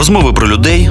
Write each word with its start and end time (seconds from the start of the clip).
Розмови 0.00 0.32
про 0.32 0.48
людей, 0.48 0.90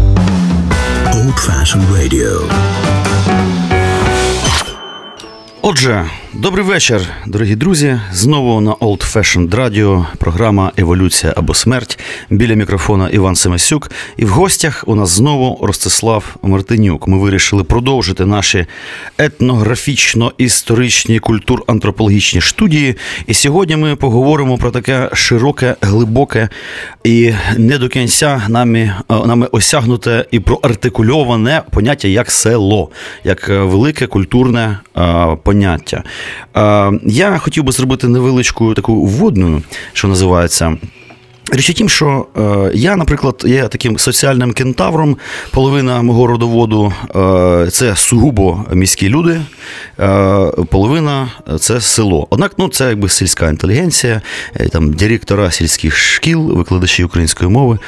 Old 1.14 1.38
Fashioned 1.38 1.88
Radio. 1.90 2.48
Отже, 5.62 6.04
добрий 6.33 6.65
вечір, 6.65 7.01
дорогі 7.27 7.55
друзі. 7.55 7.99
Знову 8.11 8.61
на 8.61 8.71
Old 8.71 9.13
Fashioned 9.13 9.49
Radio 9.49 10.05
програма 10.17 10.71
Еволюція 10.77 11.33
або 11.37 11.53
смерть. 11.53 11.99
Біля 12.29 12.53
мікрофона 12.53 13.09
Іван 13.09 13.35
Семесюк. 13.35 13.91
І 14.17 14.25
в 14.25 14.29
гостях 14.29 14.83
у 14.87 14.95
нас 14.95 15.09
знову 15.09 15.65
Ростислав 15.65 16.35
Мартинюк. 16.41 17.07
Ми 17.07 17.17
вирішили 17.17 17.63
продовжити 17.63 18.25
наші 18.25 18.65
етнографічно-історичні 19.17 21.19
культур-антропологічні 21.19 22.41
студії. 22.41 22.95
І 23.27 23.33
сьогодні 23.33 23.75
ми 23.75 23.95
поговоримо 23.95 24.57
про 24.57 24.71
таке 24.71 25.09
широке, 25.13 25.75
глибоке 25.81 26.49
і 27.03 27.33
не 27.57 27.77
до 27.77 27.89
кінця 27.89 28.41
нами, 28.49 28.93
нами 29.09 29.47
осягнуте 29.51 30.25
і 30.31 30.39
проартикульоване 30.39 31.61
поняття 31.71 32.07
як 32.07 32.31
село, 32.31 32.89
як 33.23 33.49
велике 33.49 34.07
культурне 34.07 34.77
поняття. 35.43 36.03
Я 37.03 37.37
хотів 37.37 37.63
би 37.63 37.71
зробити 37.71 38.07
невеличку 38.07 38.73
таку 38.73 39.05
вводну, 39.05 39.61
що 39.93 40.07
називається. 40.07 40.77
Річ 41.51 41.69
у 41.69 41.73
тім, 41.73 41.89
що 41.89 42.25
е, 42.37 42.71
я, 42.73 42.95
наприклад, 42.95 43.43
є 43.47 43.67
таким 43.67 43.99
соціальним 43.99 44.53
кентавром. 44.53 45.17
Половина 45.51 46.01
мого 46.01 46.27
родоводу 46.27 46.93
е, 47.15 47.67
це 47.71 47.95
сугубо 47.95 48.65
міські 48.73 49.09
люди, 49.09 49.41
е, 49.99 50.51
половина 50.69 51.31
це 51.59 51.81
село. 51.81 52.27
Однак, 52.29 52.53
ну 52.57 52.69
це 52.69 52.89
якби 52.89 53.09
сільська 53.09 53.49
інтелігенція, 53.49 54.21
е, 54.55 54.69
там 54.69 54.93
директора 54.93 55.51
сільських 55.51 55.97
шкіл, 55.97 56.51
викладачі 56.51 57.03
української 57.03 57.49
мови 57.49 57.79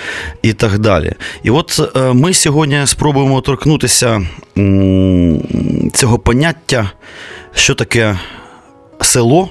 і 0.42 0.54
так 0.54 0.80
далі. 0.80 1.14
І 1.44 1.50
от 1.50 1.92
е, 1.96 2.14
ми 2.14 2.34
сьогодні 2.34 2.82
спробуємо 2.86 3.42
торкнутися 3.42 4.22
цього 5.94 6.20
поняття, 6.20 6.92
що 7.56 7.76
таке 7.76 8.20
село. 9.02 9.50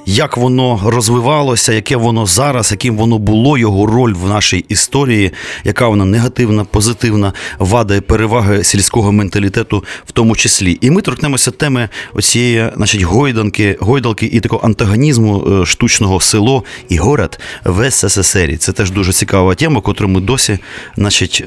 Е, 0.00 0.10
як 0.10 0.36
воно 0.36 0.80
розвивалося, 0.84 1.72
яке 1.72 1.96
воно 1.96 2.26
зараз, 2.26 2.70
яким 2.70 2.96
воно 2.96 3.18
було, 3.18 3.58
його 3.58 3.86
роль 3.86 4.14
в 4.14 4.28
нашій 4.28 4.64
історії, 4.68 5.32
яка 5.64 5.88
вона 5.88 6.04
негативна, 6.04 6.64
позитивна, 6.64 7.32
вада 7.58 7.94
і 7.94 8.00
переваги 8.00 8.64
сільського 8.64 9.12
менталітету, 9.12 9.84
в 10.06 10.12
тому 10.12 10.36
числі. 10.36 10.78
І 10.80 10.90
ми 10.90 11.02
торкнемося 11.02 11.50
теми 11.50 11.88
оцієї, 12.14 12.70
значить, 12.76 13.02
гойданки, 13.02 13.76
гойдалки 13.80 14.26
і 14.26 14.40
такого 14.40 14.66
антагонізму 14.66 15.64
штучного 15.66 16.20
село 16.20 16.64
і 16.88 16.96
город 16.96 17.40
в 17.64 17.90
СССР. 17.90 18.58
Це 18.58 18.72
теж 18.72 18.90
дуже 18.90 19.12
цікава 19.12 19.54
тема, 19.54 19.82
яку 19.86 20.08
ми 20.08 20.20
досі, 20.20 20.58
значить, 20.96 21.44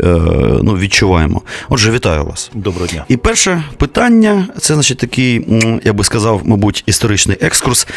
ну, 0.62 0.78
відчуваємо. 0.78 1.42
Отже, 1.70 1.92
вітаю 1.92 2.24
вас. 2.26 2.52
Доброго 2.54 2.88
дня. 2.88 3.06
І 3.08 3.18
перше 3.18 3.64
питання 3.78 4.48
це, 4.60 4.74
значить, 4.74 4.98
такий, 4.98 5.46
я 5.84 5.94
би 5.94 6.04
сказав, 6.04 6.42
мабуть, 6.46 6.84
історичний 6.86 7.38
екскурс 7.42 7.88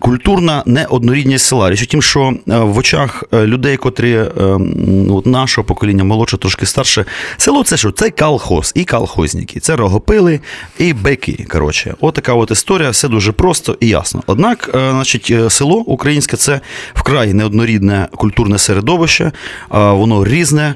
культурна 0.00 0.62
неоднорідність 0.66 1.46
села. 1.46 1.70
Річ 1.70 1.82
у 1.82 1.86
тім, 1.86 2.02
що 2.02 2.34
в 2.46 2.78
очах 2.78 3.24
людей, 3.32 3.76
котрі 3.76 4.24
ну, 4.36 5.22
нашого 5.24 5.64
покоління, 5.64 6.04
молодше, 6.04 6.38
трошки 6.38 6.66
старше, 6.66 7.04
село 7.36 7.64
це 7.64 7.76
що? 7.76 7.90
Це 7.90 8.10
колхоз 8.10 8.72
і 8.74 8.84
колхозники, 8.84 9.60
це 9.60 9.76
рогопили 9.76 10.40
і 10.78 10.92
беки. 10.92 11.46
Коротше, 11.50 11.94
отака 12.00 12.34
от 12.34 12.50
історія, 12.50 12.90
все 12.90 13.08
дуже 13.08 13.32
просто 13.32 13.76
і 13.80 13.88
ясно. 13.88 14.22
Однак, 14.26 14.70
значить, 14.72 15.32
село 15.48 15.76
українське 15.76 16.36
це 16.36 16.60
вкрай 16.94 17.34
неоднорідне 17.34 18.08
культурне 18.16 18.58
середовище, 18.58 19.32
воно 19.70 20.24
різне, 20.24 20.74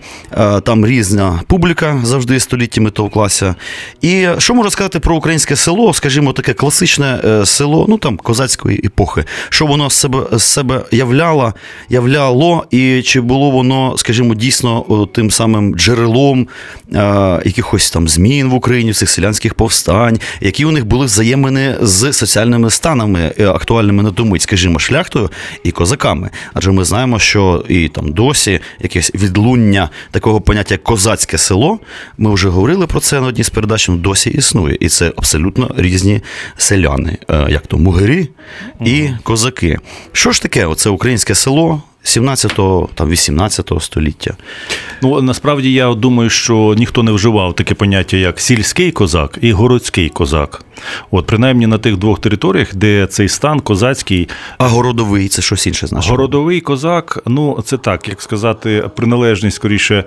там 0.63 0.87
різна 0.87 1.41
публіка 1.47 2.01
завжди 2.05 2.41
століттями 2.41 2.91
товклася. 2.91 3.55
І 4.01 4.29
що 4.39 4.55
можна 4.55 4.71
сказати 4.71 5.01
про 5.01 5.17
українське 5.17 5.57
село, 5.57 5.95
скажімо, 5.95 6.33
таке 6.33 6.55
класичне 6.55 7.21
село, 7.45 7.87
ну 7.89 7.99
там 7.99 8.17
козацької 8.27 8.81
епохи, 8.85 9.25
що 9.49 9.67
воно 9.67 9.91
з 9.91 9.95
себе 9.95 10.27
з 10.33 10.43
себе 10.43 10.85
являло, 10.91 11.55
являло, 11.89 12.67
і 12.71 13.03
чи 13.03 13.21
було 13.21 13.51
воно, 13.51 13.95
скажімо, 13.97 14.35
дійсно 14.35 15.07
тим 15.13 15.31
самим 15.31 15.75
джерелом 15.75 16.49
а, 16.95 17.41
якихось 17.45 17.91
там 17.91 18.09
змін 18.09 18.49
в 18.49 18.55
Україні, 18.55 18.93
цих 18.93 19.11
селянських 19.11 19.55
повстань, 19.55 20.19
які 20.41 20.65
у 20.65 20.71
них 20.71 20.87
були 20.87 21.07
взаємини 21.07 21.77
з 21.81 22.13
соціальними 22.13 22.71
станами 22.71 23.33
е, 23.39 23.47
актуальними 23.47 24.03
на 24.03 24.11
ту 24.11 24.25
мить, 24.25 24.43
скажімо, 24.43 24.79
шляхтою 24.79 25.31
і 25.65 25.71
козаками. 25.71 26.31
Адже 26.55 26.73
ми 26.73 26.85
знаємо, 26.85 27.19
що 27.19 27.65
і 27.69 27.89
там 27.89 28.13
досі 28.13 28.61
якесь 28.81 29.13
відлуння 29.15 29.91
такого 30.11 30.41
поняття 30.41 30.75
як 30.75 30.83
козацьке 30.83 31.39
село. 31.39 31.79
Ми 32.19 32.35
вже 32.35 32.49
говорили 32.49 32.87
про 32.87 33.01
це 33.01 33.21
на 33.21 33.27
одній 33.27 33.45
з 33.45 33.51
передач, 33.51 33.89
досі 33.89 34.31
існує, 34.31 34.77
і 34.81 34.89
це 34.89 35.13
абсолютно 35.17 35.75
різні 35.77 36.21
селяни, 36.57 37.19
е, 37.31 37.47
як 37.49 37.67
то 37.67 37.79
мугирі 37.79 38.16
і 38.81 39.11
козаки. 39.23 39.79
Що 40.13 40.33
ж 40.33 40.43
таке? 40.43 40.67
Оце 40.67 40.91
українське 40.91 41.35
село 41.35 41.83
17-го, 42.05 42.89
там 42.95 43.11
18-го 43.11 43.81
століття. 43.81 44.37
Ну 45.03 45.21
насправді 45.21 45.73
я 45.73 45.95
думаю, 45.95 46.31
що 46.31 46.75
ніхто 46.79 47.03
не 47.03 47.13
вживав 47.13 47.55
таке 47.55 47.75
поняття, 47.75 48.17
як 48.17 48.41
сільський 48.41 48.93
козак 48.93 49.39
і 49.41 49.53
городський 49.53 50.09
козак. 50.09 50.63
От, 51.11 51.27
принаймні 51.27 51.67
на 51.67 51.79
тих 51.79 51.97
двох 51.97 52.21
територіях, 52.21 52.75
де 52.75 53.07
цей 53.07 53.29
стан 53.29 53.61
козацький. 53.61 54.29
А 54.59 54.69
городовий 54.69 55.29
це 55.29 55.43
щось 55.43 55.67
інше 55.67 55.87
значить? 55.87 56.11
Городовий 56.11 56.61
козак, 56.61 57.23
ну 57.27 57.63
це 57.65 57.79
так, 57.79 58.09
як 58.09 58.23
сказати, 58.23 58.91
приналежність 58.97 59.57
скоріше 59.57 60.05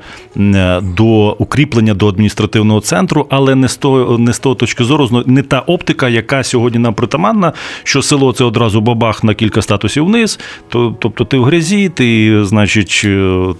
до 0.81 1.31
укріплення 1.31 1.93
до 1.93 2.07
адміністративного 2.07 2.81
центру, 2.81 3.27
але 3.29 3.55
не 3.55 3.67
з 3.67 3.77
того, 3.77 4.17
не 4.17 4.33
з 4.33 4.39
того 4.39 4.55
точки 4.55 4.83
зору, 4.83 5.23
не 5.25 5.43
та 5.43 5.59
оптика, 5.59 6.09
яка 6.09 6.43
сьогодні 6.43 6.79
нам 6.79 6.93
притаманна, 6.93 7.53
що 7.83 8.01
село 8.01 8.33
це 8.33 8.43
одразу 8.43 8.81
бабах 8.81 9.23
на 9.23 9.33
кілька 9.33 9.61
статусів 9.61 10.05
вниз. 10.05 10.39
Тобто 10.69 11.25
ти 11.25 11.37
в 11.37 11.43
грязі, 11.43 11.89
ти, 11.89 12.39
значить, 12.45 13.07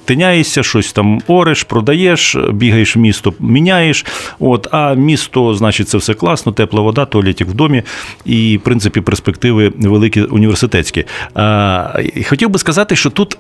тиняєшся, 0.06 0.64
щось 0.64 0.94
там 0.94 1.19
ореш, 1.28 1.64
продаєш, 1.64 2.36
бігаєш 2.54 2.96
в 2.96 3.00
місто, 3.00 3.34
міняєш. 3.40 4.06
От, 4.40 4.68
А 4.72 4.94
місто, 4.94 5.54
значить, 5.54 5.90
це 5.90 5.98
все 5.98 6.14
класно, 6.14 6.52
тепла 6.52 6.82
вода, 6.82 7.06
туалетик 7.06 7.48
в 7.48 7.54
домі, 7.54 7.84
і, 8.26 8.58
в 8.58 8.62
принципі, 8.62 9.02
перспективи 9.02 9.74
великі 9.78 10.22
університетські. 10.22 11.06
А, 11.36 12.00
Хотів 12.30 12.50
би 12.50 12.60
сказати, 12.60 12.96
що 12.96 13.10
тут, 13.10 13.38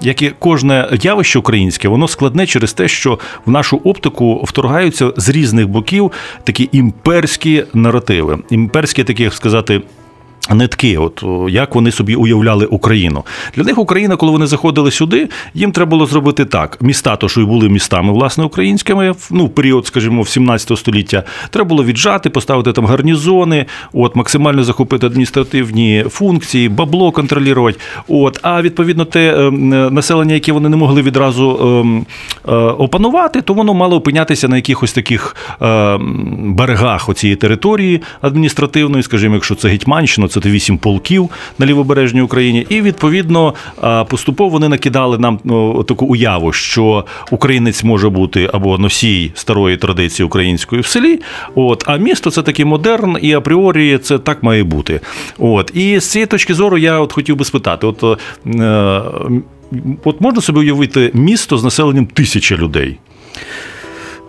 як 0.00 0.22
і 0.22 0.32
кожне 0.38 0.88
явище 1.02 1.38
українське, 1.38 1.88
воно 1.88 2.08
складне 2.08 2.46
через 2.46 2.72
те, 2.72 2.88
що 2.88 3.18
в 3.46 3.50
нашу 3.50 3.76
оптику 3.76 4.44
вторгаються 4.44 5.12
з 5.16 5.28
різних 5.28 5.68
боків 5.68 6.12
такі 6.44 6.68
імперські 6.72 7.64
наративи. 7.74 8.38
Імперські, 8.50 9.04
такі, 9.04 9.30
сказати, 9.30 9.82
Нитки, 10.50 10.98
от 10.98 11.24
як 11.48 11.74
вони 11.74 11.92
собі 11.92 12.14
уявляли 12.14 12.66
Україну 12.66 13.24
для 13.56 13.62
них 13.62 13.78
Україна, 13.78 14.16
коли 14.16 14.32
вони 14.32 14.46
заходили 14.46 14.90
сюди, 14.90 15.28
їм 15.54 15.72
треба 15.72 15.90
було 15.90 16.06
зробити 16.06 16.44
так: 16.44 16.78
міста, 16.80 17.16
то 17.16 17.28
що 17.28 17.40
й 17.40 17.44
були 17.44 17.68
містами, 17.68 18.12
власне, 18.12 18.44
українськими, 18.44 19.14
ну 19.30 19.48
період, 19.48 19.86
скажімо, 19.86 20.22
в 20.22 20.28
17 20.28 20.78
століття, 20.78 21.22
треба 21.50 21.68
було 21.68 21.84
віджати, 21.84 22.30
поставити 22.30 22.72
там 22.72 22.86
гарнізони, 22.86 23.66
от 23.92 24.16
максимально 24.16 24.64
захопити 24.64 25.06
адміністративні 25.06 26.04
функції, 26.08 26.68
бабло 26.68 27.12
контролювати. 27.12 27.78
От, 28.08 28.38
а 28.42 28.62
відповідно, 28.62 29.04
те 29.04 29.34
е, 29.34 29.50
населення, 29.90 30.34
яке 30.34 30.52
вони 30.52 30.68
не 30.68 30.76
могли 30.76 31.02
відразу 31.02 31.50
е, 32.46 32.52
е, 32.52 32.54
опанувати, 32.56 33.42
то 33.42 33.54
воно 33.54 33.74
мало 33.74 33.96
опинятися 33.96 34.48
на 34.48 34.56
якихось 34.56 34.92
таких 34.92 35.36
е, 35.62 35.98
берегах 36.38 37.08
оцієї 37.08 37.36
території 37.36 38.02
адміністративної, 38.20 39.02
скажімо, 39.02 39.34
якщо 39.34 39.54
це 39.54 39.68
Гетьманщина, 39.68 40.28
це 40.40 40.50
вісім 40.50 40.78
полків 40.78 41.30
на 41.58 41.66
лівобережній 41.66 42.20
Україні, 42.20 42.66
і 42.68 42.80
відповідно 42.80 43.54
поступово 44.08 44.50
вони 44.50 44.68
накидали 44.68 45.18
нам 45.18 45.40
ну, 45.44 45.82
таку 45.82 46.06
уяву, 46.06 46.52
що 46.52 47.04
українець 47.30 47.84
може 47.84 48.08
бути 48.08 48.50
або 48.52 48.78
носій 48.78 49.32
старої 49.34 49.76
традиції 49.76 50.26
української 50.26 50.82
в 50.82 50.86
селі. 50.86 51.20
От, 51.54 51.84
а 51.86 51.96
місто 51.96 52.30
це 52.30 52.42
такий 52.42 52.64
модерн, 52.64 53.18
і 53.22 53.32
апріорі 53.32 53.98
це 53.98 54.18
так 54.18 54.42
має 54.42 54.64
бути. 54.64 55.00
От 55.38 55.70
і 55.74 56.00
з 56.00 56.10
цієї 56.10 56.26
точки 56.26 56.54
зору 56.54 56.78
я 56.78 57.00
от 57.00 57.12
хотів 57.12 57.36
би 57.36 57.44
спитати: 57.44 57.86
от. 57.86 58.18
Е, 58.46 59.02
от 60.04 60.20
можна 60.20 60.40
собі 60.40 60.58
уявити 60.58 61.10
місто 61.14 61.56
з 61.56 61.64
населенням 61.64 62.06
тисяча 62.06 62.56
людей. 62.56 62.98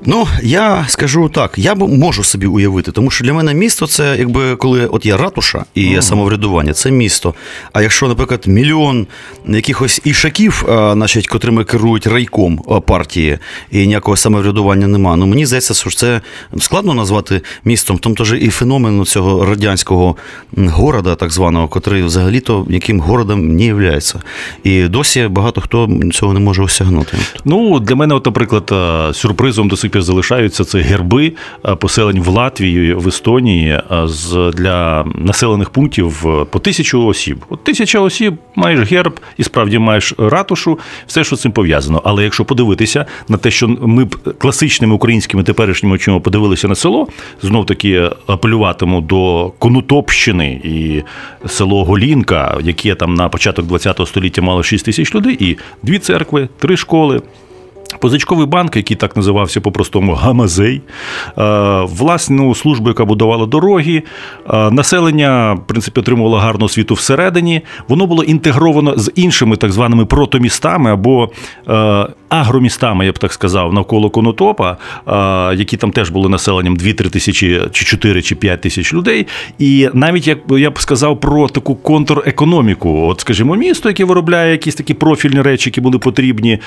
Ну, 0.06 0.28
я 0.44 0.86
скажу 0.88 1.30
так, 1.30 1.54
я 1.58 1.76
можу 1.76 2.24
собі 2.24 2.46
уявити, 2.46 2.92
тому 2.92 3.12
що 3.12 3.24
для 3.24 3.34
мене 3.34 3.54
місто 3.54 3.88
це 3.88 4.16
якби 4.20 4.56
коли 4.56 4.86
от 4.86 5.06
є 5.06 5.18
ратуша 5.18 5.66
і 5.76 5.84
є 5.84 6.02
самоврядування, 6.02 6.74
це 6.74 6.92
місто. 6.92 7.34
А 7.74 7.82
якщо, 7.82 8.08
наприклад, 8.08 8.48
мільйон 8.48 9.08
якихось 9.48 10.02
ішаків, 10.04 10.66
значить, 10.68 11.28
котрими 11.28 11.64
керують 11.64 12.08
райком 12.08 12.58
партії, 12.88 13.38
і 13.72 13.88
ніякого 13.88 14.18
самоврядування 14.18 14.88
нема, 14.88 15.16
ну 15.16 15.26
мені 15.26 15.46
здається, 15.46 15.74
що 15.74 15.90
це 15.90 16.22
складно 16.60 16.94
назвати 16.94 17.42
містом, 17.66 17.98
тому 17.98 18.16
теж 18.16 18.34
і 18.34 18.50
феномен 18.50 19.06
цього 19.06 19.46
радянського 19.46 20.16
города, 20.58 21.16
так 21.16 21.32
званого, 21.32 21.68
котрий 21.68 22.04
взагалі-то 22.04 22.66
яким 22.70 23.00
городом 23.00 23.56
не 23.56 23.66
є. 23.66 24.00
І 24.64 24.84
досі 24.84 25.28
багато 25.28 25.62
хто 25.62 25.90
цього 26.14 26.34
не 26.34 26.40
може 26.40 26.64
осягнути. 26.64 27.18
Ну, 27.46 27.80
для 27.80 27.96
мене, 27.96 28.16
от, 28.16 28.26
наприклад, 28.26 28.74
сюрпризом 29.16 29.68
до 29.68 29.78
пір 29.94 30.02
залишаються 30.02 30.64
це 30.64 30.80
герби 30.80 31.34
поселень 31.80 32.22
в 32.22 32.28
Латвії, 32.28 32.94
в 32.94 33.08
Естонії 33.08 33.82
з 34.04 34.52
для 34.54 35.06
населених 35.16 35.70
пунктів 35.70 36.26
по 36.50 36.60
тисячу 36.60 37.06
осіб. 37.06 37.46
От 37.50 37.64
тисяча 37.64 38.00
осіб 38.00 38.34
маєш 38.56 38.92
герб 38.92 39.20
і 39.38 39.44
справді 39.44 39.80
маєш 39.80 40.14
ратушу, 40.18 40.80
все, 41.08 41.24
що 41.24 41.36
з 41.36 41.42
цим 41.42 41.52
пов'язано. 41.52 42.02
Але 42.06 42.24
якщо 42.24 42.46
подивитися 42.46 43.06
на 43.28 43.38
те, 43.38 43.52
що 43.52 43.68
ми 43.68 44.06
б 44.06 44.34
класичними 44.38 44.94
українськими 44.96 45.44
теперішніми 45.44 45.96
очима 45.96 46.20
подивилися 46.20 46.68
на 46.68 46.76
село, 46.76 47.08
знов 47.42 47.66
таки 47.66 48.10
апелюватиму 48.28 49.02
до 49.02 49.52
Конутопщини 49.60 50.62
і 50.64 51.04
село 51.48 51.84
Голінка, 51.84 52.58
яке 52.64 52.96
там 52.96 53.14
на 53.14 53.30
початок 53.30 53.82
ХХ 53.82 54.08
століття 54.08 54.42
мало 54.42 54.64
6 54.64 54.86
тисяч 54.86 55.16
людей, 55.16 55.38
і 55.40 55.58
дві 55.84 56.00
церкви, 56.00 56.50
три 56.60 56.78
школи. 56.78 57.22
Позичковий 58.00 58.46
банк, 58.46 58.76
який 58.76 58.98
так 58.98 59.16
називався 59.16 59.62
по-простому 59.62 60.14
Гамазей, 60.14 60.82
е, 61.38 61.42
власну 61.82 62.56
службу, 62.56 62.90
яка 62.90 63.06
будувала 63.06 63.46
дороги, 63.46 64.04
е, 64.50 64.72
населення, 64.72 65.54
в 65.54 65.68
принципі, 65.68 66.00
отримувало 66.00 66.38
гарну 66.38 66.66
освіту 66.66 66.94
всередині. 66.94 67.62
Воно 67.88 68.08
було 68.08 68.24
інтегровано 68.24 68.94
з 68.98 69.12
іншими 69.16 69.56
так 69.56 69.72
званими 69.72 70.06
протомістами 70.06 70.92
або 70.92 71.30
е, 71.70 72.08
агромістами, 72.30 73.06
я 73.06 73.12
б 73.12 73.20
так 73.20 73.34
сказав, 73.34 73.74
навколо 73.74 74.10
Конотопа, 74.10 74.78
які 75.56 75.78
там 75.78 75.92
теж 75.92 76.10
були 76.10 76.30
населенням 76.30 76.78
2-3 76.78 77.10
тисячі, 77.10 77.62
чи 77.72 77.86
4 77.86 78.22
чи 78.22 78.36
5 78.36 78.62
тисяч 78.62 78.94
людей. 78.94 79.28
І 79.60 79.90
навіть 79.94 80.28
як 80.28 80.38
я 80.50 80.72
б 80.72 80.80
сказав 80.80 81.20
про 81.20 81.48
таку 81.48 81.76
контрэкономіку, 81.76 83.08
от, 83.10 83.20
скажімо, 83.20 83.56
місто, 83.56 83.90
яке 83.90 84.06
виробляє 84.06 84.52
якісь 84.52 84.76
такі 84.76 84.94
профільні 84.94 85.42
речі, 85.42 85.70
які 85.70 85.82
були 85.82 86.00
потрібні 86.00 86.60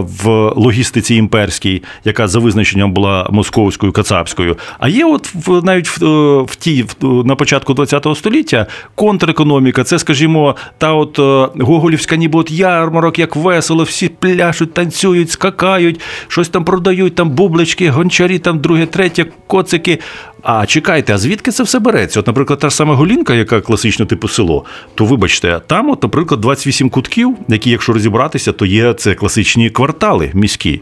в 0.00 0.43
логістиці 0.56 1.14
імперській, 1.14 1.82
яка 2.04 2.28
за 2.28 2.38
визначенням 2.38 2.92
була 2.92 3.28
московською 3.30 3.92
кацапською. 3.92 4.56
А 4.78 4.88
є, 4.88 5.04
от 5.04 5.34
в 5.34 5.64
навіть 5.64 5.88
в, 5.88 6.04
е, 6.04 6.42
в 6.42 6.56
ті 6.56 6.82
в, 6.82 7.24
на 7.24 7.34
початку 7.34 7.74
ХХ 7.74 8.16
століття 8.16 8.66
контрэкономіка, 8.96 9.84
це, 9.84 9.98
скажімо, 9.98 10.56
та 10.78 10.92
от 10.92 11.18
е, 11.18 11.62
Гоголівська, 11.64 12.16
ніби 12.16 12.38
от 12.38 12.50
ярмарок, 12.50 13.18
як 13.18 13.36
весело, 13.36 13.82
всі 13.84 14.08
пляшуть, 14.08 14.74
танцюють, 14.74 15.30
скакають, 15.30 16.00
щось 16.28 16.48
там 16.48 16.64
продають, 16.64 17.14
там 17.14 17.30
бублички, 17.30 17.90
гончарі, 17.90 18.38
там 18.38 18.58
друге, 18.58 18.86
третє, 18.86 19.26
коцики. 19.46 19.98
А 20.46 20.66
чекайте, 20.66 21.14
а 21.14 21.18
звідки 21.18 21.50
це 21.50 21.62
все 21.62 21.78
береться? 21.78 22.20
От, 22.20 22.26
наприклад, 22.26 22.58
та 22.58 22.70
ж 22.70 22.76
сама 22.76 22.94
Голінка, 22.94 23.34
яка 23.34 23.60
класично 23.60 24.06
типу 24.06 24.28
село, 24.28 24.64
то 24.94 25.04
вибачте, 25.04 25.60
там, 25.66 25.90
от, 25.90 26.02
наприклад, 26.02 26.40
28 26.40 26.90
кутків, 26.90 27.36
які, 27.48 27.70
якщо 27.70 27.92
розібратися, 27.92 28.52
то 28.52 28.66
є 28.66 28.94
це 28.94 29.14
класичні 29.14 29.70
квартали 29.70 30.30
міські. 30.34 30.80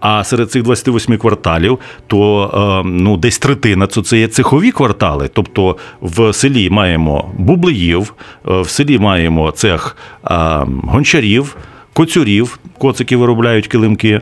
А 0.00 0.24
серед 0.24 0.50
цих 0.50 0.62
28 0.62 1.18
кварталів, 1.18 1.78
то 2.06 2.50
е, 2.84 2.88
ну, 2.88 3.16
десь 3.16 3.38
третина 3.38 3.86
це 3.86 4.18
є 4.18 4.28
цехові 4.28 4.70
квартали. 4.70 5.30
Тобто 5.32 5.76
в 6.00 6.32
селі 6.32 6.70
маємо 6.70 7.30
бублеїв, 7.38 8.14
е, 8.48 8.60
в 8.60 8.68
селі 8.68 8.98
маємо 8.98 9.50
цех 9.50 9.96
е, 10.24 10.36
гончарів 10.82 11.56
коцюрів, 11.94 12.58
коцики 12.78 13.16
виробляють 13.16 13.66
килимки. 13.66 14.20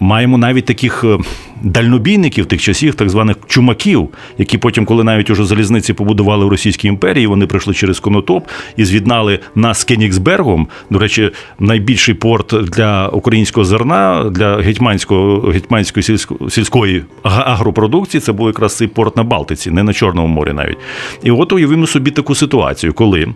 Маємо 0.00 0.38
навіть 0.38 0.64
таких 0.64 1.04
е, 1.04 1.18
дальнобійників 1.62 2.46
тих 2.46 2.62
часів, 2.62 2.94
так 2.94 3.10
званих 3.10 3.36
чумаків, 3.46 4.08
які 4.38 4.58
потім, 4.58 4.84
коли 4.84 5.04
навіть 5.04 5.30
уже 5.30 5.44
залізниці 5.44 5.92
побудували 5.92 6.44
в 6.44 6.48
Російській 6.48 6.88
імперії, 6.88 7.26
вони 7.26 7.46
прийшли 7.46 7.74
через 7.74 8.00
Конотоп 8.00 8.48
і 8.76 8.84
з'єднали 8.84 9.38
нас 9.54 9.78
з 9.78 9.84
Кенігсбергом. 9.84 10.68
До 10.90 10.98
речі, 10.98 11.30
найбільший 11.58 12.14
порт 12.14 12.54
для 12.62 13.08
українського 13.08 13.64
зерна, 13.64 14.30
для 14.30 14.56
гетьманського 14.56 15.50
гетьманської 15.50 16.04
сільсько, 16.04 16.50
сільської 16.50 17.04
агропродукції 17.22 18.20
це 18.20 18.32
був 18.32 18.46
якраз 18.46 18.76
цей 18.76 18.88
порт 18.88 19.16
на 19.16 19.22
Балтиці, 19.22 19.70
не 19.70 19.82
на 19.82 19.92
Чорному 19.92 20.28
морі 20.28 20.52
навіть. 20.52 20.78
І 21.22 21.30
от 21.30 21.52
уявимо 21.52 21.86
собі 21.86 22.10
таку 22.10 22.34
ситуацію, 22.34 22.92
коли. 22.92 23.28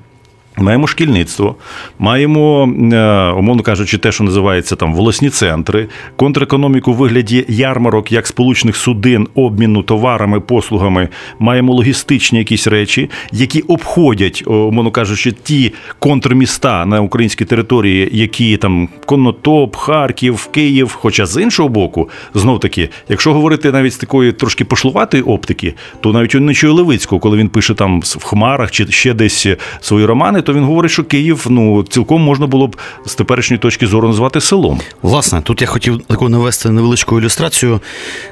Маємо 0.56 0.86
шкільництво, 0.86 1.54
маємо, 1.98 2.68
е, 2.92 3.30
умовно 3.30 3.62
кажучи, 3.62 3.98
те, 3.98 4.12
що 4.12 4.24
називається 4.24 4.76
там 4.76 4.94
волосні 4.94 5.30
центри, 5.30 5.88
контрэкономіку 6.16 6.92
в 6.92 6.96
вигляді 6.96 7.44
ярмарок, 7.48 8.12
як 8.12 8.26
сполучних 8.26 8.76
судин, 8.76 9.28
обміну 9.34 9.82
товарами, 9.82 10.40
послугами, 10.40 11.08
маємо 11.38 11.72
логістичні 11.74 12.38
якісь 12.38 12.66
речі, 12.66 13.10
які 13.32 13.60
обходять, 13.60 14.42
умовно 14.46 14.90
кажучи, 14.90 15.32
ті 15.32 15.72
контрміста 15.98 16.86
на 16.86 17.00
українській 17.00 17.44
території, 17.44 18.08
які 18.12 18.56
там 18.56 18.88
Конотоп, 19.06 19.76
Харків, 19.76 20.46
Київ. 20.46 20.98
Хоча 21.00 21.26
з 21.26 21.42
іншого 21.42 21.68
боку, 21.68 22.08
знов 22.34 22.60
таки, 22.60 22.88
якщо 23.08 23.34
говорити 23.34 23.72
навіть 23.72 23.92
з 23.92 23.96
такої 23.96 24.32
трошки 24.32 24.64
пошлуватої 24.64 25.22
оптики, 25.22 25.74
то 26.00 26.12
навіть 26.12 26.34
у 26.34 26.40
Нечої 26.40 26.72
Левицького, 26.72 27.20
коли 27.20 27.36
він 27.36 27.48
пише 27.48 27.74
там 27.74 28.00
в 28.00 28.24
хмарах 28.24 28.70
чи 28.70 28.86
ще 28.86 29.14
десь 29.14 29.46
свої 29.80 30.06
романи 30.06 30.41
то 30.42 30.54
він 30.54 30.64
говорить, 30.64 30.90
що 30.90 31.04
Київ 31.04 31.46
ну 31.50 31.82
цілком 31.82 32.22
можна 32.22 32.46
було 32.46 32.66
б 32.66 32.76
з 33.06 33.14
теперішньої 33.14 33.58
точки 33.58 33.86
зору 33.86 34.08
назвати 34.08 34.40
селом. 34.40 34.80
Власне, 35.02 35.42
тут 35.42 35.60
я 35.60 35.66
хотів 35.66 36.02
таку 36.02 36.28
навести 36.28 36.70
невеличку 36.70 37.20
ілюстрацію. 37.20 37.80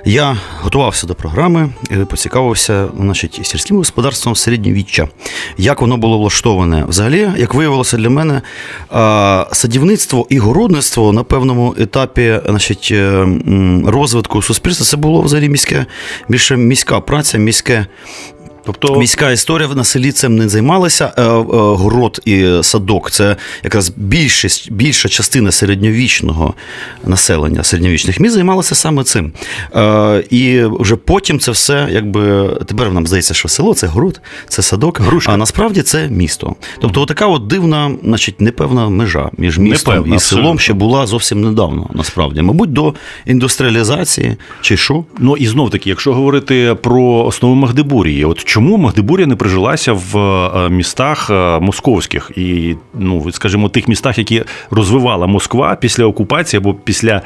Я 0.04 0.36
готувався 0.60 1.06
до 1.06 1.14
програми, 1.14 1.70
поцікавився, 2.08 2.88
значить, 3.00 3.40
сільським 3.42 3.76
господарством 3.76 4.36
середньовіччя. 4.36 5.08
Як 5.58 5.80
воно 5.80 5.96
було 5.96 6.18
влаштоване? 6.18 6.84
Взагалі, 6.88 7.28
як 7.36 7.54
виявилося 7.54 7.96
для 7.96 8.10
мене, 8.10 8.42
садівництво 9.52 10.26
і 10.28 10.38
городництво 10.38 11.12
на 11.12 11.22
певному 11.22 11.74
етапі, 11.78 12.40
значить, 12.46 12.88
е, 12.92 13.26
розвитку 13.86 14.42
суспільства 14.42 14.86
це 14.86 14.96
було 14.96 15.22
взагалі 15.22 15.48
міське, 15.48 15.86
більше 16.28 16.56
міська 16.56 17.00
праця, 17.00 17.38
міське 17.38 17.86
Тобто 18.64 18.98
міська 18.98 19.30
історія 19.30 19.68
на 19.68 19.84
селі 19.84 20.12
цим 20.12 20.36
не 20.36 20.48
займалася. 20.48 21.12
Е, 21.16 21.22
е, 21.22 21.34
город 21.52 22.20
і 22.24 22.48
садок 22.62 23.10
це 23.10 23.36
якраз 23.64 23.92
більшість, 23.96 24.72
більша 24.72 25.08
частина 25.08 25.52
середньовічного 25.52 26.54
населення 27.04 27.64
середньовічних 27.64 28.20
міст 28.20 28.34
займалася 28.34 28.74
саме 28.74 29.04
цим. 29.04 29.32
Е, 29.76 30.24
і 30.30 30.62
вже 30.64 30.96
потім 30.96 31.38
це 31.38 31.50
все, 31.50 31.88
якби 31.90 32.48
тепер 32.66 32.92
нам 32.92 33.06
здається, 33.06 33.34
що 33.34 33.48
село 33.48 33.74
це 33.74 33.86
город, 33.86 34.20
це 34.48 34.62
садок, 34.62 35.00
Грушка. 35.00 35.32
а 35.32 35.36
насправді 35.36 35.82
це 35.82 36.08
місто. 36.08 36.54
Тобто, 36.80 37.06
така 37.06 37.26
от 37.26 37.46
дивна, 37.46 37.90
значить, 38.04 38.40
непевна 38.40 38.88
межа 38.88 39.30
між 39.38 39.58
містом 39.58 39.94
Непевна, 39.94 40.16
і 40.16 40.20
селом 40.20 40.58
ще 40.58 40.72
була 40.72 41.06
зовсім 41.06 41.40
недавно. 41.40 41.90
Насправді, 41.94 42.42
мабуть, 42.42 42.72
до 42.72 42.94
індустріалізації 43.26 44.36
чи 44.60 44.76
що. 44.76 45.04
Ну 45.18 45.36
і 45.36 45.46
знов 45.46 45.70
таки, 45.70 45.88
якщо 45.90 46.14
говорити 46.14 46.76
про 46.82 47.24
основу 47.24 47.54
Магдебурії, 47.54 48.24
от 48.24 48.44
чому 48.50 48.76
Магдебурія 48.76 49.26
не 49.26 49.36
прижилася 49.36 49.92
в 49.92 50.18
е, 50.18 50.70
містах 50.70 51.30
е, 51.30 51.60
московських? 51.60 52.30
І, 52.36 52.76
ну 52.94 53.32
скажімо, 53.32 53.68
тих 53.68 53.88
містах, 53.88 54.18
які 54.18 54.42
розвивала 54.70 55.26
Москва 55.26 55.76
після 55.80 56.04
окупації 56.04 56.58
або 56.58 56.74
після 56.74 57.12
е, 57.12 57.22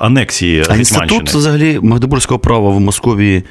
анексії 0.00 0.64
А 0.68 0.76
інститут 0.76 1.30
взагалі 1.30 1.78
Магдебурзького 1.82 2.38
права 2.38 2.70
в 2.70 2.80
Московії 2.80 3.42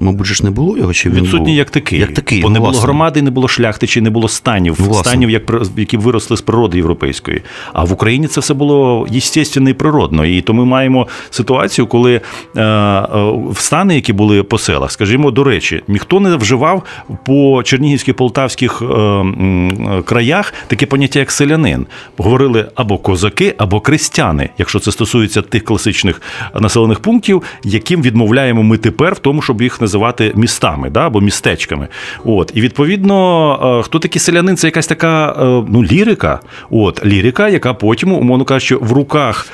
мабуть, 0.00 0.26
ж 0.26 0.44
не 0.44 0.50
було 0.50 0.78
його, 0.78 0.92
чи 0.92 1.10
він 1.10 1.22
відсутній 1.22 1.46
був? 1.46 1.54
як 1.54 1.70
такий. 1.70 1.98
Як 1.98 2.14
такий, 2.14 2.42
Бо 2.42 2.48
ну, 2.48 2.52
не 2.52 2.60
власне. 2.60 2.72
було 2.72 2.82
громади, 2.82 3.22
не 3.22 3.30
було 3.30 3.48
шляхтичі, 3.48 4.00
не 4.00 4.10
було 4.10 4.28
станів, 4.28 4.78
ну, 4.80 4.94
станів, 4.94 5.30
як 5.30 5.42
які 5.76 5.96
виросли 5.96 6.36
з 6.36 6.40
природи 6.40 6.76
європейської. 6.76 7.42
А 7.72 7.84
в 7.84 7.92
Україні 7.92 8.26
це 8.26 8.40
все 8.40 8.54
було 8.54 9.06
естественно 9.16 9.70
і 9.70 9.74
природно. 9.74 10.24
І 10.24 10.40
то 10.40 10.54
ми 10.54 10.64
маємо 10.64 11.08
ситуацію, 11.30 11.86
коли 11.86 12.20
е, 12.56 12.62
е, 12.62 13.32
стани, 13.54 13.94
які 13.94 14.12
були 14.12 14.42
по 14.42 14.58
селах, 14.58 14.92
скажімо, 14.92 15.30
до 15.30 15.44
речі, 15.44 15.82
ніхто 15.88 16.20
не 16.20 16.36
вживав 16.36 16.82
по 17.26 17.62
чернігівських 17.62 18.16
полтавських 18.16 18.82
е, 18.82 20.02
краях 20.04 20.54
таке 20.66 20.86
поняття, 20.86 21.18
як 21.18 21.30
селянин. 21.30 21.86
Говорили 22.16 22.68
або 22.74 22.98
козаки, 22.98 23.54
або 23.58 23.80
крестяни, 23.80 24.50
якщо 24.58 24.78
це 24.78 24.92
стосується 24.92 25.42
тих 25.42 25.64
класичних 25.64 26.22
населених 26.60 27.00
пунктів, 27.00 27.42
яким 27.64 28.02
відмовляємо 28.02 28.62
ми 28.62 28.78
тепер 28.78 29.14
в 29.14 29.18
тому, 29.18 29.42
щоб 29.42 29.62
їх 29.62 29.79
називати 29.80 30.32
містами 30.34 30.90
да, 30.90 31.06
або 31.06 31.20
містечками. 31.20 31.88
От. 32.24 32.52
І 32.54 32.60
відповідно, 32.60 33.80
хто 33.84 33.98
такий 33.98 34.20
селянин, 34.20 34.56
це 34.56 34.66
якась 34.66 34.86
така 34.86 35.34
ну, 35.68 35.84
лірика. 35.84 36.40
От, 36.70 37.06
Лірика, 37.06 37.48
яка 37.48 37.74
потім, 37.74 38.12
умовно 38.12 38.44
кажучи, 38.44 38.76
в 38.76 38.92
руках 38.92 39.48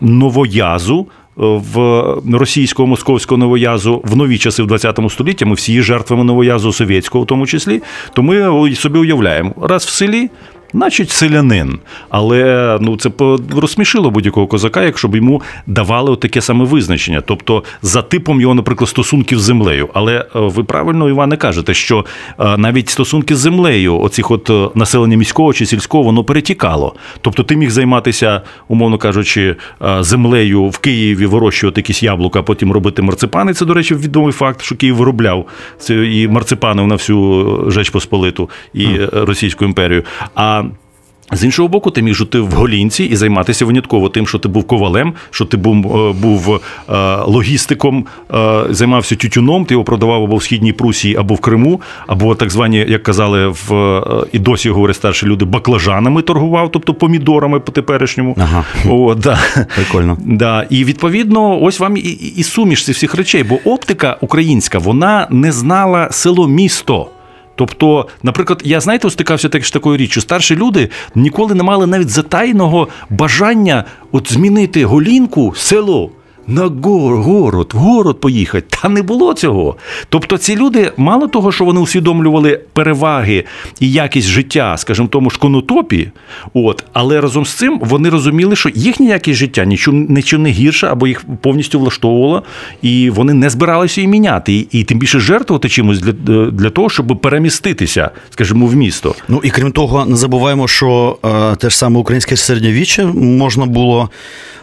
новоязу 0.00 1.06
в 1.38 2.14
російського 2.32 2.86
московського 2.86 3.38
новоязу 3.38 4.02
в 4.04 4.16
нові 4.16 4.38
часи 4.38 4.62
в 4.62 4.66
20 4.66 5.00
столітті. 5.10 5.44
Ми 5.44 5.54
всі 5.54 5.72
є 5.72 5.82
жертвами 5.82 6.24
новоязу 6.24 6.72
совєтського, 6.72 7.24
в 7.24 7.26
тому 7.26 7.46
числі. 7.46 7.82
То 8.12 8.22
ми 8.22 8.74
собі 8.74 8.98
уявляємо, 8.98 9.54
раз 9.60 9.84
в 9.84 9.88
селі 9.88 10.30
Значить, 10.72 11.10
селянин. 11.10 11.78
Але 12.08 12.78
ну 12.80 12.96
це 12.96 13.10
розсмішило 13.56 14.10
будь-якого 14.10 14.46
козака, 14.46 14.82
якщо 14.82 15.08
б 15.08 15.16
йому 15.16 15.42
давали 15.66 16.16
таке 16.16 16.40
саме 16.40 16.64
визначення. 16.64 17.20
Тобто 17.20 17.64
за 17.82 18.02
типом 18.02 18.40
його, 18.40 18.54
наприклад, 18.54 18.88
стосунків 18.88 19.38
з 19.38 19.42
землею. 19.42 19.88
Але 19.94 20.16
е, 20.18 20.24
ви 20.34 20.64
правильно, 20.64 21.08
Іване, 21.08 21.36
кажете, 21.36 21.74
що 21.74 22.04
е, 22.38 22.56
навіть 22.56 22.88
стосунки 22.88 23.36
з 23.36 23.38
землею, 23.38 24.00
оцих 24.00 24.30
от 24.30 24.50
е, 24.50 24.68
населення 24.74 25.16
міського 25.16 25.52
чи 25.52 25.66
сільського, 25.66 26.02
воно 26.04 26.24
перетікало. 26.24 26.94
Тобто 27.20 27.42
ти 27.42 27.56
міг 27.56 27.70
займатися, 27.70 28.42
умовно 28.68 28.98
кажучи, 28.98 29.56
землею 30.00 30.64
в 30.64 30.78
Києві, 30.78 31.26
вирощувати 31.26 31.80
якісь 31.80 32.02
яблука, 32.02 32.40
а 32.40 32.42
потім 32.42 32.72
робити 32.72 33.02
марципани. 33.02 33.54
Це, 33.54 33.64
до 33.64 33.74
речі, 33.74 33.94
відомий 33.94 34.32
факт, 34.32 34.62
що 34.62 34.76
Київ 34.76 34.96
виробляв 34.96 35.46
це 35.78 35.94
і 35.94 36.28
марципанів 36.28 36.86
на 36.86 36.94
всю 36.94 37.64
Жеч 37.70 37.90
Посполиту 37.90 38.50
і 38.74 38.86
Російську 39.12 39.64
імперію. 39.64 40.02
А 40.34 40.57
з 41.32 41.44
іншого 41.44 41.68
боку, 41.68 41.90
ти 41.90 42.02
міг 42.02 42.14
жити 42.14 42.40
в 42.40 42.50
голінці 42.50 43.04
і 43.04 43.16
займатися 43.16 43.64
винятково 43.64 44.08
тим, 44.08 44.26
що 44.26 44.38
ти 44.38 44.48
був 44.48 44.64
ковалем, 44.64 45.14
що 45.30 45.44
ти 45.44 45.56
був 45.56 45.96
е, 45.96 46.12
був 46.12 46.54
е, 46.54 46.60
логістиком, 47.26 48.06
е, 48.34 48.64
займався 48.70 49.16
тютюном, 49.16 49.64
ти 49.64 49.74
його 49.74 49.84
продавав 49.84 50.24
або 50.24 50.36
в 50.36 50.42
східній 50.42 50.72
Прусії, 50.72 51.16
або 51.16 51.34
в 51.34 51.40
Криму, 51.40 51.80
або 52.06 52.34
так 52.34 52.50
звані, 52.50 52.86
як 52.88 53.02
казали, 53.02 53.48
в 53.48 53.68
і 54.32 54.38
досі 54.38 54.70
говорять 54.70 54.96
старші 54.96 55.26
люди, 55.26 55.44
баклажанами 55.44 56.22
торгував, 56.22 56.70
тобто 56.72 56.94
помідорами 56.94 57.60
по 57.60 57.72
теперішньому. 57.72 58.36
Ага. 58.38 58.64
О, 58.88 59.14
да. 59.14 59.38
Прикольно. 59.74 60.18
Да. 60.24 60.66
І 60.70 60.84
відповідно, 60.84 61.62
ось 61.62 61.80
вам 61.80 61.96
і, 61.96 62.00
і 62.36 62.42
суміш 62.42 62.84
цих 62.84 62.96
всіх 62.96 63.14
речей, 63.14 63.42
бо 63.42 63.58
оптика 63.64 64.16
українська 64.20 64.78
вона 64.78 65.26
не 65.30 65.52
знала 65.52 66.08
село 66.10 66.48
місто. 66.48 67.10
Тобто, 67.58 68.06
наприклад, 68.22 68.62
я 68.64 68.80
знаєте, 68.80 69.10
стикався 69.10 69.48
так 69.48 69.66
з 69.66 69.70
такою 69.70 69.96
річчю. 69.96 70.20
Старші 70.20 70.56
люди 70.56 70.88
ніколи 71.14 71.54
не 71.54 71.62
мали 71.62 71.86
навіть 71.86 72.08
затайного 72.08 72.88
бажання 73.10 73.84
от 74.12 74.32
змінити 74.32 74.84
голінку 74.84 75.54
село 75.56 76.10
на 76.48 76.62
город, 76.66 77.70
в 77.74 77.78
город 77.78 78.20
поїхати. 78.20 78.66
Та 78.82 78.88
не 78.88 79.02
було 79.02 79.34
цього. 79.34 79.76
Тобто 80.08 80.38
ці 80.38 80.56
люди, 80.56 80.92
мало 80.96 81.28
того, 81.28 81.52
що 81.52 81.64
вони 81.64 81.80
усвідомлювали 81.80 82.60
переваги 82.72 83.44
і 83.80 83.92
якість 83.92 84.28
життя, 84.28 84.76
скажімо, 84.76 85.08
тому 85.08 85.30
ж 85.30 85.38
конотопі, 85.38 86.10
от, 86.54 86.84
але 86.92 87.20
разом 87.20 87.46
з 87.46 87.52
цим 87.54 87.80
вони 87.82 88.08
розуміли, 88.08 88.56
що 88.56 88.70
їхня 88.74 89.08
якість 89.08 89.38
життя 89.38 89.64
нічого, 89.64 89.96
нічого 89.96 90.42
не 90.42 90.50
гірше, 90.50 90.86
або 90.86 91.06
їх 91.06 91.24
повністю 91.42 91.80
влаштовувало, 91.80 92.42
і 92.82 93.10
вони 93.10 93.34
не 93.34 93.50
збиралися 93.50 94.00
її 94.00 94.08
міняти. 94.08 94.52
І, 94.52 94.66
і 94.72 94.84
тим 94.84 94.98
більше 94.98 95.20
жертвувати 95.20 95.68
чимось 95.68 96.00
для 96.00 96.50
для 96.50 96.70
того, 96.70 96.90
щоб 96.90 97.20
переміститися, 97.20 98.10
скажімо, 98.30 98.66
в 98.66 98.74
місто. 98.74 99.14
Ну 99.28 99.40
і 99.44 99.50
крім 99.50 99.72
того, 99.72 100.06
не 100.06 100.16
забуваємо, 100.16 100.68
що 100.68 101.18
е, 101.24 101.56
те 101.56 101.70
ж 101.70 101.78
саме 101.78 102.00
українське 102.00 102.36
середньовіччя 102.36 103.06
можна 103.06 103.66
було 103.66 104.10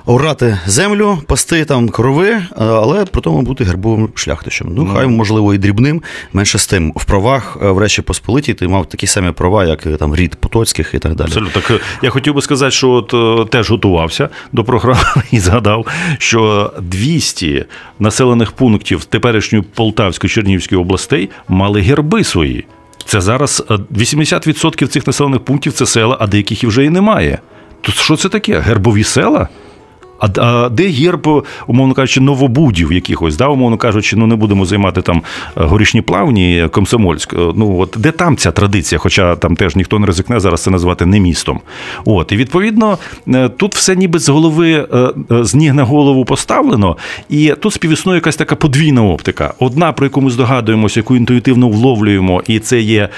орати 0.06 0.60
землю, 0.66 1.18
пасти 1.28 1.66
там 1.66 1.75
корови, 1.90 2.30
е, 2.30 2.46
але 2.58 3.06
при 3.06 3.22
тому 3.22 3.42
бути 3.42 3.64
гербовим 3.64 4.10
шляхтичем. 4.16 4.68
Ну, 4.72 4.90
хай, 4.94 5.08
можливо, 5.08 5.54
і 5.54 5.58
дрібним, 5.58 6.02
менше 6.34 6.58
з 6.58 6.68
тим. 6.68 6.94
В 6.96 7.06
правах 7.06 7.58
е, 7.64 7.70
в 7.70 7.78
Речі 7.78 8.02
Посполиті 8.02 8.54
ти 8.54 8.68
мав 8.68 8.86
такі 8.86 9.08
самі 9.08 9.32
права, 9.32 9.66
як 9.66 9.98
там 9.98 10.16
рід 10.16 10.36
Потоцьких 10.36 10.94
і 10.94 11.00
так 11.00 11.16
далі. 11.16 11.28
Абсолютно. 11.28 11.62
Так 11.62 11.82
я 12.02 12.10
хотів 12.10 12.34
би 12.34 12.42
сказати, 12.42 12.72
що 12.72 12.90
от 12.90 13.14
е, 13.14 13.50
теж 13.50 13.72
готувався 13.72 14.30
до 14.52 14.64
програми 14.64 15.00
і 15.32 15.40
згадав, 15.40 15.86
що 16.18 16.72
200 16.82 17.66
населених 18.00 18.52
пунктів 18.52 19.06
теперішньої 19.06 19.64
Полтавської 19.76 20.32
Чернігівської 20.32 20.82
областей 20.82 21.30
мали 21.48 21.82
герби 21.82 22.24
свої. 22.24 22.66
Це 23.06 23.22
зараз 23.22 23.64
80% 23.70 24.88
цих 24.88 25.08
населених 25.08 25.40
пунктів 25.40 25.74
це 25.74 25.86
села, 25.86 26.18
а 26.20 26.28
деяких 26.28 26.64
і 26.64 26.68
вже 26.68 26.86
і 26.86 26.90
немає. 26.90 27.40
Тут 27.82 27.96
що 27.96 28.18
це 28.18 28.30
таке? 28.30 28.60
Гербові 28.60 29.04
села? 29.04 29.48
А, 30.20 30.28
а 30.38 30.70
де 30.70 30.88
герб, 30.88 31.46
умовно 31.68 31.94
кажучи, 31.94 32.22
новобудів 32.22 32.94
якихось, 32.94 33.38
да, 33.38 33.48
умовно 33.48 33.78
кажучи, 33.78 34.16
ну 34.16 34.28
не 34.28 34.36
будемо 34.36 34.66
займати 34.66 35.02
там 35.02 35.22
е, 35.58 35.64
горішні 35.64 36.02
плавні, 36.02 36.68
Комсомольськ. 36.72 37.34
Е, 37.34 37.38
ну 37.56 37.80
от 37.80 37.96
де 37.98 38.12
там 38.12 38.38
ця 38.38 38.52
традиція, 38.52 39.00
хоча 39.00 39.36
там 39.36 39.56
теж 39.56 39.76
ніхто 39.76 40.00
не 40.00 40.08
ризикне 40.08 40.40
зараз 40.40 40.64
це 40.64 40.72
назвати 40.72 41.06
не 41.06 41.20
містом. 41.20 41.60
От, 42.06 42.32
і 42.32 42.36
відповідно 42.36 42.98
е, 43.28 43.50
тут 43.50 43.76
все 43.76 43.96
ніби 43.96 44.20
з 44.20 44.30
голови, 44.30 44.88
з 45.30 45.56
ніг 45.56 45.74
на 45.74 45.84
голову 45.84 46.26
поставлено, 46.26 46.98
і 47.30 47.54
тут 47.60 47.74
співіснує 47.74 48.18
якась 48.18 48.36
така 48.36 48.56
подвійна 48.56 49.04
оптика. 49.04 49.54
Одна, 49.60 49.92
про 49.92 50.06
яку 50.06 50.22
ми 50.22 50.30
здогадуємося, 50.30 51.00
яку 51.00 51.16
інтуїтивно 51.16 51.70
вловлюємо, 51.70 52.44
і 52.48 52.60
це 52.60 52.80
є 52.80 53.10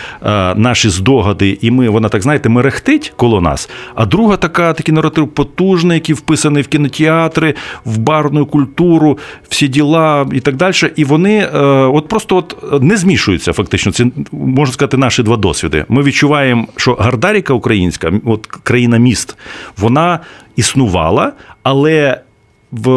наші 0.56 0.89
здогади, 0.89 1.58
і 1.62 1.72
ми, 1.72 1.89
вона 1.89 2.10
так 2.10 2.22
знаєте, 2.22 2.50
мерехтить 2.50 3.13
коло 3.16 3.42
нас. 3.42 3.70
А 3.96 4.06
друга 4.06 4.38
така, 4.38 4.74
такий 4.74 4.94
наратив 4.94 5.27
потужний, 5.27 5.96
який 5.96 6.16
вписаний 6.16 6.63
в 6.63 6.68
кінотеатр, 6.68 6.87
театри, 6.89 7.53
в 7.86 7.98
барну 7.98 8.46
культуру, 8.46 9.17
всі 9.50 9.67
діла 9.67 10.27
і 10.32 10.39
так 10.39 10.56
далі. 10.56 10.74
І 10.96 11.03
вони 11.03 11.38
е, 11.38 11.60
от 11.67 12.08
просто 12.08 12.36
от 12.36 12.84
не 12.84 12.98
змішуються, 12.98 13.53
фактично. 13.53 13.91
Це 13.91 14.06
можна 14.32 14.74
сказати 14.74 14.98
наші 14.98 15.24
два 15.24 15.38
досвіди. 15.38 15.86
Ми 15.89 16.03
відчуваємо, 16.03 16.67
що 16.75 16.94
Гардаріка 16.94 17.53
українська, 17.53 18.12
от 18.25 18.48
країна 18.48 18.98
міст, 18.98 19.38
вона 19.77 20.20
існувала, 20.56 21.34
але 21.63 22.22
в 22.71 22.89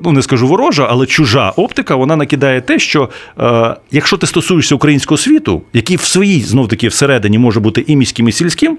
ну 0.00 0.12
не 0.12 0.22
скажу 0.22 0.46
ворожа, 0.46 0.86
але 0.90 1.06
чужа 1.06 1.50
оптика 1.50 1.96
вона 1.96 2.16
накидає 2.16 2.60
те, 2.60 2.78
що 2.78 3.08
е, 3.40 3.76
якщо 3.90 4.16
ти 4.16 4.26
стосуєшся 4.26 4.74
українського 4.74 5.18
світу, 5.18 5.62
який 5.72 5.96
в 5.96 6.00
своїй 6.00 6.40
знов 6.40 6.68
таки 6.68 6.88
всередині 6.88 7.38
може 7.38 7.60
бути 7.60 7.84
і 7.86 7.96
міським, 7.96 8.28
і 8.28 8.32
сільським, 8.32 8.78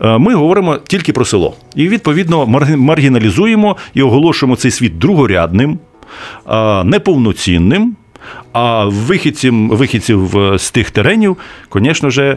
е, 0.00 0.18
ми 0.18 0.34
говоримо 0.34 0.76
тільки 0.76 1.12
про 1.12 1.24
село. 1.24 1.56
І 1.74 1.88
відповідно 1.88 2.46
маргіналізуємо 2.76 3.76
і 3.94 4.02
оголошуємо 4.02 4.56
цей 4.56 4.70
світ 4.70 4.98
другорядним, 4.98 5.78
е, 6.50 6.84
неповноцінним. 6.84 7.96
А 8.52 8.84
вихідців, 8.84 9.54
вихідців 9.68 10.34
з 10.56 10.70
тих 10.70 10.90
теренів, 10.90 11.36
звісно 11.74 12.10
ж, 12.10 12.36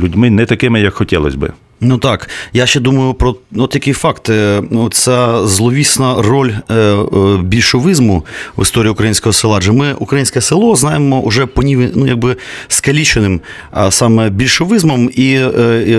людьми 0.00 0.30
не 0.30 0.46
такими, 0.46 0.80
як 0.80 0.94
хотілося 0.94 1.36
би. 1.36 1.52
Ну 1.80 1.98
так, 1.98 2.28
я 2.52 2.66
ще 2.66 2.80
думаю 2.80 3.14
про 3.14 3.36
ну, 3.50 3.66
такий 3.66 3.92
факт. 3.92 4.28
Е, 4.28 4.62
ну, 4.70 4.88
Ця 4.88 5.46
зловісна 5.46 6.22
роль 6.22 6.52
е, 6.70 6.74
е, 6.74 7.04
більшовизму 7.42 8.24
в 8.56 8.62
історії 8.62 8.92
українського 8.92 9.32
села. 9.32 9.56
Адже 9.56 9.72
ми 9.72 9.94
українське 9.94 10.40
село 10.40 10.76
знаємо 10.76 11.22
вже 11.26 11.46
по 11.46 11.62
ну, 11.62 12.06
якби 12.06 12.36
скаліченим 12.68 13.40
а 13.70 13.90
саме 13.90 14.30
більшовизмом, 14.30 15.10
і 15.14 15.40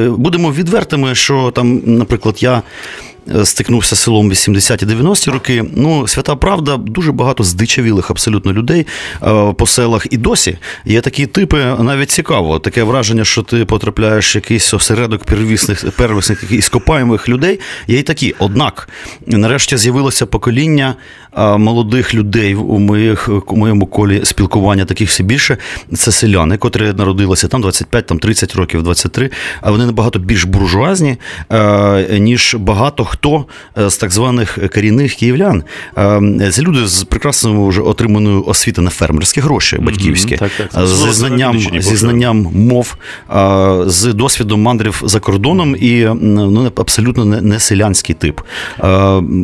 будемо 0.07 0.51
відвертими, 0.51 1.15
що 1.15 1.51
там, 1.55 1.81
наприклад, 1.85 2.43
я 2.43 2.61
стикнувся 3.43 3.95
з 3.95 3.99
селом 3.99 4.31
80-ті 4.31 4.85
90-ті 4.85 5.31
роки. 5.31 5.65
Ну, 5.75 6.07
свята 6.07 6.35
правда, 6.35 6.77
дуже 6.77 7.11
багато 7.11 7.43
здичавілих 7.43 8.11
абсолютно 8.11 8.53
людей 8.53 8.87
е, 9.23 9.53
по 9.53 9.67
селах. 9.67 10.07
І 10.11 10.17
досі 10.17 10.57
є 10.85 11.01
такі 11.01 11.25
типи, 11.25 11.57
навіть 11.79 12.11
цікаво. 12.11 12.59
Таке 12.59 12.83
враження, 12.83 13.25
що 13.25 13.41
ти 13.41 13.65
потрапляєш 13.65 14.35
в 14.35 14.37
якийсь 14.37 14.73
осередок 14.73 15.23
первісних 15.23 15.91
первісних 15.91 16.51
іскопаємих 16.51 17.29
людей. 17.29 17.59
Є 17.87 17.99
й 17.99 18.03
такі. 18.03 18.35
Однак, 18.39 18.89
нарешті 19.27 19.77
з'явилося 19.77 20.25
покоління 20.25 20.95
е, 21.37 21.57
молодих 21.57 22.13
людей 22.13 22.55
у 22.55 22.79
моїх 22.79 23.29
у 23.47 23.55
моєму 23.55 23.85
колі 23.85 24.21
спілкування, 24.25 24.85
таких 24.85 25.09
все 25.09 25.23
більше. 25.23 25.57
Це 25.95 26.11
селяни, 26.11 26.57
котрі 26.57 26.93
народилися 26.93 27.47
там 27.47 27.61
25, 27.61 28.05
там 28.05 28.19
30 28.19 28.55
років, 28.55 28.83
23, 28.83 29.29
а 29.61 29.71
вони 29.71 29.85
набагато 29.85 30.19
більш 30.19 30.43
буржуазні, 30.43 31.17
ніж 32.19 32.55
багато 32.59 33.05
хто 33.05 33.16
хто 33.17 33.45
е, 33.77 33.89
з 33.89 33.97
так 33.97 34.11
званих 34.11 34.57
корінних 34.73 35.15
київлян. 35.15 35.63
Е, 35.97 36.51
це 36.51 36.61
люди 36.61 36.87
з 36.87 37.03
прекрасною 37.03 37.67
вже 37.67 37.81
отриманою 37.81 38.43
освітою 38.45 38.85
на 38.85 38.91
фермерські 38.91 39.41
гроші, 39.41 39.77
батьківські, 39.77 40.35
mm-hmm. 40.35 40.39
так, 40.57 40.69
так. 40.71 40.87
зі 40.87 41.11
знанням 41.11 41.59
зі 41.59 41.95
знанням 41.95 42.47
мов, 42.53 42.97
з 43.85 44.13
досвідом 44.13 44.61
мандрів 44.61 45.01
за 45.05 45.19
кордоном 45.19 45.75
і 45.75 46.09
ну, 46.21 46.71
абсолютно 46.75 47.25
не, 47.25 47.41
не 47.41 47.59
селянський 47.59 48.15
тип. 48.15 48.41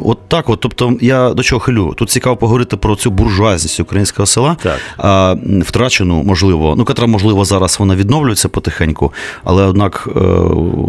От 0.03 0.17
так, 0.27 0.49
от, 0.49 0.59
тобто, 0.59 0.97
я 1.01 1.29
до 1.29 1.43
чого 1.43 1.59
хилю. 1.59 1.93
Тут 1.97 2.09
цікаво 2.09 2.37
поговорити 2.37 2.77
про 2.77 2.95
цю 2.95 3.11
буржуазність 3.11 3.79
українського 3.79 4.25
села, 4.25 4.57
так. 4.63 5.37
втрачену, 5.61 6.23
можливо, 6.23 6.75
ну 6.77 6.85
котра, 6.85 7.07
можливо, 7.07 7.45
зараз 7.45 7.79
вона 7.79 7.95
відновлюється 7.95 8.49
потихеньку, 8.49 9.13
але 9.43 9.63
однак 9.63 10.09
е, 10.15 10.19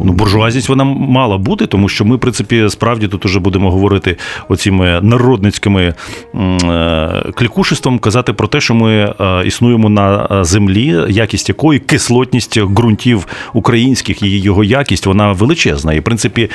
ну, 0.05 0.13
буржуазність 0.13 0.69
вона 0.69 0.85
мала 0.85 1.39
бути, 1.39 1.67
тому 1.67 1.89
що 1.89 2.05
ми, 2.05 2.17
в 2.17 2.21
принципі, 2.21 2.69
справді 2.75 3.09
тут 3.09 3.27
уже 3.27 3.41
будемо 3.41 3.71
говорити 3.71 4.17
оціми 4.49 5.01
народницькими 5.03 5.95
е, 6.35 7.23
клікушеством, 7.35 7.99
казати 7.99 8.33
про 8.33 8.49
те, 8.49 8.61
що 8.61 8.75
ми 8.75 9.15
існуємо 9.45 9.89
на 9.89 10.29
землі, 10.45 11.05
якість 11.09 11.49
якої 11.49 11.81
кислотність 11.81 12.61
ґрунтів 12.61 13.27
українських 13.53 14.23
і 14.23 14.39
його 14.41 14.65
якість 14.65 15.07
вона 15.07 15.33
величезна. 15.33 15.93
І 15.93 16.01
в 16.01 16.03
принципі, 16.03 16.51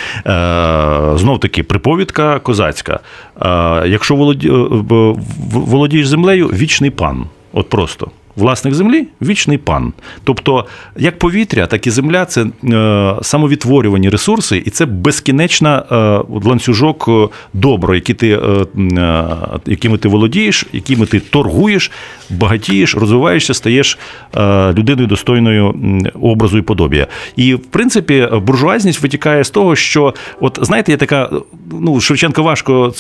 знов 1.16 1.40
таки 1.42 1.64
приповідка 1.64 2.40
козацька. 2.40 3.00
Якщо 3.86 4.16
володієш 5.52 6.08
землею, 6.08 6.48
вічний 6.48 6.90
пан. 6.90 7.26
От 7.54 7.70
просто 7.70 8.12
власник 8.36 8.74
землі 8.74 9.08
вічний 9.22 9.58
пан. 9.58 9.94
Тобто, 10.24 10.66
як 10.98 11.20
повітря, 11.20 11.68
так 11.68 11.88
і 11.88 11.90
земля 11.90 12.26
це 12.26 12.46
е, 12.64 13.16
самовідтворювані 13.22 14.10
ресурси, 14.10 14.64
і 14.66 14.70
це 14.70 14.86
безкінечна 14.86 15.84
е, 15.92 15.96
ланцюжок 16.48 17.06
е, 17.08 17.28
добро, 17.54 17.96
які 17.96 18.14
ти, 18.14 18.40
якими 19.66 19.98
ти 19.98 20.08
володієш, 20.08 20.66
якими 20.74 21.06
ти 21.06 21.20
торгуєш, 21.20 21.92
багатієш, 22.30 22.96
розвиваєшся, 22.96 23.54
стаєш 23.54 23.98
людиною 24.78 25.08
достойною 25.08 25.76
образу 26.22 26.58
і 26.58 26.62
подобія. 26.62 27.08
І 27.36 27.54
в 27.54 27.66
принципі, 27.66 28.28
буржуазність 28.34 29.02
витікає 29.02 29.44
з 29.44 29.50
того, 29.50 29.76
що, 29.76 30.14
от 30.40 30.60
знаєте, 30.62 30.92
є 30.92 30.98
така, 30.98 31.30
ну 31.72 32.00
Шевченка 32.00 32.42
важко 32.42 32.94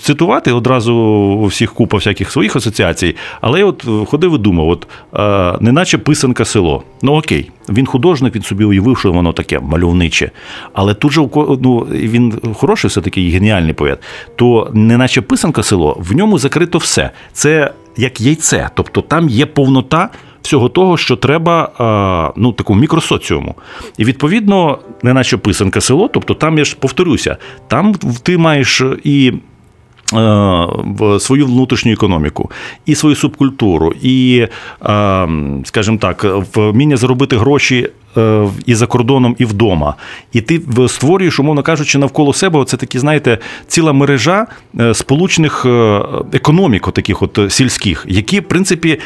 цитувати 0.00 0.52
одразу 0.52 0.94
у 0.94 1.46
всіх 1.46 1.72
купа 1.72 1.96
всяких 1.96 2.30
своїх 2.30 2.56
асоціацій, 2.56 3.16
але 3.40 3.64
от 3.64 3.86
ходив 4.06 4.34
і 4.34 4.38
думав 4.38 4.67
от 4.68 4.86
е, 5.14 5.58
неначе 5.60 5.98
писанка 5.98 6.44
село. 6.44 6.82
Ну 7.02 7.16
окей, 7.16 7.50
він 7.68 7.86
художник, 7.86 8.34
він 8.34 8.42
собі 8.42 8.64
уявив, 8.64 8.98
що 8.98 9.12
воно 9.12 9.32
таке 9.32 9.60
мальовниче. 9.60 10.30
Але 10.72 10.94
тут 10.94 11.12
же 11.12 11.28
ну, 11.60 11.86
він 11.90 12.40
хороший, 12.54 12.88
все 12.88 13.00
таки 13.00 13.30
геніальний 13.30 13.72
поет. 13.72 13.98
То 14.36 14.70
неначе 14.74 15.20
писанка 15.22 15.62
село, 15.62 15.96
в 16.00 16.16
ньому 16.16 16.38
закрито 16.38 16.78
все. 16.78 17.10
Це 17.32 17.72
як 17.96 18.20
яйце, 18.20 18.70
тобто 18.74 19.00
там 19.00 19.28
є 19.28 19.46
повнота. 19.46 20.10
Всього 20.42 20.68
того, 20.68 20.96
що 20.96 21.16
треба 21.16 21.70
е, 21.80 22.40
ну, 22.40 22.52
такому 22.52 22.80
мікросоціуму. 22.80 23.54
І 23.98 24.04
відповідно, 24.04 24.78
неначе 25.02 25.36
писанка 25.36 25.80
село, 25.80 26.08
тобто 26.08 26.34
там 26.34 26.58
я 26.58 26.64
ж 26.64 26.76
повторюся, 26.80 27.36
там 27.68 27.94
ти 28.22 28.38
маєш 28.38 28.82
і 29.04 29.32
свою 31.18 31.46
внутрішню 31.46 31.92
економіку, 31.92 32.50
і 32.86 32.94
свою 32.94 33.16
субкультуру, 33.16 33.92
і, 34.02 34.46
е, 34.82 35.28
скажімо 35.64 35.98
так, 36.00 36.26
вміння 36.54 36.96
заробити 36.96 37.36
гроші 37.36 37.88
Е, 37.88 37.97
і 38.66 38.74
за 38.74 38.86
кордоном, 38.86 39.36
і 39.38 39.44
вдома. 39.44 39.94
І 40.32 40.40
ти 40.40 40.60
створюєш, 40.88 41.40
умовно 41.40 41.62
кажучи, 41.62 41.98
навколо 41.98 42.32
себе 42.32 42.64
це 42.64 42.76
такі, 42.76 42.98
знаєте, 42.98 43.38
ціла 43.66 43.92
мережа 43.92 44.46
е, 44.80 44.94
сполучених 44.94 45.66
е, 45.66 46.02
економік, 46.32 46.92
таких 46.92 47.22
от 47.22 47.40
сільських, 47.48 48.04
які, 48.08 48.40
в 48.40 48.42
принципі, 48.42 49.00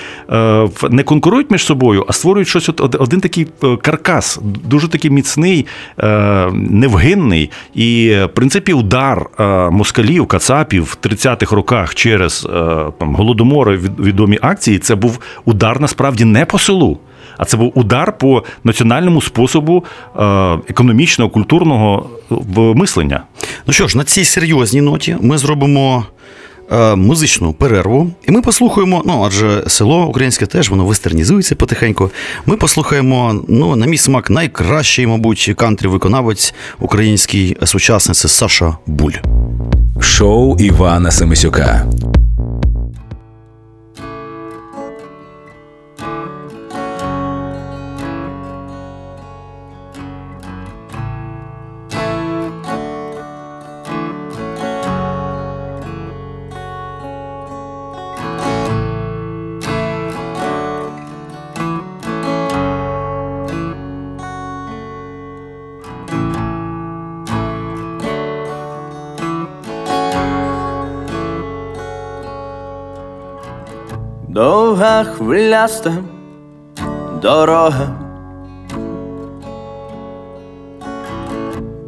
не 0.91 1.03
конкурують 1.03 1.51
між 1.51 1.65
собою, 1.65 2.05
а 2.09 2.13
створюють 2.13 2.49
щось 2.49 2.69
от 2.69 2.97
один 3.01 3.21
такий 3.21 3.47
каркас, 3.83 4.39
дуже 4.43 4.89
такий 4.89 5.11
міцний, 5.11 5.67
невгинний. 6.53 7.51
І, 7.75 8.17
в 8.25 8.29
принципі, 8.29 8.73
удар 8.73 9.27
москалів, 9.71 10.27
кацапів 10.27 10.83
в 10.85 11.07
30-х 11.07 11.57
роках 11.57 11.95
через 11.95 12.49
там, 12.99 13.15
голодомори 13.15 13.77
відомі 13.77 14.39
акції, 14.43 14.79
це 14.79 14.95
був 14.95 15.19
удар 15.45 15.81
насправді 15.81 16.25
не 16.25 16.45
по 16.45 16.59
селу 16.59 16.99
а 17.43 17.45
це 17.45 17.57
був 17.57 17.73
удар 17.75 18.19
по 18.19 18.45
національному 18.65 19.23
способу 19.23 19.85
е, 20.17 20.23
економічного, 20.69 21.31
культурного 21.31 22.11
е, 22.31 22.61
мислення. 22.61 23.23
Ну 23.67 23.73
що 23.73 23.89
ж, 23.89 23.99
на 23.99 24.05
цій 24.05 24.25
серйозній 24.25 24.81
ноті 24.81 25.17
ми 25.21 25.39
зробимо. 25.39 26.07
Е, 26.73 26.97
музичну 26.97 27.53
перерву, 27.53 28.11
і 28.29 28.33
ми 28.33 28.43
послухаємо. 28.43 29.03
Ну, 29.07 29.25
адже 29.27 29.65
село 29.67 30.07
українське 30.07 30.47
теж 30.47 30.71
воно 30.71 30.85
вестернізується 30.85 31.55
потихеньку. 31.55 32.11
Ми 32.47 32.57
послухаємо, 32.57 33.43
ну, 33.49 33.77
на 33.77 33.87
мій 33.87 33.99
смак, 33.99 34.31
найкращий, 34.31 35.07
мабуть, 35.07 35.53
кантрі-виконавець 35.57 36.55
український 36.81 37.57
сучасний 37.65 38.15
це 38.15 38.29
Саша 38.29 38.77
Буль. 38.87 39.13
Шоу 40.01 40.57
Івана 40.59 41.11
Семисюка. 41.11 41.87
Довга 74.73 75.05
хвиляста 75.05 75.93
дорога, 77.21 77.89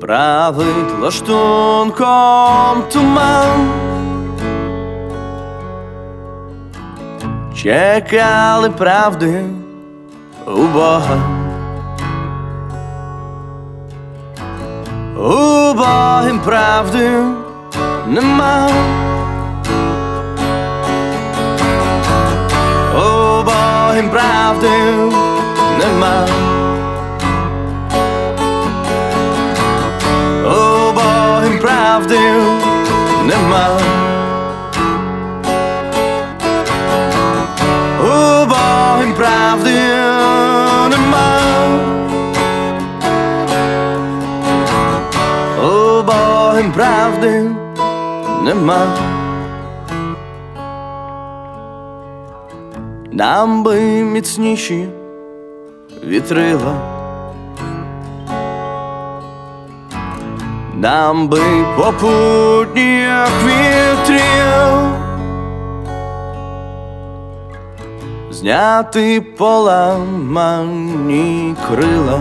править 0.00 0.98
лаштунком 1.00 2.82
туман, 2.92 3.70
чекали 7.56 8.68
правди 8.70 9.44
у 10.46 10.66
Бога. 10.66 11.18
У 15.16 15.74
Богім 15.74 16.40
правди 16.44 17.10
нема. 18.06 18.68
Богим 23.94 24.10
правди 24.10 24.70
нема. 25.78 26.26
О, 30.44 30.92
Богим 30.92 31.58
правди 31.60 32.18
нема. 33.24 33.78
О, 38.00 38.46
Богим 38.46 39.14
правди 39.14 39.80
нема. 40.90 41.38
О, 45.62 46.02
Богим 46.02 46.72
правди 46.72 47.50
нема. 48.42 49.13
Нам 53.14 53.62
би 53.62 53.80
міцніші 54.02 54.88
вітрила, 56.04 56.74
нам 60.74 61.28
би 61.28 61.40
попутніх 61.76 63.28
вітрів, 63.44 64.74
зняти 68.30 69.20
поламані 69.38 70.74
крила. 71.68 72.20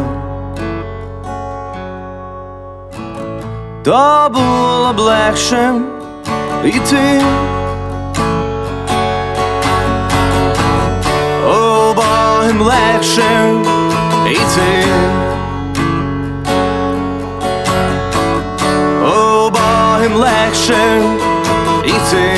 То 3.83 4.29
було 4.33 4.93
б 4.93 4.99
легше 4.99 5.73
йти. 6.63 7.21
Легше 13.03 13.21
йти. 14.31 14.87
Обогим 19.03 20.15
легше 20.15 21.01
йти. 21.83 22.37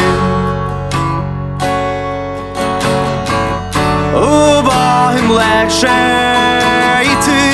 Обогим 4.15 5.31
легше 5.31 5.91
йти. 7.03 7.53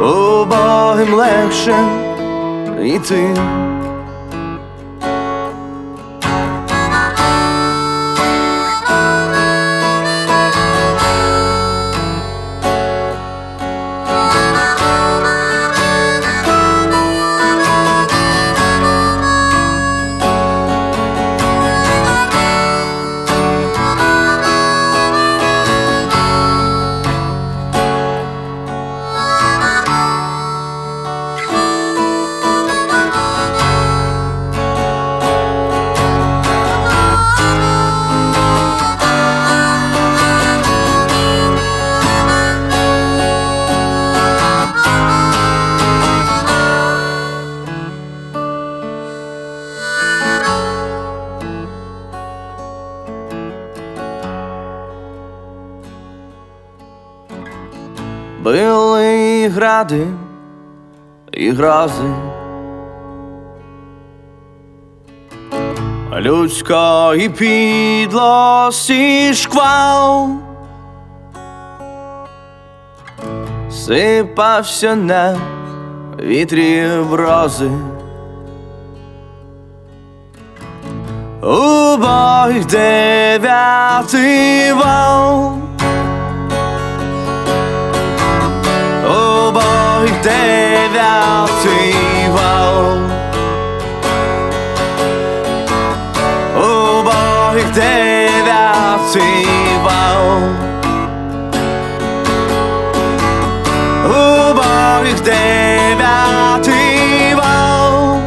Обогим 0.00 1.14
легше 1.14 1.74
йти. 2.84 3.59
І 59.80 59.82
гради, 59.82 60.06
і 61.32 61.50
грози. 61.50 62.04
Людської 66.16 67.28
підлості 67.28 68.84
шквал 69.34 70.28
сипався 73.70 74.96
на 74.96 75.38
вітрі 76.18 76.88
брози. 77.10 77.70
У 81.42 81.96
бой 81.96 82.64
дев'ятий 82.70 84.12
вал 84.72 85.69
бой 90.20 90.22
дев'ятий 90.22 91.94
вал 92.28 92.98
У 96.56 97.02
бой 97.04 97.62
дев'ятий 97.74 99.46
вал 99.84 100.24
У 104.04 104.06
бой 104.54 105.12
дев'ятий 105.24 107.34
вал 107.34 108.18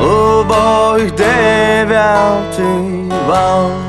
У 0.00 0.02
бой 0.44 1.10
дев'ятий 1.10 3.12
вал 3.28 3.87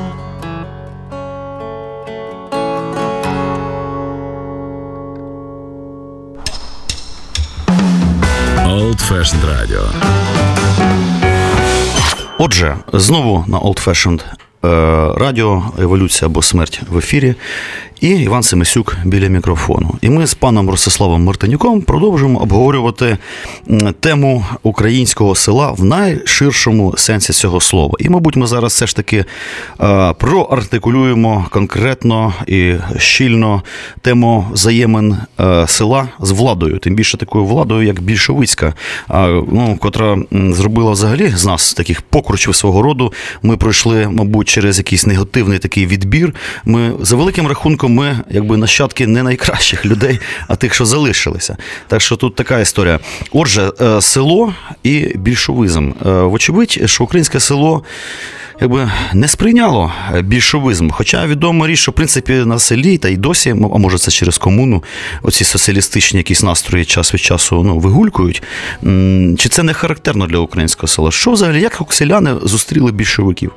Fashioned 9.20 9.44
Radio. 9.44 9.82
Отже, 12.38 12.76
знову 12.92 13.44
на 13.48 13.58
Old 13.58 13.84
Fashioned 13.84 14.20
е, 14.20 15.18
радіо 15.18 15.62
Еволюція 15.78 16.28
або 16.28 16.42
смерть 16.42 16.80
в 16.90 16.98
ефірі. 16.98 17.34
І 18.00 18.08
Іван 18.08 18.42
Семисюк 18.42 18.96
біля 19.04 19.28
мікрофону. 19.28 19.94
І 20.00 20.10
ми 20.10 20.26
з 20.26 20.34
паном 20.34 20.70
Ростиславом 20.70 21.24
Мартинюком 21.24 21.82
продовжуємо 21.82 22.38
обговорювати 22.38 23.18
тему 24.00 24.44
українського 24.62 25.34
села 25.34 25.72
в 25.72 25.84
найширшому 25.84 26.94
сенсі 26.96 27.32
цього 27.32 27.60
слова. 27.60 27.94
І, 27.98 28.08
мабуть, 28.08 28.36
ми 28.36 28.46
зараз 28.46 28.72
все 28.72 28.86
ж 28.86 28.96
таки 28.96 29.24
е, 29.80 30.12
проартикулюємо 30.12 31.46
конкретно 31.50 32.34
і 32.46 32.72
щільно 32.98 33.62
тему 34.00 34.46
взаємин 34.52 35.16
е, 35.40 35.66
села 35.68 36.08
з 36.20 36.30
владою, 36.30 36.78
тим 36.78 36.94
більше 36.94 37.16
такою 37.16 37.44
владою, 37.44 37.86
як 37.86 38.00
більшовицька, 38.00 38.74
ну, 39.52 39.76
котра 39.80 40.18
зробила 40.32 40.90
взагалі 40.90 41.32
з 41.36 41.46
нас 41.46 41.74
таких 41.74 42.02
покручів 42.02 42.54
свого 42.54 42.82
роду. 42.82 43.12
Ми 43.42 43.56
пройшли, 43.56 44.08
мабуть, 44.08 44.48
через 44.48 44.78
якийсь 44.78 45.06
негативний 45.06 45.58
такий 45.58 45.86
відбір. 45.86 46.34
Ми 46.64 46.92
за 47.00 47.16
великим 47.16 47.46
рахунком 47.46 47.89
ми 47.90 48.18
якби 48.30 48.56
нащадки 48.56 49.06
не 49.06 49.22
найкращих 49.22 49.86
людей, 49.86 50.20
а 50.48 50.56
тих, 50.56 50.74
що 50.74 50.84
залишилися. 50.84 51.56
Так 51.88 52.00
що 52.00 52.16
тут 52.16 52.34
така 52.34 52.58
історія. 52.58 52.98
Отже, 53.32 53.72
е, 53.80 54.00
село 54.00 54.54
і 54.82 55.12
більшовизм. 55.14 55.90
Е, 56.06 56.10
Вочевидь, 56.10 56.80
що 56.84 57.04
українське 57.04 57.40
село. 57.40 57.84
Якби 58.62 58.90
не 59.14 59.28
сприйняло 59.28 59.92
більшовизм. 60.22 60.90
Хоча 60.90 61.26
відомо 61.26 61.66
річ, 61.66 61.78
що 61.78 61.92
в 61.92 61.94
принципі 61.94 62.32
на 62.32 62.58
селі 62.58 62.98
та 62.98 63.08
й 63.08 63.16
досі, 63.16 63.50
а 63.50 63.78
може 63.78 63.98
це 63.98 64.10
через 64.10 64.38
комуну, 64.38 64.84
оці 65.22 65.44
соціалістичні 65.44 66.18
якісь 66.18 66.42
настрої 66.42 66.84
час 66.84 67.14
від 67.14 67.20
часу 67.20 67.62
ну, 67.64 67.78
вигулькують. 67.78 68.42
Чи 69.38 69.48
це 69.48 69.62
не 69.62 69.72
характерно 69.72 70.26
для 70.26 70.38
українського 70.38 70.88
села? 70.88 71.10
Що 71.10 71.30
взагалі, 71.30 71.60
як 71.60 71.82
селяни 71.88 72.34
зустріли 72.44 72.92
більшовиків? 72.92 73.52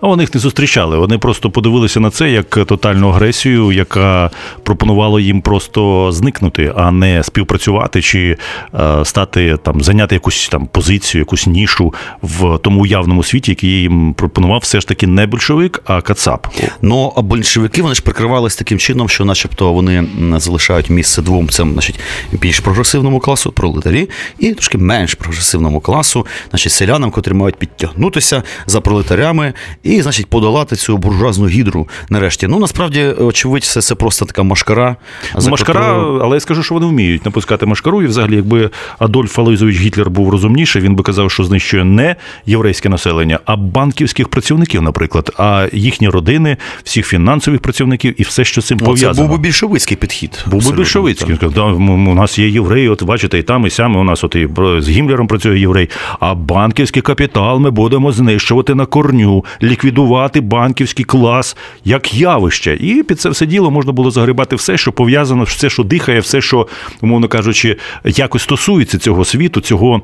А 0.00 0.06
вони 0.06 0.22
їх 0.22 0.34
не 0.34 0.40
зустрічали. 0.40 0.98
Вони 0.98 1.18
просто 1.18 1.50
подивилися 1.50 2.00
на 2.00 2.10
це 2.10 2.30
як 2.30 2.50
тотальну 2.50 3.08
агресію, 3.08 3.72
яка 3.72 4.30
пропонувала 4.62 5.20
їм 5.20 5.40
просто 5.40 6.12
зникнути, 6.12 6.72
а 6.76 6.90
не 6.90 7.22
співпрацювати 7.22 8.02
чи 8.02 8.36
е, 8.74 9.04
стати 9.04 9.56
там, 9.62 9.80
зайняти 9.80 10.14
якусь 10.14 10.48
там 10.48 10.66
позицію, 10.66 11.20
якусь 11.20 11.46
нішу 11.46 11.94
в 12.22 12.58
тому 12.58 12.82
уявному 12.82 13.22
світі, 13.22 13.50
який 13.50 13.70
їм 13.70 14.14
пропонував 14.14 14.60
все 14.60 14.80
ж 14.80 14.88
таки 14.88 15.06
не 15.06 15.26
більшовик, 15.26 15.82
а 15.84 16.00
Кацап. 16.00 16.46
Ну, 16.82 17.12
а 17.16 17.22
большевики 17.22 17.82
вони 17.82 17.94
ж 17.94 18.02
прикривались 18.02 18.56
таким 18.56 18.78
чином, 18.78 19.08
що, 19.08 19.24
начебто, 19.24 19.72
вони 19.72 20.04
залишають 20.36 20.90
місце 20.90 21.22
двом 21.22 21.48
цим, 21.48 21.72
значить, 21.72 22.00
більш 22.32 22.60
прогресивному 22.60 23.20
класу, 23.20 23.52
пролетарі, 23.52 24.08
і 24.38 24.52
трошки 24.52 24.78
менш 24.78 25.14
прогресивному 25.14 25.80
класу, 25.80 26.26
значить, 26.50 26.72
селянам, 26.72 27.10
котрі 27.10 27.32
мають 27.32 27.56
підтягнутися 27.56 28.42
за 28.66 28.80
пролетарями 28.80 29.52
і, 29.82 30.02
значить, 30.02 30.26
подолати 30.26 30.76
цю 30.76 30.96
буржуазну 30.96 31.48
гідру 31.48 31.88
нарешті. 32.10 32.46
Ну, 32.46 32.58
насправді, 32.58 33.02
очевидь, 33.04 33.62
все 33.62 33.80
це 33.82 33.94
просто 33.94 34.24
така 34.24 34.42
машкара. 34.42 34.96
за 35.36 35.50
Машкара, 35.50 35.80
котрою- 35.80 36.20
але 36.24 36.36
я 36.36 36.40
скажу, 36.40 36.62
що 36.62 36.74
вони 36.74 36.86
вміють 36.86 37.24
напускати 37.24 37.66
машкару. 37.66 38.02
І 38.02 38.06
взагалі, 38.06 38.36
якби 38.36 38.70
Адольф 38.98 39.38
Алойзович 39.38 39.76
Гітлер 39.80 40.10
був 40.10 40.30
розумніший, 40.30 40.82
він 40.82 40.94
би 40.94 41.02
казав, 41.02 41.30
що 41.30 41.44
знищує 41.44 41.84
не 41.84 42.16
єврейське 42.46 42.88
населення, 42.88 43.38
а 43.44 43.56
банківських 43.56 44.28
працівників, 44.28 44.82
наприклад, 44.82 45.32
а 45.38 45.66
їхні 45.72 46.08
родини, 46.08 46.56
всіх 46.84 47.06
фінансових 47.06 47.60
працівників 47.60 48.20
і 48.20 48.22
все, 48.22 48.44
що 48.44 48.60
з 48.60 48.66
цим 48.66 48.76
Ну, 48.80 48.84
це 48.86 48.90
пов'язано. 48.90 49.28
був 49.28 49.36
би 49.36 49.42
більшовицький 49.42 49.96
підхід. 49.96 50.44
Був 50.46 50.70
би 50.70 50.76
більшовицький. 50.76 51.28
Він 51.28 51.36
сказав, 51.36 51.54
да, 51.54 51.62
у 51.62 52.14
нас 52.14 52.38
є 52.38 52.48
євреї, 52.48 52.88
от 52.88 53.02
бачите, 53.02 53.38
і 53.38 53.42
там, 53.42 53.66
і 53.66 53.70
сями 53.70 54.00
у 54.00 54.04
нас 54.04 54.24
от 54.24 54.34
і 54.34 54.48
з 54.78 54.88
Гімлером 54.88 55.26
працює 55.26 55.58
єврей. 55.58 55.88
А 56.20 56.34
банківський 56.34 57.02
капітал 57.02 57.58
ми 57.58 57.70
будемо 57.70 58.12
знищувати 58.12 58.74
на 58.74 58.86
корню, 58.86 59.44
ліквідувати 59.62 60.40
банківський 60.40 61.04
клас 61.04 61.56
як 61.84 62.14
явище. 62.14 62.76
І 62.80 63.02
під 63.02 63.20
це 63.20 63.28
все 63.28 63.46
діло 63.46 63.70
можна 63.70 63.92
було 63.92 64.10
загрібати 64.10 64.56
все, 64.56 64.76
що 64.76 64.92
пов'язано, 64.92 65.42
все, 65.42 65.70
що 65.70 65.82
дихає, 65.82 66.20
все, 66.20 66.40
що, 66.40 66.66
умовно 67.00 67.28
кажучи, 67.28 67.76
якось 68.04 68.42
стосується 68.42 68.98
цього 68.98 69.24
світу, 69.24 69.60
цього 69.60 70.02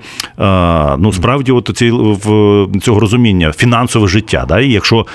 ну 0.98 1.12
справді, 1.12 1.52
от 1.52 1.70
ці, 1.74 1.92
цього 2.82 3.00
розуміння, 3.00 3.52
фінансове 3.52 4.08
життя. 4.08 4.44
Да? 4.48 4.60
І 4.60 4.70
якщо 4.70 5.06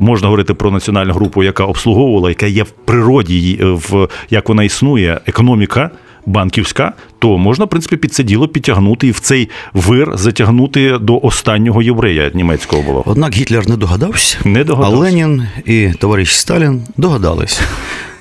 можна 0.00 0.28
говорити 0.28 0.54
про 0.54 0.70
національну 0.70 1.12
групу, 1.12 1.42
яка 1.42 1.64
обслуговувала, 1.64 2.28
яка 2.28 2.46
є 2.46 2.62
в 2.62 2.70
природі, 2.70 3.58
е, 3.60 3.64
в 3.64 4.08
як 4.30 4.48
вона 4.48 4.64
існує, 4.64 5.20
економіка. 5.26 5.90
Банківська, 6.26 6.92
то 7.24 7.38
можна, 7.38 7.64
в 7.64 7.68
принципі, 7.68 7.96
під 7.96 8.14
це 8.14 8.22
діло 8.22 8.48
підтягнути 8.48 9.06
і 9.06 9.10
в 9.10 9.20
цей 9.20 9.48
вир 9.74 10.10
затягнути 10.14 10.98
до 11.00 11.18
останнього 11.22 11.82
єврея 11.82 12.30
німецького 12.34 12.82
було. 12.82 13.02
Однак 13.06 13.34
Гітлер 13.34 13.68
не 13.68 13.76
догадався, 13.76 14.38
Не 14.44 14.64
догадався. 14.64 14.96
а 14.96 15.00
Ленін 15.00 15.46
і 15.64 15.90
товариш 15.98 16.36
Сталін 16.40 16.82
догадались. 16.96 17.60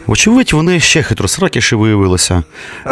Вочевидь, 0.08 0.54
вони 0.54 0.80
ще 0.80 1.04
хитросракіші 1.04 1.76
виявилися, 1.76 2.44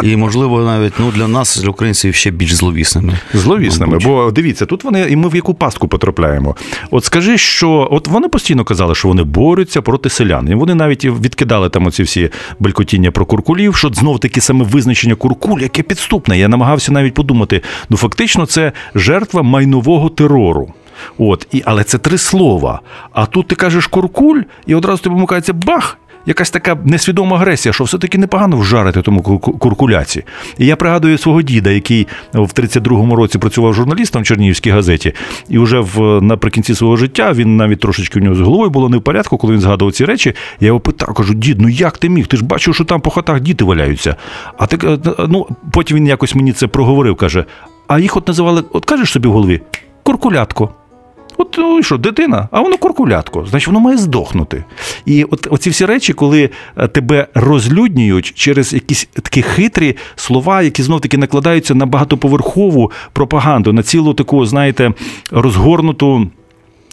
і, 0.02 0.16
можливо, 0.16 0.60
навіть 0.62 0.92
ну, 0.98 1.10
для 1.10 1.28
нас, 1.28 1.56
для 1.56 1.68
українців, 1.68 2.14
ще 2.14 2.30
більш 2.30 2.54
зловісними. 2.54 3.18
Зловісними, 3.34 3.92
Мабуть. 3.92 4.06
бо 4.06 4.30
дивіться, 4.30 4.66
тут 4.66 4.84
вони 4.84 5.06
і 5.10 5.16
ми 5.16 5.28
в 5.28 5.34
яку 5.36 5.54
пастку 5.54 5.88
потрапляємо. 5.88 6.56
От 6.90 7.04
скажи, 7.04 7.38
що 7.38 7.88
от 7.90 8.08
вони 8.08 8.28
постійно 8.28 8.64
казали, 8.64 8.94
що 8.94 9.08
вони 9.08 9.22
борються 9.22 9.82
проти 9.82 10.10
селян. 10.10 10.48
І 10.48 10.54
вони 10.54 10.74
навіть 10.74 11.04
відкидали 11.04 11.68
там 11.68 11.86
оці 11.86 12.02
всі 12.02 12.30
белькотіння 12.60 13.10
про 13.10 13.26
куркулів, 13.26 13.76
що 13.76 13.88
знов 13.88 14.18
таки 14.18 14.40
саме 14.40 14.64
визначення 14.64 15.14
куркуль, 15.14 15.60
яке 15.60 15.82
підступне. 15.82 16.38
Я 16.38 16.48
намагався 16.48 16.92
навіть 16.92 17.14
подумати. 17.14 17.62
Ну 17.90 17.96
фактично, 17.96 18.46
це 18.46 18.72
жертва 18.94 19.42
майнового 19.42 20.08
терору. 20.08 20.74
От, 21.18 21.46
і, 21.52 21.62
але 21.64 21.84
це 21.84 21.98
три 21.98 22.18
слова. 22.18 22.80
А 23.12 23.26
тут 23.26 23.48
ти 23.48 23.54
кажеш 23.54 23.86
куркуль, 23.86 24.40
і 24.66 24.74
одразу 24.74 25.02
тобі 25.02 25.16
вмикається 25.16 25.52
бах. 25.52 25.98
Якась 26.26 26.50
така 26.50 26.76
несвідома 26.84 27.36
агресія, 27.36 27.72
що 27.72 27.84
все-таки 27.84 28.18
непогано 28.18 28.56
вжарити 28.56 29.02
тому 29.02 29.20
кур- 29.20 29.58
куркуляці. 29.58 30.24
І 30.58 30.66
я 30.66 30.76
пригадую 30.76 31.18
свого 31.18 31.42
діда, 31.42 31.70
який 31.70 32.06
в 32.34 32.38
32-му 32.52 33.16
році 33.16 33.38
працював 33.38 33.74
журналістом 33.74 34.22
в 34.22 34.26
Чернігівській 34.26 34.70
газеті, 34.70 35.12
і 35.48 35.58
вже 35.58 35.80
в 35.80 36.20
наприкінці 36.20 36.74
свого 36.74 36.96
життя 36.96 37.32
він 37.32 37.56
навіть 37.56 37.80
трошечки 37.80 38.20
в 38.20 38.22
нього 38.22 38.34
з 38.34 38.40
головою 38.40 38.70
було 38.70 38.88
не 38.88 38.96
в 38.96 39.02
порядку, 39.02 39.38
коли 39.38 39.52
він 39.52 39.60
згадував 39.60 39.92
ці 39.92 40.04
речі. 40.04 40.34
Я 40.60 40.66
його 40.66 40.80
питав, 40.80 41.14
кажу, 41.14 41.34
дід, 41.34 41.60
ну 41.60 41.68
як 41.68 41.98
ти 41.98 42.08
міг? 42.08 42.26
Ти 42.26 42.36
ж 42.36 42.44
бачив, 42.44 42.74
що 42.74 42.84
там 42.84 43.00
по 43.00 43.10
хатах 43.10 43.40
діти 43.40 43.64
валяються. 43.64 44.16
А 44.58 44.66
ти 44.66 44.88
е, 44.88 44.98
ну 45.28 45.46
потім 45.72 45.96
він 45.96 46.06
якось 46.06 46.34
мені 46.34 46.52
це 46.52 46.66
проговорив, 46.66 47.16
каже: 47.16 47.44
а 47.88 47.98
їх 47.98 48.16
от 48.16 48.28
називали, 48.28 48.64
от 48.72 48.84
кажеш 48.84 49.10
собі 49.10 49.28
в 49.28 49.32
голові, 49.32 49.60
куркулятко. 50.02 50.70
От 51.38 51.56
ну, 51.58 51.82
що, 51.82 51.98
дитина, 51.98 52.48
а 52.50 52.60
воно 52.60 52.78
куркулятко, 52.78 53.46
значить 53.50 53.66
воно 53.66 53.80
має 53.80 53.96
здохнути. 53.96 54.64
І 55.06 55.24
от 55.24 55.48
оці 55.50 55.70
всі 55.70 55.86
речі, 55.86 56.12
коли 56.12 56.50
е, 56.76 56.88
тебе 56.88 57.26
розлюднюють 57.34 58.32
через 58.34 58.72
якісь 58.72 59.08
такі 59.12 59.42
хитрі 59.42 59.96
слова, 60.16 60.62
які 60.62 60.82
знов 60.82 61.00
таки 61.00 61.18
накладаються 61.18 61.74
на 61.74 61.86
багатоповерхову 61.86 62.90
пропаганду, 63.12 63.72
на 63.72 63.82
цілу 63.82 64.14
таку, 64.14 64.46
знаєте, 64.46 64.92
розгорнуту. 65.30 66.30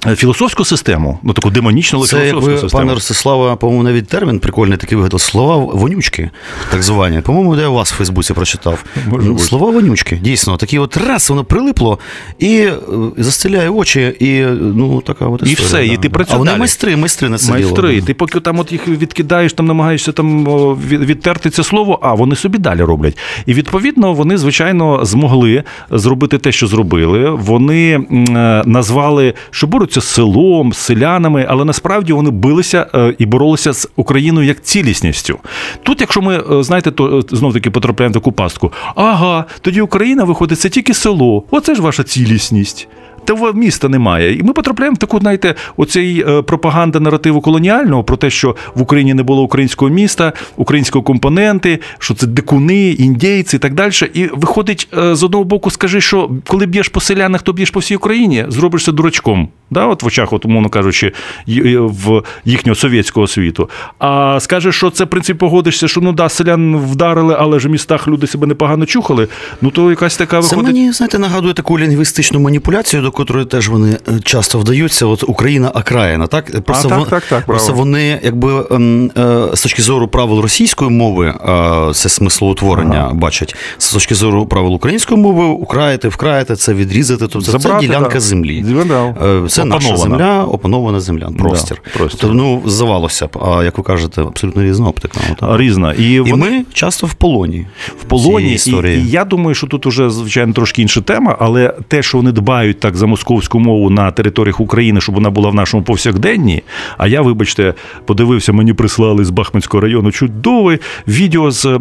Е, 0.07 0.15
філософську 0.15 0.65
систему, 0.65 1.19
ну 1.23 1.33
таку 1.33 1.49
демонічну, 1.49 1.99
але 1.99 2.07
Це 2.07 2.27
філософську 2.29 2.59
систему. 2.61 2.81
пане 2.81 2.93
Ростислава, 2.93 3.55
по-моєму, 3.55 3.83
навіть 3.83 4.07
термін 4.07 4.39
прикольний 4.39 4.77
такий 4.77 4.97
вигадав. 4.97 5.21
Слова 5.21 5.55
вонючки, 5.57 6.29
так 6.71 6.83
звані. 6.83 7.21
По-моєму, 7.21 7.55
де 7.55 7.61
я 7.61 7.67
у 7.67 7.73
вас 7.73 7.91
в 7.91 7.95
Фейсбуці 7.95 8.33
прочитав. 8.33 8.83
Може 9.07 9.27
Ну, 9.27 9.33
бути. 9.33 9.43
Слова 9.45 9.71
вонючки, 9.71 10.15
дійсно. 10.23 10.57
Такі 10.57 10.79
от 10.79 10.97
раз 10.97 11.29
воно 11.29 11.43
прилипло 11.43 11.99
і 12.39 12.55
е, 12.57 12.73
застеляє 13.17 13.69
очі, 13.69 14.15
і 14.19 14.41
ну 14.59 15.01
така 15.01 15.25
от 15.25 15.41
І 15.41 15.51
історія. 15.51 15.67
все, 15.67 15.85
і 15.85 15.95
да. 15.95 16.01
ти 16.01 16.09
працюєш 16.09 16.35
А 16.35 16.37
вони 16.37 16.51
далі. 16.51 16.59
майстри, 16.59 16.95
майстри 16.95 17.29
на 17.29 17.37
це 17.37 17.51
Майстри, 17.51 17.93
діло. 17.93 18.05
ти 18.05 18.13
поки 18.13 18.39
там 18.39 18.59
от 18.59 18.71
їх 18.71 18.87
відкидаєш, 18.87 19.53
там 19.53 19.65
намагаєшся 19.65 20.11
там 20.11 20.45
відтерти 20.89 21.49
це 21.49 21.63
слово, 21.63 21.99
а 22.01 22.13
вони 22.13 22.35
собі 22.35 22.57
далі 22.57 22.81
роблять. 22.83 23.17
І 23.45 23.53
відповідно 23.53 24.13
вони, 24.13 24.37
звичайно, 24.37 25.05
змогли 25.05 25.63
зробити 25.91 26.37
те, 26.37 26.51
що 26.51 26.67
зробили. 26.67 27.29
Вони 27.29 27.91
е, 27.93 28.63
назвали, 28.65 29.33
що 29.51 29.67
борються 29.89 30.01
з 30.01 30.13
селом, 30.13 30.73
з 30.73 30.77
селянами, 30.77 31.45
але 31.49 31.65
насправді 31.65 32.13
вони 32.13 32.29
билися 32.29 32.87
е, 32.95 33.15
і 33.17 33.25
боролися 33.25 33.73
з 33.73 33.89
Україною 33.95 34.47
як 34.47 34.63
цілісністю. 34.63 35.39
Тут, 35.83 36.01
якщо 36.01 36.21
ми 36.21 36.43
е, 36.51 36.63
знаєте, 36.63 36.91
то 36.91 37.23
знов 37.29 37.53
таки 37.53 37.71
потрапляємо 37.71 38.11
в 38.11 38.13
таку 38.13 38.31
пастку. 38.31 38.71
Ага, 38.95 39.45
тоді 39.61 39.81
Україна 39.81 40.23
виходить, 40.23 40.59
це 40.59 40.69
тільки 40.69 40.93
село. 40.93 41.43
Оце 41.51 41.75
ж 41.75 41.81
ваша 41.81 42.03
цілісність. 42.03 42.87
Того 43.29 43.53
міста 43.53 43.89
немає. 43.89 44.35
І 44.37 44.43
ми 44.43 44.53
потрапляємо 44.53 44.95
в 44.95 44.97
таку, 44.97 45.19
знаєте, 45.19 45.55
оцей 45.77 46.23
е, 46.27 46.41
пропаганда 46.41 46.99
наративу 46.99 47.41
колоніального 47.41 48.03
про 48.03 48.17
те, 48.17 48.29
що 48.29 48.55
в 48.75 48.81
Україні 48.81 49.13
не 49.13 49.23
було 49.23 49.41
українського 49.43 49.91
міста, 49.91 50.33
українського 50.57 51.03
компоненти, 51.03 51.79
що 51.99 52.13
це 52.13 52.27
дикуни, 52.27 52.89
індійці 52.89 53.55
і 53.55 53.59
так 53.59 53.73
далі. 53.73 53.91
І 54.13 54.25
виходить, 54.33 54.87
е, 54.97 55.15
з 55.15 55.23
одного 55.23 55.43
боку, 55.43 55.71
скажи, 55.71 56.01
що 56.01 56.31
коли 56.47 56.65
б'єш 56.65 56.89
по 56.89 56.99
селянах, 56.99 57.41
то 57.41 57.53
б'єш 57.53 57.71
по 57.71 57.79
всій 57.79 57.95
Україні, 57.95 58.45
зробишся 58.47 58.91
дурачком. 58.91 59.47
Да, 59.71 59.85
от 59.85 60.03
в 60.03 60.05
очах, 60.05 60.33
от, 60.33 60.45
умовно 60.45 60.69
кажучи, 60.69 61.11
й- 61.47 61.77
в 61.77 62.23
їхнього 62.45 62.75
совєтського 62.75 63.27
світу. 63.27 63.69
А 63.99 64.37
скажеш, 64.39 64.75
що 64.75 64.89
це 64.89 65.03
в 65.03 65.07
принципі 65.07 65.39
погодишся, 65.39 65.87
що 65.87 66.01
ну 66.01 66.11
да, 66.13 66.29
селян 66.29 66.75
вдарили, 66.77 67.35
але 67.39 67.59
ж 67.59 67.67
в 67.67 67.71
містах 67.71 68.07
люди 68.07 68.27
себе 68.27 68.47
непогано 68.47 68.85
чухали. 68.85 69.27
Ну 69.61 69.71
то 69.71 69.89
якась 69.89 70.17
така 70.17 70.41
Це 70.41 70.55
виходить. 70.55 70.75
мені, 70.75 70.91
знаєте, 70.91 71.19
нагадує 71.19 71.53
таку 71.53 71.79
лінгвістичну 71.79 72.39
маніпуляцію, 72.39 73.01
до 73.03 73.11
котрої 73.19 73.45
теж 73.45 73.69
вони 73.69 73.91
е, 73.91 74.19
часто 74.23 74.59
вдаються. 74.59 75.05
От 75.05 75.23
Україна 75.27 75.69
окраїна, 75.69 76.27
так? 76.27 76.63
Просто, 76.63 76.89
так, 76.89 76.97
вон- 76.97 77.07
так, 77.07 77.23
так, 77.25 77.45
просто 77.45 77.67
право. 77.67 77.79
вони, 77.79 78.19
якби 78.23 78.65
ем, 78.71 79.11
е, 79.17 79.47
з 79.53 79.61
точки 79.61 79.81
зору 79.81 80.07
правил 80.07 80.39
російської 80.39 80.91
мови, 80.91 81.27
е, 81.27 81.93
це 81.93 82.09
смислоутворення 82.09 83.11
бачать. 83.13 83.55
З 83.77 83.93
точки 83.93 84.15
зору 84.15 84.45
правил 84.45 84.73
української 84.73 85.21
мови, 85.21 85.45
україти, 85.45 86.07
вкраїти, 86.07 86.55
це 86.55 86.73
відрізати. 86.73 87.27
Тобто 87.27 87.51
Забрати, 87.51 87.81
це 87.81 87.87
ділянка 87.87 88.13
да. 88.13 88.19
землі. 88.19 88.65
Да. 88.87 89.15
Е, 89.45 89.49
Це 89.49 89.65
наша 89.65 89.97
земля, 89.97 90.43
опанована 90.43 90.99
земля, 90.99 91.29
простір. 91.37 91.81
простір. 91.97 92.19
Тобто, 92.21 92.35
ну, 92.35 92.61
здавалося 92.65 93.27
б, 93.27 93.37
а 93.43 93.63
як 93.63 93.77
ви 93.77 93.83
кажете, 93.83 94.21
абсолютно 94.21 94.63
різна 94.63 94.87
оптика. 94.87 95.19
Різна. 95.41 95.93
І, 95.93 96.03
І 96.03 96.19
вони... 96.19 96.49
ми 96.49 96.65
часто 96.73 97.07
в 97.07 97.13
полоні. 97.13 97.67
в 98.01 98.03
полоні. 98.03 98.57
цієї 98.57 98.97
І, 98.97 99.07
і 99.07 99.09
я 99.09 99.25
думаю, 99.25 99.55
що 99.55 99.67
тут 99.67 99.85
уже 99.85 100.09
звичайно 100.09 100.53
трошки 100.53 100.81
інша 100.81 101.01
тема, 101.01 101.35
але 101.39 101.73
те, 101.87 102.03
що 102.03 102.17
вони 102.17 102.31
дбають 102.31 102.79
так 102.79 102.97
за 102.97 103.07
московську 103.09 103.59
мову 103.59 103.89
на 103.89 104.11
територіях 104.11 104.59
України, 104.59 105.01
щоб 105.01 105.15
вона 105.15 105.29
була 105.29 105.49
в 105.49 105.55
нашому 105.55 105.83
повсякденні. 105.83 106.63
А 106.97 107.07
я, 107.07 107.21
вибачте, 107.21 107.73
подивився, 108.05 108.53
мені 108.53 108.73
прислали 108.73 109.25
з 109.25 109.29
Бахмутського 109.29 109.81
району 109.81 110.11
чудове 110.11 110.79
відео 111.07 111.51
з 111.51 111.65
е, 111.65 111.79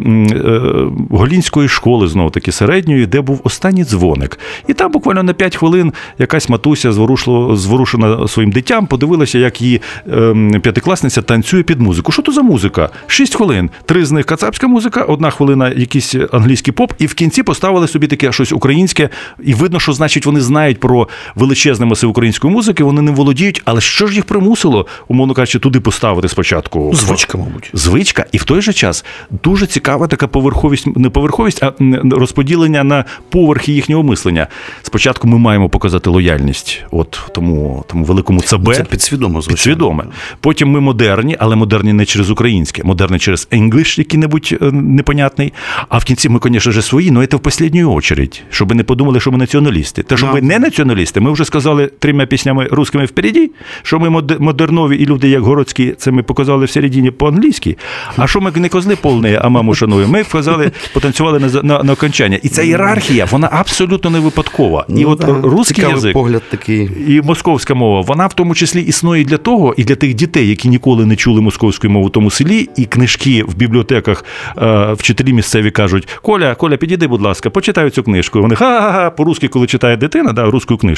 Голінської 1.09 1.67
школи, 1.67 2.07
знову 2.07 2.29
таки 2.29 2.51
середньої, 2.51 3.05
де 3.05 3.21
був 3.21 3.41
останній 3.43 3.83
дзвоник. 3.83 4.39
І 4.67 4.73
там 4.73 4.91
буквально 4.91 5.23
на 5.23 5.33
5 5.33 5.55
хвилин 5.55 5.93
якась 6.19 6.49
матуся 6.49 6.91
зворушила, 6.91 7.55
зворушена 7.55 8.27
своїм 8.27 8.51
дитям, 8.51 8.87
подивилася, 8.87 9.37
як 9.37 9.61
її 9.61 9.81
ем, 10.11 10.61
п'ятикласниця 10.61 11.21
танцює 11.21 11.63
під 11.63 11.81
музику. 11.81 12.11
Що 12.11 12.21
то 12.21 12.31
за 12.31 12.41
музика? 12.41 12.89
6 13.07 13.35
хвилин. 13.35 13.69
Три 13.85 14.05
з 14.05 14.11
них 14.11 14.25
кацапська 14.25 14.67
музика, 14.67 15.01
одна 15.01 15.29
хвилина 15.29 15.69
якийсь 15.69 16.15
англійський 16.31 16.73
поп, 16.73 16.93
і 16.99 17.05
в 17.05 17.13
кінці 17.13 17.43
поставили 17.43 17.87
собі 17.87 18.07
таке 18.07 18.31
щось 18.31 18.51
українське. 18.51 19.09
І 19.43 19.53
видно, 19.53 19.79
що 19.79 19.93
значить 19.93 20.25
вони 20.25 20.41
знають 20.41 20.79
про 20.79 21.07
величезний 21.35 21.89
масив 21.89 22.09
української 22.09 22.53
музики, 22.53 22.83
вони 22.83 23.01
не 23.01 23.11
володіють. 23.11 23.61
Але 23.65 23.81
що 23.81 24.07
ж 24.07 24.15
їх 24.15 24.25
примусило, 24.25 24.85
умовно 25.07 25.33
кажучи, 25.33 25.59
туди 25.59 25.79
поставити 25.79 26.29
спочатку? 26.29 26.91
Звичка, 26.93 27.37
мабуть. 27.37 27.71
звичка, 27.73 28.25
і 28.31 28.37
в 28.37 28.43
той 28.43 28.61
же 28.61 28.73
час 28.73 29.05
дуже 29.43 29.67
цікава 29.67 30.07
така 30.07 30.27
поверховість, 30.27 30.97
не 30.97 31.09
поверховість, 31.09 31.63
а 31.63 31.73
розподілення 32.11 32.83
на 32.83 33.05
поверхи 33.29 33.71
їхнього 33.71 34.03
мислення. 34.03 34.47
Спочатку 34.81 35.27
ми 35.27 35.37
маємо 35.37 35.69
показати 35.69 36.09
лояльність, 36.09 36.83
от 36.91 37.19
тому, 37.35 37.85
тому 37.87 38.03
великому 38.03 38.41
ЦБ. 38.41 38.75
Це 38.75 38.83
підсвідомо, 38.83 39.41
звичайно. 39.41 39.55
Підсвідоме. 39.55 40.03
Потім 40.39 40.69
ми 40.69 40.79
модерні, 40.79 41.35
але 41.39 41.55
модерні 41.55 41.93
не 41.93 42.05
через 42.05 42.29
українське, 42.29 42.83
модерні 42.83 43.19
через 43.19 43.47
English, 43.51 43.99
який-небудь 43.99 44.57
е, 44.61 44.71
непонятний. 44.71 45.53
А 45.89 45.97
в 45.97 46.03
кінці 46.03 46.29
ми, 46.29 46.39
звісно 46.43 46.81
свої, 46.81 47.13
але 47.15 47.27
це 47.27 47.37
в 47.37 47.41
останню 47.43 47.93
очередь, 47.93 48.41
щоб 48.49 48.75
не 48.75 48.83
подумали, 48.83 49.19
що 49.19 49.31
ми 49.31 49.37
націоналісти. 49.37 50.03
Те, 50.03 50.17
що 50.17 50.27
ми 50.27 50.41
не 50.41 50.59
націоналісти, 50.59 50.98
ми 51.21 51.31
вже 51.31 51.45
сказали 51.45 51.87
трьома 51.99 52.25
піснями 52.25 52.67
русскими 52.71 53.05
впереді, 53.05 53.51
що 53.83 53.99
ми 53.99 54.09
модернові 54.39 54.97
і 54.97 55.05
люди, 55.05 55.29
як 55.29 55.41
городські, 55.41 55.93
це 55.97 56.11
ми 56.11 56.23
показали 56.23 56.65
в 56.65 56.69
середині 56.69 57.11
по-англійськи. 57.11 57.77
А 58.17 58.27
що 58.27 58.41
ми 58.41 58.51
не 58.51 58.69
козли 58.69 58.95
повні, 58.95 59.39
а 59.41 59.49
маму 59.49 59.75
шануємо, 59.75 60.13
ми 60.13 60.23
сказали, 60.23 60.71
потанцювали 60.93 61.39
на, 61.39 61.63
на, 61.63 61.83
на 61.83 61.93
окончання. 61.93 62.39
І 62.43 62.49
ця 62.49 62.63
ієрархія, 62.63 63.25
вона 63.25 63.49
абсолютно 63.51 64.09
не 64.09 64.19
випадкова. 64.19 64.85
і 64.89 64.93
Ну, 64.93 65.09
от 65.09 65.19
да. 65.19 65.41
русський 65.43 65.85
язик, 65.89 66.13
погляд 66.13 66.43
такий. 66.49 66.89
і 67.07 67.21
московська 67.21 67.73
мова, 67.73 68.01
вона 68.01 68.27
в 68.27 68.33
тому 68.33 68.55
числі 68.55 68.81
існує 68.81 69.23
для 69.25 69.37
того, 69.37 69.73
і 69.77 69.83
для 69.83 69.95
тих 69.95 70.13
дітей, 70.13 70.49
які 70.49 70.69
ніколи 70.69 71.05
не 71.05 71.15
чули 71.15 71.41
московської 71.41 71.93
мови 71.93 72.07
в 72.07 72.11
тому 72.11 72.31
селі, 72.31 72.69
і 72.75 72.85
книжки 72.85 73.43
в 73.43 73.55
бібліотеках 73.55 74.25
е, 74.57 74.93
вчителі 74.93 75.33
місцеві 75.33 75.71
кажуть: 75.71 76.07
Коля, 76.21 76.55
Коля, 76.55 76.77
підійди, 76.77 77.07
будь 77.07 77.21
ласка, 77.21 77.49
почитай 77.49 77.89
цю 77.89 78.03
книжку. 78.03 78.41
Вони 78.41 78.55
ха-ха-ха, 78.55 79.09
по-русски, 79.09 79.47
коли 79.47 79.67
читає 79.67 79.97
дитина, 79.97 80.33
да, 80.33 80.45
руську 80.45 80.77
книжку, 80.77 80.88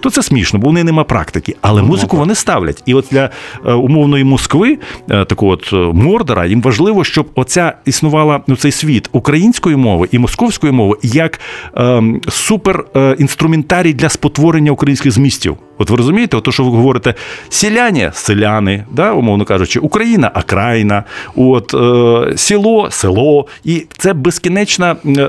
то 0.00 0.10
це 0.10 0.22
смішно, 0.22 0.58
бо 0.58 0.68
в 0.68 0.72
неї 0.72 0.84
нема 0.84 1.04
практики. 1.04 1.56
Але 1.60 1.82
музику 1.82 2.16
вони 2.16 2.34
ставлять. 2.34 2.82
І 2.86 2.94
от 2.94 3.06
для 3.10 3.30
е, 3.66 3.72
умовної 3.72 4.24
Москви, 4.24 4.78
е, 5.10 5.24
такого 5.24 5.52
от 5.52 5.70
е, 5.72 5.76
Мордора, 5.76 6.46
їм 6.46 6.62
важливо, 6.62 7.04
щоб 7.04 7.26
оця 7.34 7.72
існувала 7.84 8.40
ну, 8.46 8.56
цей 8.56 8.72
світ 8.72 9.08
української 9.12 9.76
мови 9.76 10.08
і 10.12 10.18
московської 10.18 10.72
мови 10.72 10.96
як 11.02 11.40
ем, 11.74 12.20
супер 12.28 12.84
е, 12.96 13.16
інструментарій 13.18 13.92
для 13.92 14.08
спотворення 14.08 14.72
українських 14.72 15.12
змістів. 15.12 15.56
От 15.78 15.90
ви 15.90 15.96
розумієте, 15.96 16.36
от 16.36 16.44
то, 16.44 16.52
що 16.52 16.64
ви 16.64 16.70
говорите, 16.70 17.14
селяні, 17.48 18.10
селяни, 18.14 18.84
да, 18.90 19.12
умовно 19.12 19.44
кажучи, 19.44 19.80
Україна, 19.80 20.30
окраїна, 20.34 21.04
от 21.36 21.74
е, 21.74 22.36
село, 22.36 22.88
село, 22.90 23.46
і 23.64 23.86
це 23.98 24.12
безкінечне 24.12 24.96
е, 25.06 25.22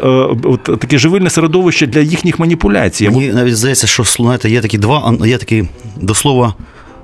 от, 0.44 0.64
таке 0.64 0.98
живильне 0.98 1.30
середовище 1.30 1.88
для 1.88 2.00
їхніх 2.00 2.40
маніпуляцій. 2.40 3.10
Мені 3.10 3.28
навіть 3.34 3.58
здається, 3.58 3.88
що 3.88 4.04
знаєте, 4.04 4.50
є 4.50 4.62
такі 4.62 4.78
два, 4.78 5.14
є 5.26 5.38
такі 5.38 5.68
до 6.02 6.16
слова. 6.16 6.54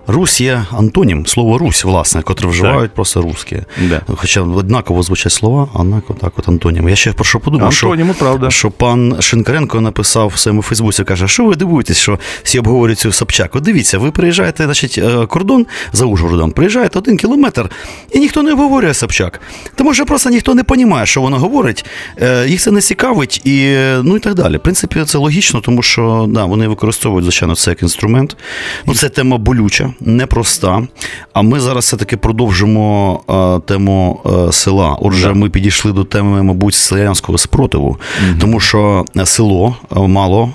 Русь 0.08 0.42
є 0.42 0.66
антонім, 0.72 1.26
слово 1.26 1.58
Русь, 1.58 1.84
власне, 1.84 2.22
котре 2.22 2.48
вживають 2.48 2.92
просто 2.92 3.22
русські. 3.22 3.64
Да. 3.90 4.02
Хоча 4.16 4.42
однаково 4.42 5.04
звучать 5.04 5.32
слова, 5.32 5.68
а 5.74 5.80
однаково 5.80 6.20
так 6.20 6.34
от 6.38 6.50
антонім. 6.50 6.90
Я 6.90 6.96
ще 6.96 7.14
про 7.14 7.24
що 7.24 7.40
подумав, 7.40 7.68
Антоніми, 7.68 8.14
що, 8.14 8.20
правда. 8.20 8.52
що 8.52 8.72
пан 8.72 9.22
Шинкаренко 9.22 9.82
написав 9.82 10.28
в 10.28 10.38
своєму 10.38 10.62
Фейсбуці, 10.62 11.04
каже, 11.04 11.28
що 11.28 11.46
ви 11.46 11.56
дивуєтесь, 11.56 11.98
що 11.98 12.20
всі 12.44 12.60
обговорюють 12.60 13.00
цю 13.00 13.12
Собчак. 13.12 13.56
От 13.56 13.64
дивіться, 13.64 13.98
ви 13.98 14.12
приїжджаєте, 14.12 14.66
значить, 14.66 14.98
е, 14.98 15.26
кордон 15.26 15.66
за 15.94 16.06
Ужгородом, 16.06 16.52
приїжджаєте 16.52 17.00
один 17.00 17.18
кілометр, 17.18 17.70
і 18.12 18.20
ніхто 18.20 18.44
не 18.44 18.54
обговорює 18.54 18.94
Собчак. 18.94 19.42
Тому 19.76 19.94
що 19.94 20.06
просто 20.06 20.30
ніхто 20.30 20.56
не 20.56 20.64
розуміє, 20.70 21.06
що 21.06 21.22
вона 21.22 21.38
говорить, 21.38 21.86
е, 22.22 22.48
їх 22.48 22.62
це 22.62 22.72
не 22.72 22.82
цікавить, 22.82 23.42
і, 23.46 23.78
ну 24.04 24.18
і 24.18 24.20
так 24.20 24.34
далі. 24.34 24.58
В 24.58 24.60
принципі, 24.60 25.04
це 25.06 25.18
логічно, 25.18 25.62
тому 25.62 25.82
що 25.82 26.26
да, 26.30 26.46
вони 26.46 26.68
використовують, 26.68 27.24
звичайно, 27.24 27.56
це 27.56 27.72
як 27.72 27.82
інструмент. 27.82 28.38
Ну, 28.86 28.94
це 28.94 29.10
тема 29.10 29.38
болюча, 29.38 29.94
непроста. 30.00 30.88
А 31.34 31.42
ми 31.42 31.60
зараз 31.60 31.84
все-таки 31.84 32.18
продовжимо 32.18 33.20
е, 33.30 33.68
тему 33.68 34.22
е, 34.26 34.52
села. 34.52 34.98
Отже, 35.02 35.34
ми 35.34 35.50
підійшли 35.50 35.92
до 35.92 36.04
теми, 36.04 36.44
мабуть, 36.44 36.74
селянського 36.74 37.38
спротиву, 37.38 37.98
тому 38.40 38.60
що 38.60 39.06
село 39.26 39.76
е, 39.98 40.00
мало. 40.00 40.52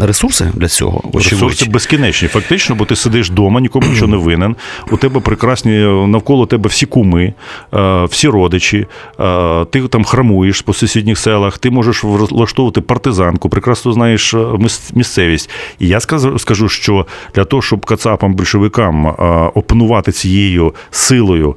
Ресурси 0.00 0.50
для 0.54 0.68
цього, 0.68 1.02
Ресурси 1.14 1.70
безкінечні, 1.70 2.28
фактично, 2.28 2.74
бо 2.76 2.84
ти 2.84 2.96
сидиш 2.96 3.30
вдома, 3.30 3.60
нікому 3.60 3.88
нічого 3.88 4.06
не 4.10 4.16
винен. 4.16 4.56
У 4.90 4.96
тебе 4.96 5.20
прекрасні 5.20 5.70
навколо 6.06 6.46
тебе 6.46 6.68
всі 6.68 6.86
куми, 6.86 7.32
е, 7.74 8.04
всі 8.04 8.28
родичі. 8.28 8.86
е, 9.20 9.64
Ти 9.64 9.88
там 9.88 10.04
храмуєш 10.04 10.62
по 10.62 10.72
сусідніх 10.74 11.18
селах, 11.18 11.58
ти 11.58 11.70
можеш 11.70 12.04
влаштовувати 12.04 12.80
партизанку, 12.80 13.48
прекрасно 13.48 13.92
знаєш 13.92 14.34
е, 14.34 14.46
місцевість. 14.94 15.50
І 15.78 15.88
я 15.88 16.00
скажу, 16.38 16.68
що 16.68 17.06
для 17.34 17.44
того, 17.44 17.62
щоб 17.62 17.86
кацапам, 17.86 18.34
большевикам 18.34 19.06
е, 19.06 19.12
опанувати 19.54 20.12
цією 20.12 20.74
силою, 20.90 21.56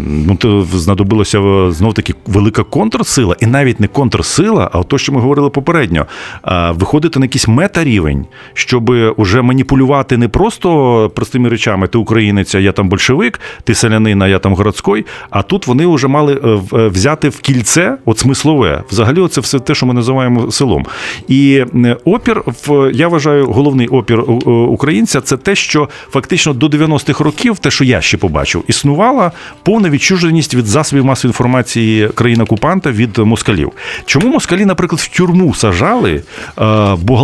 ну 0.00 0.36
то 0.38 0.66
знадобилося 0.72 1.70
знов 1.70 1.94
таки 1.94 2.14
велика 2.26 2.62
контрсила, 2.62 3.36
і 3.40 3.46
навіть 3.46 3.80
не 3.80 3.86
контрсила, 3.88 4.70
а 4.72 4.82
то, 4.82 4.98
що 4.98 5.12
ми 5.12 5.20
говорили 5.20 5.50
попередньо, 5.50 6.06
виходити 6.74 7.18
на 7.18 7.26
якийсь 7.36 7.48
метарівень, 7.48 8.26
щоб 8.54 8.90
уже 9.16 9.42
маніпулювати 9.42 10.16
не 10.16 10.28
просто 10.28 11.10
простими 11.14 11.48
речами, 11.48 11.86
ти 11.86 11.98
українець, 11.98 12.54
а 12.54 12.58
я 12.58 12.72
там 12.72 12.88
большевик, 12.88 13.40
ти 13.64 13.74
селянин, 13.74 14.22
а 14.22 14.28
я 14.28 14.38
там 14.38 14.54
городський. 14.54 15.06
А 15.30 15.42
тут 15.42 15.66
вони 15.66 15.86
вже 15.86 16.08
мали 16.08 16.40
е, 16.44 16.76
е, 16.76 16.88
взяти 16.88 17.28
в 17.28 17.40
кільце 17.40 17.98
от 18.04 18.18
смислове. 18.18 18.82
Взагалі, 18.90 19.28
це 19.28 19.40
все 19.40 19.58
те, 19.58 19.74
що 19.74 19.86
ми 19.86 19.94
називаємо 19.94 20.50
селом. 20.50 20.86
І 21.28 21.64
опір, 22.04 22.42
в 22.46 22.90
я 22.94 23.08
вважаю, 23.08 23.46
головний 23.46 23.88
опір 23.88 24.20
е, 24.20 24.50
українця 24.50 25.20
це 25.20 25.36
те, 25.36 25.54
що 25.54 25.88
фактично 26.10 26.52
до 26.52 26.66
90-х 26.66 27.24
років, 27.24 27.58
те, 27.58 27.70
що 27.70 27.84
я 27.84 28.00
ще 28.00 28.16
побачив, 28.16 28.64
існувала 28.68 29.32
повна 29.62 29.90
відчуженість 29.90 30.54
від 30.54 30.66
засобів 30.66 31.04
масової 31.04 31.30
інформації 31.30 32.08
країн-окупанта 32.08 32.90
від 32.90 33.18
москалів. 33.18 33.72
Чому 34.06 34.28
москалі, 34.28 34.64
наприклад, 34.64 35.00
в 35.00 35.08
тюрму 35.16 35.54
сажали 35.54 36.12
е, 36.14 36.22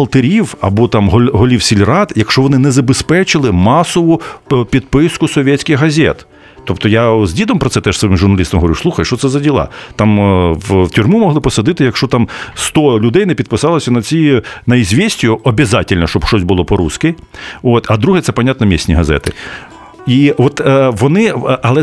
бухгалтерів 0.02 0.54
або 0.60 0.88
там 0.88 1.08
голів 1.08 1.62
сільрад, 1.62 2.12
якщо 2.16 2.42
вони 2.42 2.58
не 2.58 2.70
забезпечили 2.70 3.52
масову 3.52 4.20
е, 4.52 4.64
підписку 4.70 5.28
совєтських 5.28 5.78
газет? 5.78 6.26
Тобто 6.64 6.88
я 6.88 7.26
з 7.26 7.32
дідом 7.32 7.58
про 7.58 7.70
це 7.70 7.80
теж 7.80 7.98
своїм 7.98 8.16
журналістом 8.16 8.60
говорю: 8.60 8.74
слухай, 8.74 9.04
що 9.04 9.16
це 9.16 9.28
за 9.28 9.40
діла? 9.40 9.68
Там 9.96 10.20
е, 10.20 10.52
в 10.52 10.90
тюрму 10.90 11.18
могли 11.18 11.40
посадити, 11.40 11.84
якщо 11.84 12.06
там 12.06 12.28
100 12.54 13.00
людей 13.00 13.26
не 13.26 13.34
підписалося 13.34 13.90
на 13.90 14.02
ці 14.02 14.42
на 14.66 14.76
ізвістю, 14.76 15.40
обов'язково, 15.44 16.06
щоб 16.06 16.24
щось 16.24 16.42
було 16.42 16.64
по-русски. 16.64 17.14
От, 17.62 17.86
а 17.90 17.96
друге, 17.96 18.20
це, 18.20 18.32
понятно, 18.32 18.66
місні 18.66 18.94
газети. 18.94 19.32
І 20.06 20.34
от 20.38 20.60
е, 20.60 20.92
вони, 20.98 21.26
е, 21.26 21.58
але 21.62 21.82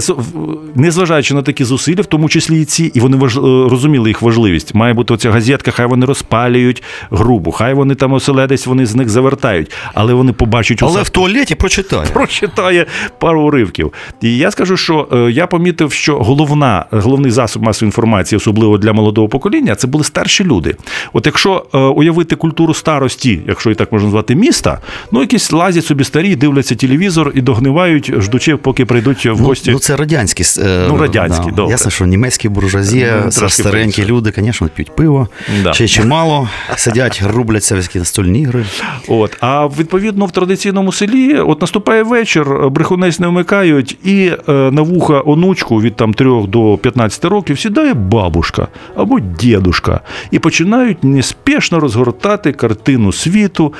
незважаючи 0.75 1.34
на 1.34 1.41
такі 1.41 1.63
зусилля, 1.63 2.01
в 2.01 2.05
тому 2.05 2.29
числі 2.29 2.62
і 2.62 2.65
ці, 2.65 2.91
і 2.93 2.99
вони 2.99 3.17
важ, 3.17 3.38
е, 3.38 3.39
розуміли 3.41 4.10
їх 4.10 4.21
важливість. 4.21 4.75
Має 4.75 4.93
бути 4.93 5.13
оця 5.13 5.32
газетка, 5.32 5.71
хай 5.71 5.86
вони 5.86 6.05
розпалюють 6.05 6.84
грубу, 7.12 7.51
хай 7.51 7.73
вони 7.73 7.95
там 7.95 8.13
оселедись, 8.13 8.67
вони 8.67 8.86
з 8.86 8.95
них 8.95 9.10
завертають, 9.10 9.71
але 9.93 10.13
вони 10.13 10.34
побачать 10.34 10.84
Але 10.84 10.91
усе 10.91 11.01
в 11.01 11.10
туалеті 11.10 11.55
прочитає. 11.55 12.05
прочитає 12.13 12.86
пару 13.19 13.41
уривків. 13.41 13.93
І 14.21 14.38
я 14.38 14.51
скажу, 14.51 14.77
що 14.77 15.08
е, 15.13 15.32
я 15.32 15.47
помітив, 15.47 15.91
що 15.91 16.19
головна, 16.19 16.86
головний 16.91 17.32
засоб 17.32 17.63
масової 17.63 17.88
інформації, 17.88 18.38
особливо 18.38 18.77
для 18.77 18.93
молодого 18.93 19.29
покоління, 19.29 19.75
це 19.75 19.88
були 19.88 20.03
старші 20.03 20.43
люди. 20.43 20.75
От 21.13 21.25
якщо 21.25 21.65
е, 21.73 21.77
уявити 21.77 22.36
культуру 22.36 22.73
старості, 22.73 23.41
якщо 23.47 23.71
і 23.71 23.75
так 23.75 23.91
можна 23.91 24.05
назвати, 24.05 24.36
міста, 24.36 24.79
ну 25.12 25.21
якісь 25.21 25.51
лазять 25.51 25.86
собі 25.86 26.03
старі, 26.03 26.36
дивляться 26.36 26.75
телевізор 26.75 27.32
і 27.36 27.41
догнивають, 27.41 28.09
ждучи, 28.17 28.58
поки 28.58 28.86
прийдуть 28.86 29.26
в 29.26 29.30
Ну, 29.30 29.36
гості. 29.36 29.72
ну 29.72 29.80
це 29.80 29.95
радянські. 29.95 30.43
е, 30.62 30.86
Ну, 30.88 30.98
радянські, 30.98 31.52
добре. 31.52 31.72
Ясно, 31.72 31.91
що 31.91 32.06
німецькі 32.06 32.50
буржуазія, 32.50 33.22
Ну, 33.26 33.32
старенькі 33.50 33.72
по-іншому. 34.02 34.08
люди, 34.17 34.34
звісно, 34.38 34.69
п'ють 34.76 34.95
пиво, 34.95 35.28
Да. 35.63 35.74
ще 35.74 35.88
чимало, 35.88 36.50
сидять, 36.76 37.22
рубляться 37.34 37.76
в 37.76 37.98
настольні 37.98 38.41
ігри. 38.41 38.65
От, 39.08 39.38
а 39.39 39.67
відповідно 39.67 40.26
в 40.26 40.32
традиційному 40.32 40.91
селі, 40.91 41.36
от 41.39 41.62
наступає 41.62 42.04
вечір, 42.04 42.69
брехунець 42.69 43.19
не 43.19 43.28
вмикають, 43.28 43.98
і 44.04 44.32
е, 44.50 44.52
на 44.54 44.82
вуха 44.82 45.22
онучку 45.26 45.82
від 45.82 45.95
там 45.95 46.13
3 46.13 46.30
до 46.48 46.78
15 46.78 47.26
років 47.26 47.60
сідає 47.60 47.93
бабушка 47.93 48.67
або 48.95 49.19
дідушка, 49.19 50.00
і 50.32 50.39
починають 50.39 51.04
неспішно 51.04 51.80
розгортати 51.80 52.52
картину 52.52 53.12
світу. 53.13 53.74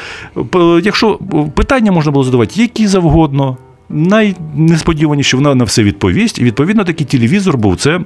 Якщо 0.84 1.20
питання 1.56 1.92
можна 1.92 2.12
було 2.12 2.24
задавати, 2.24 2.62
які 2.62 2.88
завгодно. 2.88 3.58
Найнесподіваніше 3.90 5.38
вона 5.38 5.56
на 5.56 5.64
все 5.64 5.84
відповість, 5.84 6.40
і 6.40 6.44
відповідно 6.44 6.84
такий 6.84 7.08
телевізор 7.08 7.58
був 7.58 7.78
це. 7.78 8.00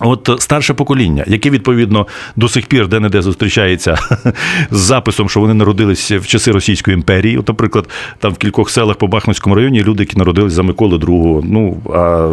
От 0.00 0.30
старше 0.38 0.74
покоління, 0.74 1.24
яке 1.26 1.50
відповідно 1.50 2.06
до 2.36 2.48
сих 2.48 2.66
пір 2.66 2.88
де-не-де 2.88 3.22
зустрічається 3.22 3.98
з 4.70 4.78
записом, 4.78 5.28
що 5.28 5.40
вони 5.40 5.54
народилися 5.54 6.18
в 6.18 6.26
часи 6.26 6.50
Російської 6.52 6.94
імперії. 6.94 7.38
От, 7.38 7.48
наприклад, 7.48 7.88
там 8.18 8.32
в 8.32 8.36
кількох 8.36 8.70
селах 8.70 8.96
по 8.96 9.06
Бахмутському 9.06 9.54
районі 9.54 9.82
люди, 9.82 10.02
які 10.02 10.16
народились 10.16 10.52
за 10.52 10.62
Миколи 10.62 10.96
II, 10.96 11.40
ну 11.44 11.76
а 11.94 12.28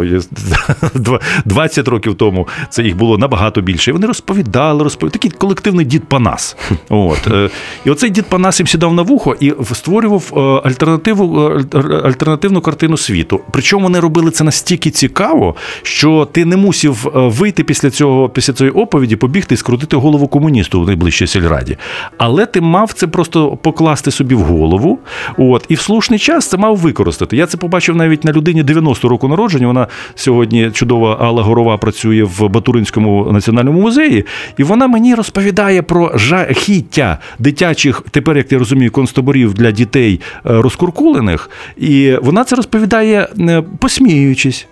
20 1.46 1.88
років 1.88 2.16
тому 2.16 2.48
це 2.70 2.84
їх 2.84 2.98
було 2.98 3.18
набагато 3.18 3.62
більше. 3.62 3.92
І 3.92 3.94
вони 3.94 4.08
розповідали, 4.08 4.84
розповідали. 4.84 5.12
Такий 5.12 5.32
колективний 5.32 5.86
дід 5.86 6.04
Панас. 6.04 6.58
От. 6.90 7.28
е, 7.28 7.50
І 7.86 7.90
оцей 7.90 8.10
дід 8.10 8.26
Панас 8.26 8.60
їм 8.60 8.68
сідав 8.68 8.94
на 8.94 9.02
вухо 9.02 9.36
і 9.40 9.54
створював 9.74 10.34
е, 10.38 10.68
альтернативу, 10.68 11.50
е, 11.50 11.78
альтернативну 12.04 12.62
картину 12.62 12.98
світу. 12.98 13.40
Причому 13.52 13.84
вони 13.84 14.00
робили 14.00 14.32
це 14.32 14.44
настільки 14.44 14.90
цікаво, 14.90 15.56
що 15.84 16.28
ти 16.32 16.46
не 16.46 16.58
мусив 16.58 17.08
е, 17.16 17.20
вийти 17.52 17.64
після 17.64 17.90
цього, 17.90 18.30
після 18.30 18.54
цієї 18.54 18.72
оповіді, 18.72 19.16
побігти 19.16 19.56
і 19.56 19.58
скрутити 19.58 19.96
голову 19.96 20.28
комуністу 20.28 20.82
в 20.82 20.88
найближчій 20.88 21.28
сільраді. 21.28 21.78
Але 22.18 22.46
ти 22.46 22.62
мав 22.62 22.94
це 22.94 23.08
просто 23.08 23.58
покласти 23.58 24.12
собі 24.12 24.36
в 24.36 24.40
голову. 24.40 25.00
От, 25.38 25.66
і 25.70 25.76
в 25.76 25.80
слушний 25.80 26.20
час 26.20 26.48
це 26.48 26.58
мав 26.58 26.78
використати. 26.78 27.38
Я 27.38 27.48
це 27.48 27.58
побачив 27.58 27.96
навіть 27.96 28.24
на 28.24 28.32
людині 28.32 28.64
90 28.64 29.10
року 29.10 29.28
народження. 29.28 29.68
Вона 29.68 29.88
сьогодні 30.16 30.72
чудова 30.72 31.18
Алла 31.22 31.44
Горова 31.44 31.78
працює 31.78 32.24
в 32.24 32.50
Батуринському 32.50 33.32
національному 33.32 33.82
музеї, 33.82 34.26
і 34.58 34.64
вона 34.64 34.88
мені 34.88 35.16
розповідає 35.16 35.82
про 35.82 36.12
жахіття 36.16 37.18
дитячих, 37.40 38.04
тепер 38.12 38.38
як 38.38 38.52
я 38.52 38.60
розумію, 38.60 38.92
концтаборів 38.92 39.54
для 39.54 39.72
дітей 39.72 40.20
е, 40.36 40.40
розкуркулених. 40.44 41.50
І 41.78 42.14
вона 42.22 42.44
це 42.44 42.56
розповідає 42.56 43.28
е, 43.40 43.64
посміюючись. 43.80 44.68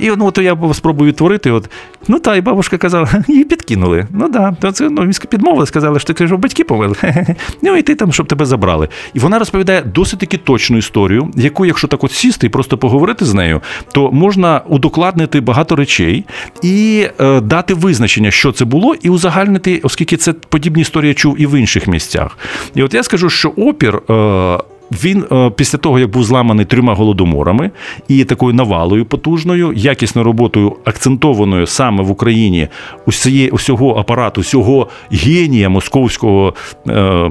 І 0.00 0.10
ну, 0.16 0.26
от 0.26 0.38
я 0.38 0.58
спробую 0.72 1.08
відтворити. 1.08 1.50
От, 1.50 1.70
ну 2.08 2.18
та, 2.18 2.36
і 2.36 2.40
бабушка 2.40 2.78
казала, 2.78 3.24
її 3.28 3.44
підкинули. 3.44 4.06
Ну 4.10 4.28
да, 4.28 4.56
то 4.60 4.72
це 4.72 4.90
ну, 4.90 5.10
підмовили, 5.30 5.66
сказали, 5.66 5.98
що 5.98 6.06
ти 6.06 6.14
кажеш, 6.14 6.38
батьки 6.38 6.64
помили. 6.64 6.94
Ну 7.62 7.76
і 7.76 7.82
ти 7.82 7.94
там, 7.94 8.12
щоб 8.12 8.26
тебе 8.26 8.46
забрали. 8.46 8.88
І 9.14 9.18
вона 9.18 9.38
розповідає 9.38 9.82
досить 9.82 10.20
таки 10.20 10.36
точну 10.36 10.76
історію, 10.78 11.30
яку, 11.36 11.66
якщо 11.66 11.88
так 11.88 12.04
от 12.04 12.12
сісти 12.12 12.46
і 12.46 12.50
просто 12.50 12.78
поговорити 12.78 13.24
з 13.24 13.34
нею, 13.34 13.60
то 13.92 14.12
можна 14.12 14.60
удокладнити 14.66 15.40
багато 15.40 15.76
речей 15.76 16.24
і 16.62 17.06
е, 17.20 17.40
дати 17.40 17.74
визначення, 17.74 18.30
що 18.30 18.52
це 18.52 18.64
було, 18.64 18.94
і 19.02 19.10
узагальнити, 19.10 19.80
оскільки 19.82 20.16
це 20.16 20.32
подібні 20.32 20.82
історії 20.82 21.14
чув 21.14 21.40
і 21.40 21.46
в 21.46 21.58
інших 21.60 21.86
місцях. 21.86 22.38
І 22.74 22.82
от 22.82 22.94
я 22.94 23.02
скажу, 23.02 23.30
що 23.30 23.48
опір. 23.48 24.02
Е, 24.10 24.58
він 24.92 25.24
е, 25.32 25.50
після 25.50 25.78
того, 25.78 25.98
як 25.98 26.10
був 26.10 26.24
зламаний 26.24 26.64
трьома 26.64 26.94
голодоморами 26.94 27.70
і 28.08 28.24
такою 28.24 28.54
навалою 28.54 29.04
потужною, 29.04 29.72
якісною 29.76 30.24
роботою, 30.24 30.76
акцентованою 30.84 31.66
саме 31.66 32.02
в 32.02 32.10
Україні 32.10 32.68
усіє, 33.06 33.48
усього 33.48 33.94
апарату, 33.94 34.40
усього 34.40 34.88
генія 35.10 35.68
московського, 35.68 36.54
е, 36.88 37.30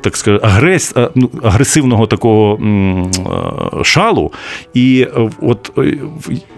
так 0.00 0.16
сказати, 0.16 0.46
агрес, 0.46 0.94
е, 0.96 1.10
ну, 1.14 1.30
агресивного 1.42 2.06
такого 2.06 2.58
шалу, 3.82 4.32
і 4.74 5.06
от 5.40 5.72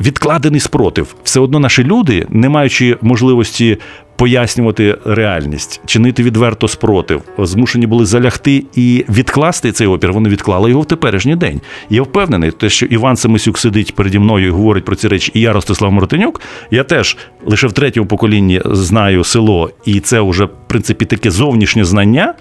відкладений 0.01 0.61
спротив. 0.61 1.15
Все 1.23 1.41
одно 1.41 1.61
наші 1.61 1.85
люди, 1.85 2.27
не 2.31 2.49
маючи 2.49 2.97
можливості 3.03 3.79
пояснювати 4.21 4.99
реальність, 5.05 5.81
чинити 5.87 6.23
відверто 6.23 6.69
спротив, 6.69 7.23
змушені 7.39 7.87
були 7.87 8.07
залягти 8.07 8.65
і 8.75 9.05
відкласти 9.09 9.73
цей 9.73 9.87
опір. 9.87 10.13
Вони 10.13 10.29
відклали 10.29 10.71
його 10.71 10.83
в 10.83 10.87
теперішній 10.87 11.37
день. 11.37 11.61
Я 11.91 12.03
впевнений, 12.03 12.51
те, 12.51 12.71
що 12.71 12.87
Іван 12.87 13.17
Семисюк 13.17 13.59
сидить 13.59 13.95
переді 13.95 14.19
мною 14.19 14.47
і 14.47 14.51
говорить 14.51 14.85
про 14.85 14.97
ці 14.97 15.09
речі, 15.09 15.33
і 15.35 15.41
я 15.41 15.53
Ростислав 15.53 15.93
Мартинюк. 15.93 16.41
Я 16.71 16.85
теж 16.85 17.17
лише 17.47 17.67
в 17.67 17.73
третьому 17.73 18.07
поколінні 18.07 18.63
знаю 18.65 19.25
село, 19.25 19.71
і 19.85 20.01
це 20.01 20.21
вже 20.21 20.45
в 20.45 20.51
принципі 20.67 21.05
таке 21.05 21.31
зовнішнє 21.31 21.85
знання, 21.85 22.35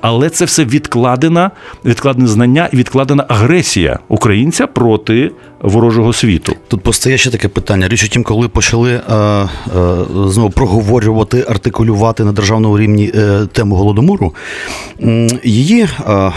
але 0.00 0.30
це 0.30 0.44
все 0.44 0.64
відкладена, 0.64 1.50
відкладене 1.84 2.28
знання 2.28 2.68
і 2.72 2.76
відкладена 2.76 3.24
агресія 3.28 3.98
українця 4.08 4.66
проти 4.66 5.30
ворожого 5.60 6.12
світу. 6.12 6.52
Тут 6.68 6.82
постає 6.82 7.18
ще 7.18 7.30
таке 7.30 7.48
питання. 7.48 7.88
Річ 7.88 8.04
у 8.04 8.08
тім, 8.08 8.22
коли 8.22 8.48
почали 8.48 8.92
е, 8.92 9.14
е, 9.14 9.48
знову 10.26 10.50
проговорювати, 10.50 11.44
артикулювати 11.48 12.24
на 12.24 12.32
державному 12.32 12.78
рівні 12.78 13.12
е, 13.14 13.46
тему 13.52 13.74
голодомору, 13.74 14.34
її 15.44 15.88
е, 16.08 16.32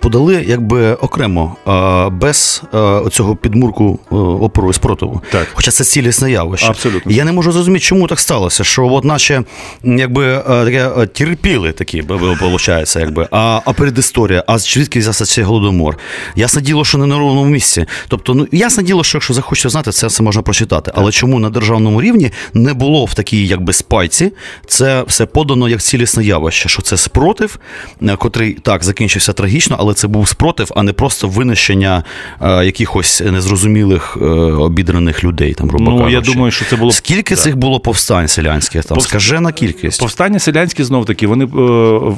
подали 0.00 0.44
якби 0.48 0.94
окремо, 0.94 1.56
е, 1.68 2.08
без 2.08 2.62
е, 2.74 3.00
цього 3.10 3.36
підмурку 3.36 3.98
е, 4.12 4.14
опору 4.16 4.70
і 4.70 4.74
спротиву. 4.74 5.20
Так. 5.30 5.48
Хоча 5.54 5.70
це 5.70 5.84
цілісне 5.84 6.30
явище. 6.30 6.66
Абсолютно. 6.66 7.12
Я 7.12 7.24
не 7.24 7.32
можу 7.32 7.52
зрозуміти, 7.52 7.84
чому 7.84 8.06
так 8.06 8.20
сталося, 8.20 8.64
що 8.64 8.86
от 8.86 9.04
наче 9.04 9.42
якби 9.84 10.26
е, 10.26 10.42
таке 10.42 11.06
терпіли 11.06 11.72
такі, 11.72 12.00
виходить, 12.00 12.96
якби, 12.96 13.28
а, 13.30 13.60
а 13.64 13.72
передісторія, 13.72 14.44
а 14.46 14.58
звідки 14.58 14.98
взявся 14.98 15.24
цей 15.24 15.44
голодомор? 15.44 15.98
Ясне 16.36 16.62
діло, 16.62 16.84
що 16.84 16.98
не 16.98 17.06
на 17.06 17.18
ровному 17.18 17.44
місці. 17.44 17.86
Тобто 18.08 18.39
ну 18.40 18.46
ясне 18.58 18.82
діло, 18.82 19.04
що 19.04 19.16
якщо 19.18 19.34
захочете 19.34 19.68
знати, 19.68 19.90
це 19.92 20.06
все 20.06 20.22
можна 20.22 20.42
прочитати. 20.42 20.92
Але 20.94 21.12
чому 21.12 21.38
на 21.38 21.50
державному 21.50 22.02
рівні 22.02 22.30
не 22.54 22.74
було 22.74 23.04
в 23.04 23.14
такій 23.14 23.46
якби 23.46 23.72
спайці? 23.72 24.32
Це 24.66 25.04
все 25.06 25.26
подано 25.26 25.68
як 25.68 25.80
цілісне 25.82 26.24
явище, 26.24 26.68
що 26.68 26.82
це 26.82 26.96
спротив, 26.96 27.58
е, 28.02 28.16
котрий 28.16 28.52
так 28.52 28.84
закінчився 28.84 29.32
трагічно, 29.32 29.76
але 29.80 29.94
це 29.94 30.08
був 30.08 30.28
спротив, 30.28 30.70
а 30.76 30.82
не 30.82 30.92
просто 30.92 31.28
винищення 31.28 32.04
е, 32.42 32.64
якихось 32.64 33.20
незрозумілих 33.20 34.18
е, 34.22 34.24
обідраних 34.24 35.24
людей. 35.24 35.54
Там 35.54 35.68
грубо 35.68 35.84
Ну, 35.90 35.96
я 36.10 36.16
кажучи. 36.18 36.32
думаю, 36.32 36.50
що 36.52 36.64
це 36.64 36.76
було- 36.76 36.92
скільки 36.92 37.34
Да. 37.34 37.40
цих 37.40 37.56
було 37.56 37.80
повстань 37.80 38.28
селянських? 38.28 38.84
Там 38.84 38.98
Повст- 38.98 39.00
скаже 39.00 39.40
на 39.40 39.52
кількість. 39.52 40.00
Повстання 40.00 40.38
селянські 40.38 40.84
знов 40.84 41.04
таки, 41.06 41.26
вони, 41.26 41.44
е, 41.44 41.48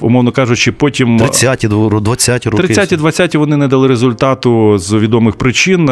умовно 0.00 0.32
кажучи, 0.32 0.72
потім. 0.72 1.18
30-ті, 1.20 1.68
20-ті 1.68 2.48
роки. 2.48 2.62
30-ті, 2.62 2.96
20-ті 2.96 3.38
вони 3.38 3.56
не 3.56 3.68
дали 3.68 3.88
результату 3.88 4.78
з 4.78 4.92
відомих 4.92 5.36
причин. 5.36 5.88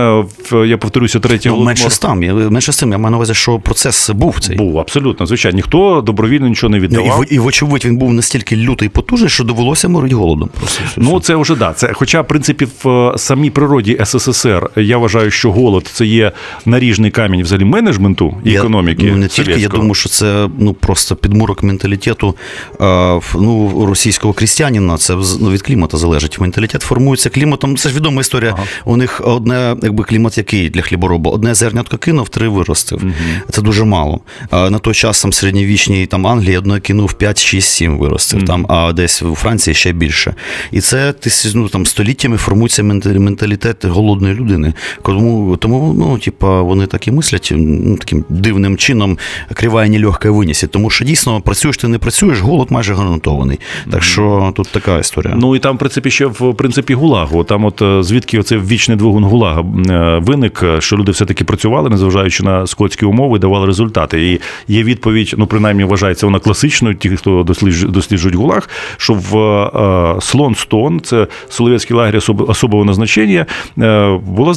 В- 0.50 0.66
Я 0.68 0.78
повторюся, 0.78 1.20
третій 1.20 1.48
Ну, 1.48 1.60
менше 1.60 1.90
з 1.90 1.98
там, 1.98 2.18
менше 2.50 2.72
з 2.72 2.76
тим, 2.78 2.92
я 2.92 2.98
маю 2.98 3.10
на 3.10 3.16
увазі, 3.16 3.34
що 3.34 3.58
процес 3.58 4.10
був 4.10 4.40
цей. 4.40 4.56
був 4.56 4.78
абсолютно 4.78 5.26
звичайно. 5.26 5.56
Ніхто 5.56 6.00
добровільно 6.06 6.48
нічого 6.48 6.70
не 6.70 6.78
Ну, 6.78 6.84
і, 6.84 6.88
віддавав. 6.88 7.24
і, 7.32 7.38
вочевидь, 7.38 7.84
він 7.84 7.96
був 7.96 8.12
настільки 8.12 8.56
лютий 8.56 8.86
і 8.86 8.88
потужний, 8.88 9.30
що 9.30 9.44
довелося 9.44 9.88
морити 9.88 10.14
голодом. 10.14 10.48
Просто, 10.58 10.82
Ну, 10.96 11.20
це 11.20 11.36
вже 11.36 11.56
да. 11.56 11.72
Це, 11.72 11.92
хоча, 11.92 12.20
в 12.20 12.28
принципі, 12.28 12.66
в 12.84 12.88
е, 12.88 13.18
самій 13.18 13.50
природі 13.50 13.98
СССР 14.04 14.70
я 14.76 14.98
вважаю, 14.98 15.30
що 15.30 15.52
голод 15.52 15.86
це 15.92 16.06
є 16.06 16.32
наріжний 16.66 17.10
камінь 17.10 17.42
взагалі 17.42 17.64
менеджменту 17.64 18.34
і 18.44 18.50
Я- 18.50 18.58
економіки. 18.60 19.08
Ну, 19.10 19.16
не 19.16 19.28
тільки, 19.28 19.52
я 19.60 19.68
думаю, 19.68 19.94
що 19.94 20.08
це 20.08 20.48
ну, 20.58 20.72
просто 20.72 21.16
підмурок 21.16 21.62
менталітету 21.62 22.34
е, 22.80 23.20
ну, 23.34 23.86
російського 23.86 24.34
крістянина. 24.34 24.96
Це 24.96 25.16
ну, 25.40 25.50
від 25.50 25.62
клімату 25.62 25.96
залежить. 25.96 26.38
Менталітет 26.40 26.82
формується 26.82 27.30
кліматом. 27.30 27.76
Це 27.76 27.88
ж 27.88 27.96
відома 27.96 28.20
історія. 28.20 28.56
У 28.84 28.96
них 28.96 29.20
одне, 29.24 29.76
якби 29.82 30.04
клімат 30.10 30.38
який 30.38 30.70
для 30.70 30.82
хлібороба. 30.82 31.30
Одне 31.30 31.54
зернятко 31.54 31.98
кинув, 31.98 32.28
три 32.28 32.48
виростив. 32.48 33.02
Це 33.50 33.62
дуже 33.62 33.84
мало. 33.84 34.20
На 34.52 34.78
той 34.78 34.94
час 34.94 35.22
там 35.22 35.32
середньовічній 35.32 36.06
там 36.06 36.26
Англії 36.26 36.58
одне 36.58 36.80
кинув 36.80 37.12
5, 37.12 37.38
6, 37.38 37.68
7 37.68 37.98
виростив. 37.98 38.44
Там, 38.44 38.66
а 38.68 38.92
десь 38.92 39.22
у 39.22 39.34
Франції 39.34 39.74
ще 39.74 39.92
більше. 39.92 40.34
І 40.70 40.80
це 40.80 41.14
ну, 41.54 41.68
там, 41.68 41.86
століттями 41.86 42.36
формується 42.36 42.82
менталітет 42.82 43.84
голодної 43.84 44.34
людини. 44.34 44.74
Тому, 45.02 45.56
тому 45.56 45.94
ну, 45.98 46.18
типа, 46.18 46.62
вони 46.62 46.86
так 46.86 47.08
і 47.08 47.10
мислять 47.10 47.52
ну, 47.56 47.96
таким 47.96 48.24
дивним 48.28 48.76
чином, 48.76 49.18
крива 49.54 49.84
і 49.84 49.90
нелегка 49.90 50.30
винісить. 50.30 50.70
Тому 50.70 50.90
що 50.90 51.04
дійсно 51.04 51.40
працюєш 51.40 51.76
ти 51.76 51.88
не 51.88 51.98
працюєш, 51.98 52.40
голод 52.40 52.70
майже 52.70 52.94
гарантований. 52.94 53.60
Так 53.90 54.02
що 54.02 54.52
тут 54.56 54.68
така 54.72 54.98
історія. 54.98 55.34
Ну 55.36 55.56
і 55.56 55.58
там, 55.58 55.76
в 55.76 55.78
принципі, 55.78 56.10
ще 56.10 56.26
в 56.26 56.54
принципі 56.54 56.94
гулагу. 56.94 57.44
Там, 57.44 57.64
от 57.64 57.82
е, 57.82 58.02
звідки 58.02 58.38
оцей 58.38 58.58
вічний 58.58 58.96
двигун 58.98 59.24
гулага 59.24 59.60
е, 59.60 59.99
виник, 60.18 60.64
що 60.78 60.96
люди 60.96 61.12
все-таки 61.12 61.44
працювали, 61.44 61.90
незважаючи 61.90 62.42
на 62.42 62.66
скотські 62.66 63.04
умови, 63.04 63.38
давали 63.38 63.66
результати. 63.66 64.30
І 64.32 64.40
є 64.68 64.82
відповідь, 64.82 65.34
ну 65.38 65.46
принаймні 65.46 65.84
вважається 65.84 66.26
вона 66.26 66.38
класичною. 66.38 66.94
Ті, 66.94 67.08
хто 67.08 67.42
досліджують 67.88 68.34
гулаг, 68.34 68.68
що 68.96 69.14
в 69.14 69.38
е, 69.38 70.20
Слон 70.20 70.54
Стон, 70.54 71.00
це 71.00 71.26
Солов'ятський 71.48 71.96
лагерь 71.96 72.16
особ- 72.16 72.50
особого 72.50 72.84
назначення, 72.84 73.46
е, 73.78 74.18
було 74.26 74.54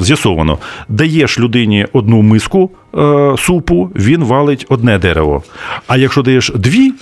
з'ясовано. 0.00 0.58
Даєш 0.88 1.40
людині 1.40 1.86
одну 1.92 2.22
миску 2.22 2.70
е, 2.94 3.34
супу, 3.38 3.90
він 3.94 4.24
валить 4.24 4.66
одне 4.68 4.98
дерево. 4.98 5.42
А 5.86 5.96
якщо 5.96 6.22
даєш 6.22 6.52
дві, 6.54 6.92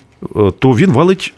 то 0.58 0.70
він 0.70 0.90
валить 0.92 1.34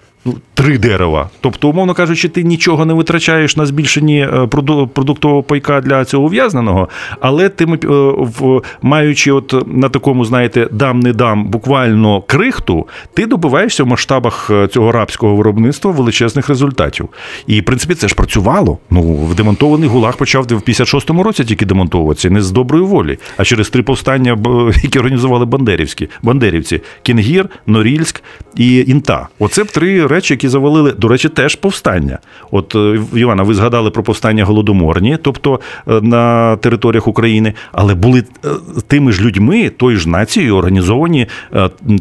три 0.54 0.78
дерева. 0.78 1.30
Тобто, 1.40 1.68
умовно 1.68 1.94
кажучи, 1.94 2.28
ти 2.28 2.42
нічого 2.42 2.84
не 2.84 2.94
витрачаєш 2.94 3.56
на 3.56 3.66
збільшенні 3.66 4.20
е, 4.20 4.46
продуктового 4.92 5.42
пайка 5.42 5.80
для 5.80 6.04
цього 6.04 6.24
ув'язненого, 6.24 6.88
але 7.20 7.48
ти, 7.48 7.64
е, 7.64 8.60
маючи 8.82 9.32
от 9.32 9.66
на 9.66 9.88
такому, 9.88 10.24
знаєте, 10.24 10.68
дам 10.70 11.00
не 11.00 11.12
дам 11.12 11.44
буквально 11.44 12.22
крихту, 12.22 12.86
ти 13.14 13.26
добиваєшся 13.26 13.84
в 13.84 13.86
масштабах 13.86 14.50
е, 14.50 14.68
цього 14.68 14.92
рабського 14.92 15.36
виробництва 15.36 15.90
величезних 15.90 16.48
результатів. 16.48 17.08
І, 17.46 17.60
в 17.60 17.64
принципі, 17.64 17.94
це 17.94 18.08
ж 18.08 18.14
працювало. 18.14 18.78
Ну, 18.90 19.02
в 19.02 19.34
демонтований 19.34 19.88
гулаг 19.88 20.16
почав 20.16 20.42
в 20.42 20.46
56-му 20.46 21.22
році 21.22 21.44
тільки 21.44 21.66
демонтовуватися, 21.66 22.30
не 22.30 22.42
з 22.42 22.50
доброї 22.50 22.84
волі, 22.84 23.18
а 23.36 23.44
через 23.44 23.70
три 23.70 23.82
повстання, 23.82 24.38
які 24.82 24.98
організували 24.98 25.44
бандерівські, 25.44 26.08
бандерівці: 26.22 26.80
Кінгір, 27.02 27.48
Норільськ 27.66 28.22
і 28.56 28.84
Інта. 28.86 29.28
Оце 29.38 29.64
б 29.64 29.66
три 29.66 30.06
речі, 30.16 30.34
які 30.34 30.48
завалили, 30.48 30.92
до 30.92 31.08
речі, 31.08 31.28
теж 31.28 31.54
повстання. 31.54 32.18
От 32.50 32.74
е, 32.74 33.00
Івана, 33.14 33.42
ви 33.42 33.54
згадали 33.54 33.90
про 33.90 34.02
повстання 34.02 34.44
голодоморні, 34.44 35.18
тобто 35.22 35.60
е, 35.88 36.00
на 36.00 36.56
територіях 36.56 37.08
України, 37.08 37.52
але 37.72 37.94
були 37.94 38.24
е, 38.44 38.48
тими 38.86 39.12
ж 39.12 39.22
людьми, 39.22 39.70
тою 39.70 39.96
ж 39.96 40.08
нацією 40.08 40.56
організовані 40.56 41.26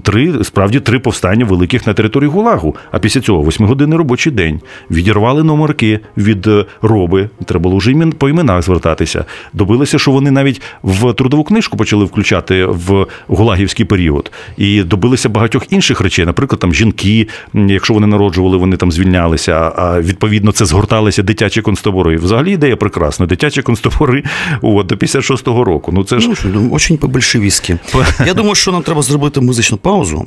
три 0.04 0.44
справді 0.44 0.80
три 0.80 1.00
повстання 1.00 1.46
великих 1.46 1.88
на 1.88 1.94
території 1.94 2.30
Гулагу. 2.30 2.76
А 2.92 3.00
після 3.00 3.22
цього 3.22 3.42
восьмигодинний 3.42 3.98
робочий 3.98 4.34
день 4.34 4.62
відірвали 4.92 5.44
номерки 5.44 6.00
від 6.18 6.50
роби. 6.82 7.30
Треба 7.46 7.64
було 7.64 7.78
вже 7.78 7.96
по 8.18 8.30
іменах 8.30 8.62
звертатися. 8.62 9.26
Добилися, 9.54 10.00
що 10.00 10.12
вони 10.12 10.32
навіть 10.32 10.62
в 10.84 11.14
трудову 11.14 11.44
книжку 11.44 11.78
почали 11.78 12.06
включати 12.06 12.66
в 12.66 13.06
гулагівський 13.28 13.86
період, 13.86 14.32
і 14.58 14.84
добилися 14.84 15.30
багатьох 15.30 15.74
інших 15.74 16.02
речей. 16.02 16.26
Наприклад, 16.26 16.60
там 16.60 16.74
жінки, 16.74 17.28
якщо 17.54 17.94
вони 17.96 18.08
народжували, 18.08 18.58
вони 18.58 18.78
там 18.78 18.92
звільнялися. 18.92 19.54
А 19.76 20.02
відповідно 20.02 20.52
це 20.52 20.66
згорталися 20.66 21.24
дитячі 21.24 21.62
концтабори. 21.62 22.18
Взагалі 22.18 22.52
ідея 22.52 22.76
прекрасна. 22.76 23.26
Дитячі 23.26 23.62
концтабори 23.62 24.24
от, 24.62 24.88
до 24.88 24.96
56-го 24.96 25.64
року. 25.64 25.92
Ну 25.92 26.04
це 26.04 26.20
ж 26.20 26.30
Ну, 26.30 26.36
ну, 26.54 26.70
Очень 26.72 26.98
по-большевістськи. 26.98 27.78
Я 28.26 28.34
думаю, 28.34 28.56
що 28.56 28.72
нам 28.72 28.84
треба 28.84 29.02
зробити 29.02 29.42
музичну 29.42 29.78
паузу. 29.78 30.26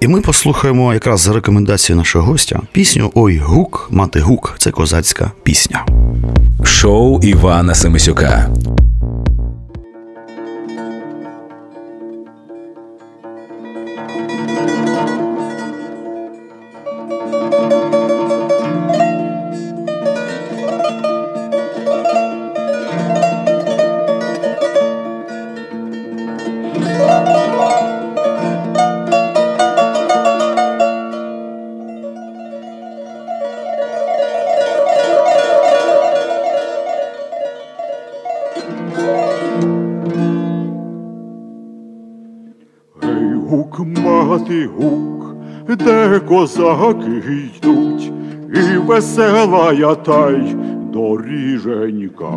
І 0.00 0.08
ми 0.08 0.20
послухаємо 0.20 0.94
якраз 0.94 1.20
за 1.20 1.32
рекомендацією 1.32 1.98
нашого 1.98 2.24
гостя 2.26 2.60
пісню 2.72 3.10
Ой 3.14 3.38
гук, 3.38 3.88
мати 3.90 4.20
гук. 4.20 4.54
Це 4.58 4.70
козацька 4.70 5.32
пісня. 5.42 5.86
Шоу 6.64 7.20
Івана 7.22 7.74
Семисюка. 7.74 8.50
Козаки 46.76 47.22
йдуть, 47.56 48.12
і 48.54 48.76
весела 48.78 49.94
та 49.94 50.30
й 50.30 50.56
доріженька. 50.92 52.32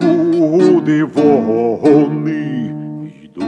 Куди 0.00 1.04
вони 1.04 2.70
йдуть? 3.22 3.44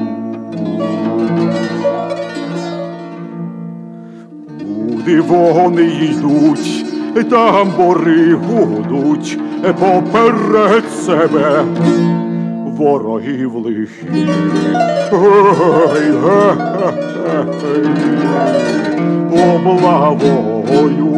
Куди 4.58 5.20
вони 5.20 5.84
йдуть, 5.84 6.84
там 7.30 7.68
бори 7.76 8.34
гудуть 8.34 9.38
поперед 9.80 10.84
себе 11.06 11.64
ворогів 12.76 13.56
лихих. 13.56 14.04
Ой. 15.12 17.01
Облавою 19.54 21.08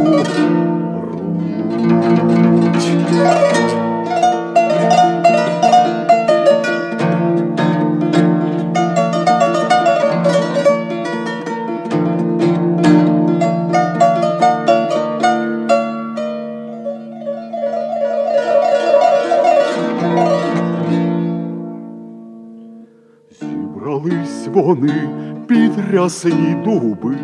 під 25.76 25.94
рясні 25.94 26.56
дуби, 26.64 27.16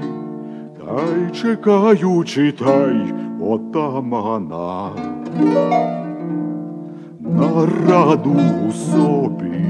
та 0.78 1.00
й 1.28 1.30
чекаючи 1.42 2.52
та 2.52 2.92
отамана. 3.40 4.90
на 7.20 7.68
раду 7.88 8.40
собі. 8.72 9.64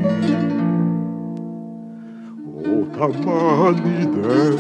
Отаман 2.64 3.76
іде, 4.03 4.53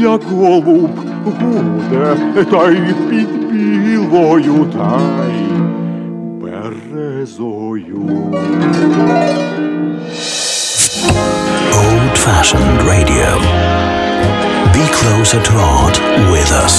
як 0.00 0.22
голуб 0.22 0.90
гуде, 1.24 2.16
та 2.50 2.70
й 2.70 2.94
під 3.10 3.52
білою 3.52 4.64
та 4.72 5.00
й 5.28 5.48
березою. 6.42 8.08
Fashioned 12.28 12.80
radio. 12.92 13.28
Be 14.76 14.84
closer 15.00 15.40
to 15.48 15.52
art 15.80 15.96
with 16.32 16.50
us. 16.64 16.74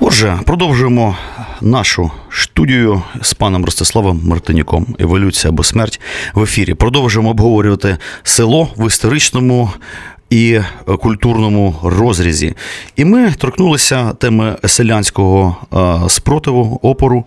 Отже, 0.00 0.38
продовжуємо 0.46 1.16
нашу 1.60 2.10
студію 2.30 3.02
з 3.22 3.34
паном 3.34 3.64
Ростиславом 3.64 4.20
Мартинюком. 4.24 4.86
Еволюція 4.98 5.50
або 5.50 5.64
смерть 5.64 6.00
в 6.34 6.42
ефірі. 6.42 6.74
Продовжуємо 6.74 7.30
обговорювати 7.30 7.96
село 8.22 8.68
в 8.76 8.86
історичному. 8.86 9.70
І 10.30 10.60
культурному 11.00 11.76
розрізі. 11.82 12.54
І 12.96 13.04
ми 13.04 13.32
торкнулися 13.38 14.12
теми 14.12 14.56
селянського 14.66 15.56
е, 16.04 16.08
спротиву, 16.08 16.78
опору, 16.82 17.24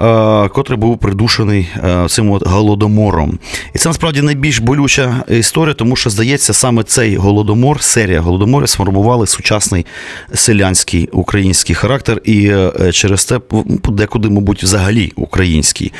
е, 0.00 0.48
котрий 0.48 0.78
був 0.78 0.98
придушений 0.98 1.68
е, 1.76 2.06
цим 2.08 2.30
от 2.30 2.46
голодомором. 2.46 3.38
І 3.74 3.78
це 3.78 3.88
насправді 3.88 4.22
найбільш 4.22 4.58
болюча 4.58 5.24
історія, 5.28 5.74
тому 5.74 5.96
що, 5.96 6.10
здається, 6.10 6.52
саме 6.52 6.82
цей 6.82 7.16
голодомор, 7.16 7.82
серія 7.82 8.20
голодоморів 8.20 8.68
сформували 8.68 9.26
сучасний 9.26 9.86
селянський 10.34 11.08
український 11.12 11.74
характер, 11.74 12.20
і 12.24 12.52
через 12.92 13.24
це 13.24 13.38
подекуди, 13.82 14.28
мабуть, 14.28 14.62
взагалі 14.62 15.12
український. 15.16 15.92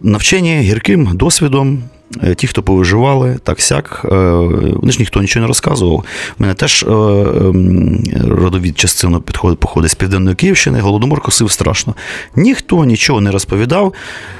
Навчені 0.00 0.60
гірким 0.60 1.10
досвідом. 1.14 1.82
Е, 2.22 2.34
ті, 2.34 2.46
хто 2.46 2.62
повиживали, 2.62 3.38
так 3.44 3.62
сяк, 3.62 4.00
е, 4.04 4.16
вони 4.74 4.92
ж 4.92 4.98
ніхто 4.98 5.20
нічого 5.20 5.42
не 5.42 5.48
розказував. 5.48 6.04
У 6.38 6.42
мене 6.42 6.54
теж 6.54 6.82
е, 6.82 6.92
ем, 6.92 8.00
родовід 8.24 8.78
частина 8.78 9.20
підходить, 9.20 9.58
походить 9.58 9.90
з 9.90 9.94
Південної 9.94 10.36
Київщини, 10.36 10.80
голодомор 10.80 11.20
косив 11.20 11.50
страшно. 11.50 11.94
Ніхто 12.36 12.84
нічого 12.84 13.20
не 13.20 13.30
розповідав, 13.30 13.92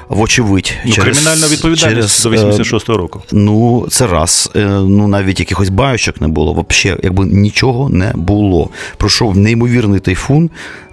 вочевидь. 0.09 0.73
Ну, 0.85 0.93
через, 0.93 1.18
кримінальна 1.18 1.47
відповідальність 1.47 2.23
через, 2.23 2.43
до 2.43 2.49
86-го 2.49 2.99
року. 2.99 3.23
Ну, 3.33 3.87
це 3.91 4.07
раз. 4.07 4.51
Ну, 4.55 5.09
навіть 5.09 5.41
якихось 5.41 5.68
баючок 5.68 6.20
не 6.20 6.29
було. 6.29 6.66
Взагалі, 6.70 7.01
якби 7.03 7.25
нічого 7.25 7.89
не 7.89 8.12
було. 8.14 8.70
Пройшов 8.97 9.37
неймовірний 9.37 10.01
тайфун 10.01 10.51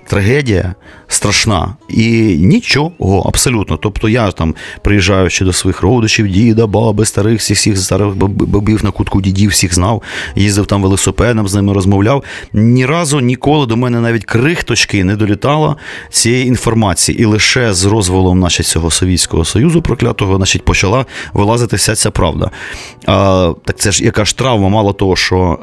трагедія 0.10 0.76
страшна 1.07 1.76
і 1.89 2.10
нічого 2.38 3.24
абсолютно. 3.26 3.78
Тобто 3.78 4.10
я 4.10 4.32
там 4.32 4.55
приїжджаючи 4.82 5.45
до 5.45 5.53
своїх 5.53 5.82
родичів, 5.82 6.28
діда, 6.28 6.68
баби, 6.68 7.05
старих, 7.05 7.39
всіх 7.39 7.57
всіх 7.57 7.78
старих 7.78 8.16
бабів 8.16 8.84
на 8.84 8.91
кутку 8.91 9.22
дідів, 9.22 9.49
всіх 9.49 9.74
знав, 9.74 10.03
їздив 10.36 10.66
там 10.66 10.82
велосипедом, 10.82 11.47
з 11.47 11.53
ними 11.53 11.74
розмовляв. 11.74 12.24
Ні 12.53 12.86
разу 12.86 13.20
ніколи 13.20 13.66
до 13.66 13.78
мене 13.78 13.99
навіть 13.99 14.26
крихточки 14.26 15.03
не 15.03 15.16
долітало 15.16 15.78
цієї 16.10 16.47
інформації. 16.47 17.22
І 17.22 17.26
лише 17.26 17.74
з 17.74 17.86
розволом 17.86 18.39
значить, 18.39 18.66
цього 18.66 18.91
Совєтського 18.91 19.45
Союзу 19.45 19.82
проклятого 19.82 20.36
значить, 20.36 20.66
почала 20.66 21.05
вилазити 21.34 21.76
вся 21.76 21.95
ця 21.95 22.12
правда. 22.12 22.51
А, 23.05 23.53
Так 23.66 23.80
це 23.80 23.91
ж 23.91 24.03
яка 24.03 24.26
ж 24.26 24.38
травма, 24.38 24.70
мало 24.70 24.93
того, 24.93 25.16
що 25.16 25.60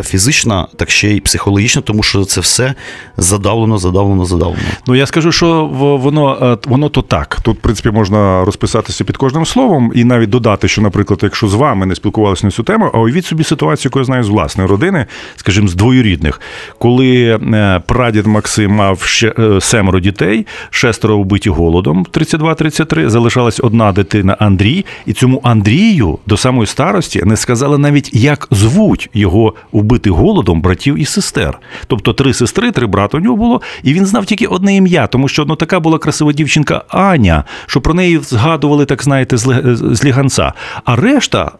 е, 0.00 0.02
фізична, 0.04 0.66
так 0.76 0.90
ще 0.90 1.08
й 1.08 1.20
психологічна, 1.20 1.82
тому 1.82 2.02
що 2.02 2.24
це 2.24 2.40
все 2.40 2.74
задав 3.16 3.49
задавлено, 3.50 3.78
задавлено, 3.78 4.24
задавлено. 4.24 4.62
Ну 4.86 4.94
я 4.94 5.06
скажу, 5.06 5.32
що 5.32 5.66
воно 6.02 6.38
е, 6.42 6.68
воно 6.68 6.88
то 6.88 7.02
так. 7.02 7.38
Тут, 7.42 7.58
в 7.58 7.60
принципі, 7.60 7.90
можна 7.90 8.44
розписатися 8.44 9.04
під 9.04 9.16
кожним 9.16 9.46
словом 9.46 9.92
і 9.94 10.04
навіть 10.04 10.30
додати, 10.30 10.68
що, 10.68 10.82
наприклад, 10.82 11.20
якщо 11.22 11.48
з 11.48 11.54
вами 11.54 11.86
не 11.86 11.94
спілкувалися 11.94 12.46
на 12.46 12.50
цю 12.50 12.62
тему, 12.62 12.90
а 12.94 12.98
уявіть 12.98 13.24
собі 13.24 13.44
ситуацію, 13.44 13.90
яку 13.90 13.98
я 13.98 14.04
знаю 14.04 14.24
з 14.24 14.28
власної 14.28 14.68
родини, 14.68 15.06
скажімо, 15.36 15.68
з 15.68 15.74
двоюрідних, 15.74 16.40
коли 16.78 17.40
е, 17.54 17.82
прадід 17.86 18.26
Максим 18.26 18.72
мав 18.72 19.02
ще 19.02 19.34
е, 19.38 19.60
семеро 19.60 20.00
дітей, 20.00 20.46
шестеро 20.70 21.18
вбиті 21.18 21.50
голодом 21.50 22.06
32-33, 22.12 23.08
залишалась 23.08 23.60
одна 23.60 23.92
дитина 23.92 24.36
Андрій, 24.38 24.84
і 25.06 25.12
цьому 25.12 25.40
Андрію 25.44 26.18
до 26.26 26.36
самої 26.36 26.66
старості 26.66 27.22
не 27.24 27.36
сказали 27.36 27.78
навіть, 27.78 28.14
як 28.14 28.48
звуть 28.50 29.10
його 29.14 29.54
вбити 29.72 30.10
голодом 30.10 30.62
братів 30.62 30.98
і 30.98 31.04
сестер. 31.04 31.58
Тобто 31.86 32.12
три 32.12 32.34
сестри, 32.34 32.70
три 32.70 32.86
брата 32.86 33.18
у 33.18 33.20
нього 33.20 33.36
було, 33.40 33.60
і 33.82 33.92
він 33.92 34.06
знав 34.06 34.26
тільки 34.26 34.46
одне 34.46 34.76
ім'я, 34.76 35.06
тому 35.06 35.28
що 35.28 35.44
ну, 35.44 35.56
така 35.56 35.80
була 35.80 35.98
красива 35.98 36.32
дівчинка 36.32 36.84
Аня, 36.88 37.44
що 37.66 37.80
про 37.80 37.94
неї 37.94 38.18
згадували, 38.18 38.84
так 38.84 39.02
знаєте, 39.02 39.36
з 39.76 40.04
ліганця. 40.04 40.52
А 40.84 40.96
решта 40.96 41.52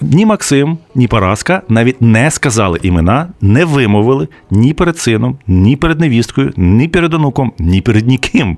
ні 0.00 0.26
Максим, 0.26 0.78
ні 0.94 1.08
Параска 1.08 1.62
навіть 1.68 2.02
не 2.02 2.30
сказали 2.30 2.78
імена, 2.82 3.28
не 3.40 3.64
вимовили 3.64 4.28
ні 4.50 4.72
перед 4.72 4.98
сином, 4.98 5.38
ні 5.46 5.76
перед 5.76 6.00
невісткою, 6.00 6.52
ні 6.56 6.88
перед 6.88 7.14
онуком, 7.14 7.52
ні 7.58 7.80
перед 7.80 8.06
ніким. 8.06 8.56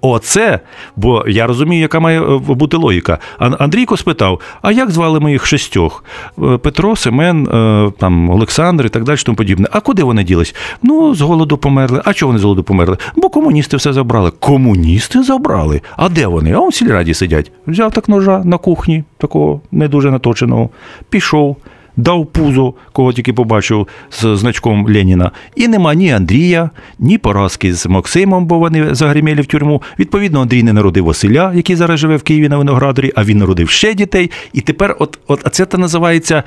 Оце, 0.00 0.60
бо 0.96 1.24
я 1.28 1.46
розумію, 1.46 1.80
яка 1.80 2.00
має 2.00 2.22
е, 2.22 2.38
бути 2.38 2.76
логіка. 2.76 3.18
Андрійко 3.38 3.96
спитав: 3.96 4.40
а 4.62 4.72
як 4.72 4.90
звали 4.90 5.20
моїх 5.20 5.46
шістьох? 5.46 6.04
Е, 6.42 6.58
Петро, 6.58 6.96
Семен, 6.96 7.46
е, 7.46 7.92
там 7.98 8.30
Олександр 8.30 8.86
і 8.86 8.88
так 8.88 9.04
далі, 9.04 9.18
тому 9.26 9.36
подібне. 9.36 9.68
А 9.72 9.80
куди 9.80 10.02
вони 10.02 10.24
ділись? 10.24 10.54
Ну, 10.82 11.14
з 11.14 11.20
голоду 11.20 11.56
померли. 11.56 12.02
А 12.04 12.12
чого 12.12 12.28
вони 12.28 12.38
з 12.38 12.42
голоду 12.42 12.62
померли? 12.62 12.96
Бо 13.16 13.28
комуністи 13.28 13.76
все 13.76 13.92
забрали. 13.92 14.30
Комуністи 14.30 15.22
забрали? 15.22 15.80
А 15.96 16.08
де 16.08 16.26
вони? 16.26 16.52
А 16.52 16.58
он 16.58 16.68
в 16.68 16.74
сільраді 16.74 17.14
сидять. 17.14 17.52
Взяв 17.66 17.92
так 17.92 18.08
ножа 18.08 18.42
на 18.44 18.58
кухні, 18.58 19.04
такого 19.18 19.60
не 19.72 19.88
дуже 19.88 20.10
наточеного, 20.10 20.70
пішов 21.10 21.56
дав 22.02 22.26
пузо, 22.26 22.74
кого 22.92 23.12
тільки 23.12 23.32
побачив 23.32 23.88
з 24.10 24.36
значком 24.36 24.86
Леніна. 24.86 25.30
І 25.56 25.68
нема 25.68 25.94
ні 25.94 26.12
Андрія, 26.12 26.70
ні 26.98 27.18
поразки 27.18 27.74
з 27.74 27.86
Максимом, 27.86 28.46
бо 28.46 28.58
вони 28.58 28.94
загриміли 28.94 29.42
в 29.42 29.46
тюрму. 29.46 29.82
Відповідно, 29.98 30.40
Андрій 30.40 30.62
не 30.62 30.72
народив 30.72 31.04
Василя, 31.04 31.52
який 31.54 31.76
зараз 31.76 32.00
живе 32.00 32.16
в 32.16 32.22
Києві 32.22 32.48
на 32.48 32.56
Виноградарі, 32.56 33.12
а 33.16 33.24
він 33.24 33.38
народив 33.38 33.70
ще 33.70 33.94
дітей. 33.94 34.30
І 34.52 34.60
тепер, 34.60 34.96
от, 34.98 35.18
от 35.26 35.40
а 35.44 35.50
це 35.50 35.66
називається 35.78 36.42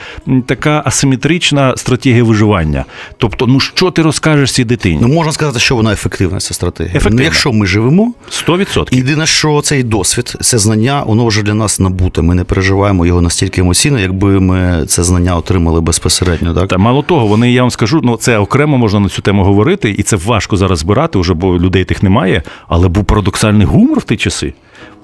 така 0.45 0.81
асиметрична 0.85 1.77
стратегія 1.77 2.23
виживання. 2.23 2.85
Тобто, 3.17 3.47
ну 3.47 3.59
що 3.59 3.91
ти 3.91 4.01
розкажеш 4.01 4.51
цій 4.51 4.63
дитині? 4.63 4.99
Ну 5.01 5.07
можна 5.07 5.31
сказати, 5.31 5.59
що 5.59 5.75
вона 5.75 5.93
ефективна, 5.93 6.39
ця 6.39 6.53
стратегія. 6.53 6.97
Ефективна. 6.97 7.17
Ну, 7.17 7.23
Якщо 7.23 7.53
ми 7.53 7.67
живемо, 7.67 8.13
100%. 8.31 8.95
Єдине, 8.95 9.25
що 9.25 9.61
цей 9.61 9.83
досвід, 9.83 10.35
це 10.41 10.57
знання, 10.57 11.03
воно 11.03 11.25
вже 11.25 11.43
для 11.43 11.53
нас 11.53 11.79
набуте. 11.79 12.21
Ми 12.21 12.35
не 12.35 12.43
переживаємо 12.43 13.05
його 13.05 13.21
настільки 13.21 13.61
емоційно, 13.61 13.99
якби 13.99 14.39
ми 14.39 14.85
це 14.87 15.03
знання 15.03 15.35
отримали 15.45 15.81
безпосередньо. 15.81 16.53
Так 16.53 16.67
Та 16.67 16.77
мало 16.77 17.01
того, 17.01 17.27
вони 17.27 17.51
я 17.51 17.61
вам 17.61 17.71
скажу, 17.71 18.01
ну 18.03 18.17
це 18.17 18.37
окремо 18.37 18.77
можна 18.77 18.99
на 18.99 19.09
цю 19.09 19.21
тему 19.21 19.43
говорити, 19.43 19.95
і 19.97 20.03
це 20.03 20.15
важко 20.15 20.57
зараз 20.57 20.79
збирати, 20.79 21.17
уже 21.17 21.33
бо 21.33 21.59
людей 21.59 21.85
тих 21.85 22.03
немає. 22.03 22.43
Але 22.67 22.87
був 22.87 23.05
парадоксальний 23.05 23.67
гумор 23.67 23.99
в 23.99 24.03
ті 24.03 24.17
часи. 24.17 24.53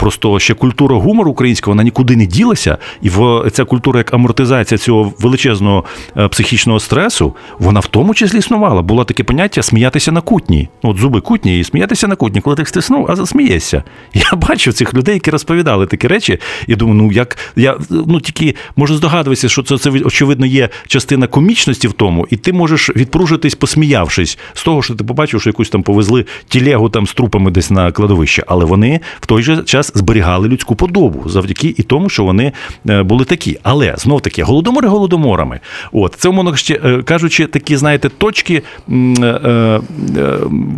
Просто 0.01 0.39
ще 0.39 0.53
культура 0.53 0.95
гумору 0.95 1.31
українського 1.31 1.71
вона 1.71 1.83
нікуди 1.83 2.15
не 2.15 2.25
ділася, 2.25 2.77
і 3.01 3.09
в 3.09 3.49
ця 3.51 3.65
культура 3.65 3.99
як 3.99 4.13
амортизація 4.13 4.77
цього 4.77 5.13
величезного 5.19 5.83
е, 6.17 6.27
психічного 6.27 6.79
стресу, 6.79 7.35
вона 7.59 7.79
в 7.79 7.87
тому 7.87 8.13
числі 8.13 8.37
існувала. 8.37 8.81
Було 8.81 9.03
таке 9.03 9.23
поняття 9.23 9.61
сміятися 9.61 10.11
на 10.11 10.21
кутні. 10.21 10.69
Ну, 10.83 10.89
от 10.89 10.97
зуби 10.97 11.21
кутні 11.21 11.59
і 11.59 11.63
сміятися 11.63 12.07
на 12.07 12.15
кутні, 12.15 12.41
коли 12.41 12.55
ти 12.55 12.65
стиснув, 12.65 13.05
а 13.09 13.15
засмієшся. 13.15 13.83
Я 14.13 14.37
бачив 14.37 14.73
цих 14.73 14.93
людей, 14.93 15.13
які 15.13 15.31
розповідали 15.31 15.85
такі 15.85 16.07
речі. 16.07 16.39
І 16.67 16.75
думаю, 16.75 17.01
ну 17.01 17.11
як 17.11 17.37
я 17.55 17.77
ну 17.89 18.21
тільки 18.21 18.55
можу 18.75 18.95
здогадуватися, 18.95 19.49
що 19.49 19.63
це 19.63 19.77
це 19.77 19.89
очевидно 19.89 20.45
є 20.45 20.69
частина 20.87 21.27
комічності 21.27 21.87
в 21.87 21.93
тому, 21.93 22.27
і 22.29 22.37
ти 22.37 22.53
можеш 22.53 22.89
відпружитись, 22.89 23.55
посміявшись 23.55 24.37
з 24.53 24.63
того, 24.63 24.81
що 24.81 24.95
ти 24.95 25.03
побачив, 25.03 25.41
що 25.41 25.49
якусь 25.49 25.69
там 25.69 25.83
повезли 25.83 26.25
тілегу 26.47 26.89
там 26.89 27.07
з 27.07 27.13
трупами 27.13 27.51
десь 27.51 27.71
на 27.71 27.91
кладовище. 27.91 28.43
Але 28.47 28.65
вони 28.65 28.99
в 29.19 29.25
той 29.25 29.43
же 29.43 29.63
час 29.63 29.90
зберігали 29.93 30.47
людську 30.47 30.75
подобу 30.75 31.29
завдяки 31.29 31.75
і 31.77 31.83
тому, 31.83 32.09
що 32.09 32.23
вони 32.23 32.51
е, 32.89 33.03
були 33.03 33.25
такі. 33.25 33.59
Але 33.63 33.93
знов 33.97 34.21
таки 34.21 34.43
голодомори 34.43 34.87
голодоморами. 34.87 35.59
От 35.91 36.15
це 36.17 36.29
умовно 36.29 36.55
е, 36.69 37.03
кажучи, 37.03 37.45
такі, 37.45 37.77
знаєте, 37.77 38.09
точки 38.09 38.61
е, 38.89 39.79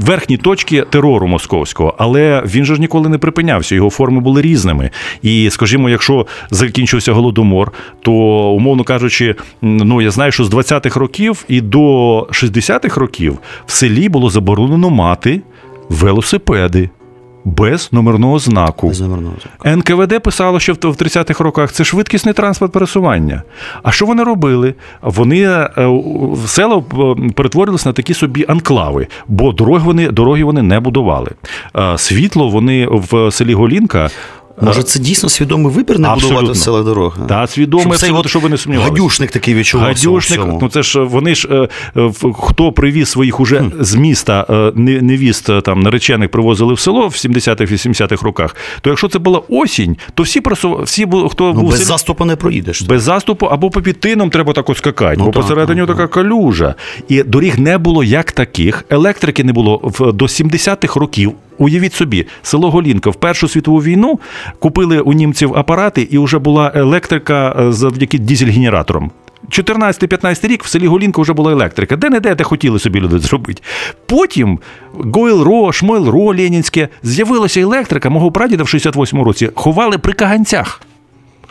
верхні 0.01 0.37
точки 0.37 0.81
терору 0.81 1.27
московського, 1.27 1.95
але 1.97 2.43
він 2.45 2.65
же 2.65 2.75
ж 2.75 2.81
ніколи 2.81 3.09
не 3.09 3.17
припинявся. 3.17 3.75
Його 3.75 3.89
форми 3.89 4.19
були 4.19 4.41
різними. 4.41 4.89
І, 5.21 5.49
скажімо, 5.49 5.89
якщо 5.89 6.27
закінчився 6.49 7.13
голодомор, 7.13 7.71
то 8.01 8.11
умовно 8.51 8.83
кажучи, 8.83 9.35
ну 9.61 10.01
я 10.01 10.11
знаю, 10.11 10.31
що 10.31 10.43
з 10.43 10.53
20-х 10.53 10.99
років 10.99 11.45
і 11.47 11.61
до 11.61 12.19
60-х 12.21 12.99
років 12.99 13.37
в 13.65 13.71
селі 13.71 14.09
було 14.09 14.29
заборонено 14.29 14.89
мати 14.89 15.41
велосипеди. 15.89 16.89
Без 17.45 17.89
номерного 17.91 18.39
знаку. 18.39 18.87
Без 18.87 19.01
номерного 19.01 19.35
знаку. 19.41 19.77
НКВД 19.77 20.19
писало, 20.19 20.59
що 20.59 20.73
в 20.73 20.77
в 20.77 20.95
30-х 20.95 21.43
роках 21.43 21.71
це 21.71 21.83
швидкісний 21.83 22.33
транспорт 22.33 22.71
пересування. 22.71 23.43
А 23.83 23.91
що 23.91 24.05
вони 24.05 24.23
робили? 24.23 24.73
Вони 25.01 25.41
е, 25.41 25.69
в 26.31 26.49
села 26.49 26.83
е, 26.93 27.29
перетворились 27.35 27.85
на 27.85 27.93
такі 27.93 28.13
собі 28.13 28.45
анклави, 28.47 29.07
бо 29.27 29.51
дороги 29.51 29.85
вони, 29.85 30.09
дороги 30.11 30.43
вони 30.43 30.61
не 30.61 30.79
будували. 30.79 31.31
Е, 31.77 31.97
Світло 31.97 32.49
вони 32.49 32.87
в 32.91 33.31
селі 33.31 33.53
Голінка. 33.53 34.09
Може, 34.61 34.83
це 34.83 34.99
дійсно 34.99 35.29
свідомий 35.29 35.71
вибір 35.73 35.99
не 35.99 36.07
Абсолютно. 36.07 36.35
будувати 36.39 36.59
в 36.59 36.61
селах 36.63 36.83
дороги? 36.85 37.21
Та, 37.29 37.47
свідомий, 37.47 37.83
Щоб 37.83 37.93
абсолютно, 37.93 38.29
щоб 38.29 38.41
ви 38.41 38.49
не 38.49 38.57
сумнівалися. 38.57 38.91
Гадюшник 38.93 39.31
такий 39.31 39.53
відчувався. 39.53 40.07
Гадюшник, 40.07 40.39
всьому. 40.39 40.59
ну 40.61 40.69
це 40.69 40.83
ж 40.83 40.99
вони 40.99 41.35
ж 41.35 41.67
е, 41.95 42.09
хто 42.39 42.71
привіз 42.71 43.09
своїх 43.09 43.39
уже 43.39 43.63
з 43.79 43.95
міста 43.95 44.45
е, 44.49 44.71
невіст 45.01 45.49
е, 45.49 45.61
там 45.61 45.79
наречених 45.79 46.29
привозили 46.31 46.73
в 46.73 46.79
село 46.79 47.07
в 47.07 47.11
70-х-80-х 47.11 48.23
роках. 48.25 48.55
То 48.81 48.89
якщо 48.89 49.07
це 49.07 49.19
була 49.19 49.41
осінь, 49.49 49.97
то 50.13 50.23
всі 50.23 50.41
просу, 50.41 50.81
всі 50.83 51.05
хто 51.31 51.43
Ну, 51.43 51.53
був 51.53 51.71
без 51.71 51.81
селі- 51.81 51.85
заступу 51.85 52.25
не 52.25 52.35
проїдеш. 52.35 52.81
без 52.81 53.03
заступу 53.03 53.45
або 53.45 53.69
по 53.69 53.81
підтинам 53.81 54.29
треба 54.29 54.53
так 54.53 54.65
скакати, 54.77 55.15
Ну, 55.19 55.25
бо 55.25 55.31
так, 55.31 55.41
посередині 55.41 55.79
так, 55.79 55.89
така 55.89 56.07
калюжа. 56.07 56.75
І 57.07 57.23
доріг 57.23 57.59
не 57.59 57.77
було 57.77 58.03
як 58.03 58.31
таких, 58.31 58.85
електрики 58.89 59.43
не 59.43 59.53
було 59.53 59.91
до 60.13 60.25
70-х 60.25 60.99
років. 60.99 61.31
Уявіть 61.57 61.93
собі, 61.93 62.25
село 62.41 62.71
Голінка 62.71 63.09
в 63.09 63.15
Першу 63.15 63.47
світову 63.47 63.83
війну 63.83 64.19
купили 64.59 64.99
у 64.99 65.13
німців 65.13 65.57
апарати, 65.57 66.01
і 66.01 66.17
вже 66.17 66.39
була 66.39 66.71
електрика 66.75 67.55
е, 67.59 67.71
завдяки 67.71 68.17
дізель-генераторам. 68.17 69.09
14-15 69.49 70.47
рік 70.47 70.63
в 70.63 70.67
селі 70.67 70.87
Голінка 70.87 71.21
вже 71.21 71.33
була 71.33 71.51
електрика. 71.51 71.95
Де 71.95 72.09
не 72.09 72.19
де, 72.19 72.35
де 72.35 72.43
хотіли 72.43 72.79
собі 72.79 72.99
люди 72.99 73.19
зробити. 73.19 73.61
Потім 74.05 74.59
Гойл-Ро, 74.93 75.83
Шмойл-Ро, 75.83 76.37
Ленінське, 76.37 76.89
з'явилася 77.03 77.61
електрика. 77.61 78.09
Мого 78.09 78.31
прадіда 78.31 78.63
в 78.63 78.65
68-му 78.65 79.23
році 79.23 79.49
ховали 79.55 79.97
при 79.97 80.13
каганцях. 80.13 80.81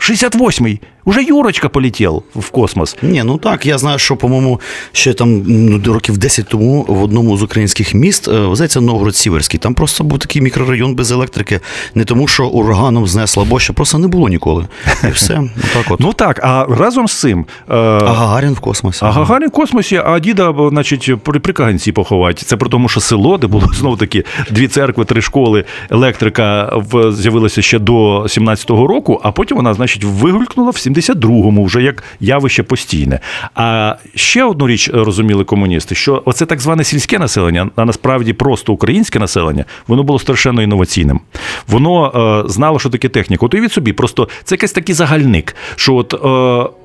68-й. 0.09 0.79
Уже 1.05 1.23
Юрочка 1.23 1.69
полетів 1.69 2.23
в 2.35 2.49
космос. 2.49 2.97
Ні, 3.01 3.23
ну 3.23 3.37
так, 3.37 3.65
я 3.65 3.77
знаю, 3.77 3.99
що, 3.99 4.15
по-моєму, 4.15 4.61
ще 4.91 5.13
там 5.13 5.43
ну, 5.47 5.93
років 5.93 6.17
10 6.17 6.47
тому 6.47 6.85
в 6.87 7.03
одному 7.03 7.37
з 7.37 7.43
українських 7.43 7.93
міст, 7.93 8.27
е, 8.27 8.49
здається, 8.53 8.81
Новгород 8.81 9.15
Сіверський, 9.15 9.59
там 9.59 9.73
просто 9.73 10.03
був 10.03 10.19
такий 10.19 10.41
мікрорайон 10.41 10.95
без 10.95 11.11
електрики, 11.11 11.59
не 11.95 12.05
тому, 12.05 12.27
що 12.27 12.47
ураганом 12.47 13.07
знесло, 13.07 13.43
або 13.43 13.59
що 13.59 13.73
просто 13.73 13.97
не 13.97 14.07
було 14.07 14.29
ніколи. 14.29 14.65
І 15.03 15.11
все. 15.11 15.41
Ну, 15.55 15.63
так 15.73 15.85
от. 15.89 15.99
Ну 15.99 16.13
так, 16.13 16.39
а 16.43 16.65
разом 16.69 17.07
з 17.07 17.13
цим. 17.13 17.39
е, 17.69 17.75
а 17.75 18.13
Гагарін 18.13 18.53
в 18.53 18.59
космосі. 18.59 18.99
А 19.05 19.11
Гагарін 19.11 19.47
в 19.47 19.51
космосі, 19.51 20.01
а 20.05 20.19
діда, 20.19 20.53
значить, 20.69 21.11
при, 21.23 21.39
при 21.39 21.53
каганці 21.53 21.91
поховати. 21.91 22.45
Це 22.45 22.57
при 22.57 22.69
тому, 22.69 22.89
що 22.89 22.99
село, 22.99 23.37
де 23.37 23.47
було 23.47 23.69
знову 23.73 23.97
таки 23.97 24.23
дві 24.51 24.67
церкви, 24.67 25.05
три 25.05 25.21
школи, 25.21 25.65
електрика 25.89 26.73
з'явилася 27.11 27.61
ще 27.61 27.79
до 27.79 28.21
17-го 28.21 28.87
року, 28.87 29.21
а 29.23 29.31
потім 29.31 29.57
вона, 29.57 29.73
значить, 29.73 29.92
вигулькнула 30.03 30.69
в 30.69 30.75
72-му 30.75 31.65
вже 31.65 31.83
як 31.83 32.03
явище 32.19 32.63
постійне. 32.63 33.19
А 33.55 33.95
ще 34.15 34.43
одну 34.43 34.67
річ 34.67 34.89
розуміли 34.93 35.43
комуністи, 35.43 35.95
що 35.95 36.23
оце 36.25 36.45
так 36.45 36.59
зване 36.59 36.83
сільське 36.83 37.19
населення, 37.19 37.69
а 37.75 37.85
насправді 37.85 38.33
просто 38.33 38.73
українське 38.73 39.19
населення, 39.19 39.65
воно 39.87 40.03
було 40.03 40.19
страшенно 40.19 40.61
інноваційним. 40.61 41.19
Воно 41.67 42.11
е, 42.45 42.49
знало, 42.49 42.79
що 42.79 42.89
таке 42.89 43.09
техніка. 43.09 43.45
От 43.45 43.53
уявіть 43.53 43.71
собі, 43.71 43.93
просто 43.93 44.29
це 44.43 44.55
якийсь 44.55 44.71
такий 44.71 44.95
загальник, 44.95 45.55
що 45.75 45.95
от, 45.95 46.13
е, 46.13 46.17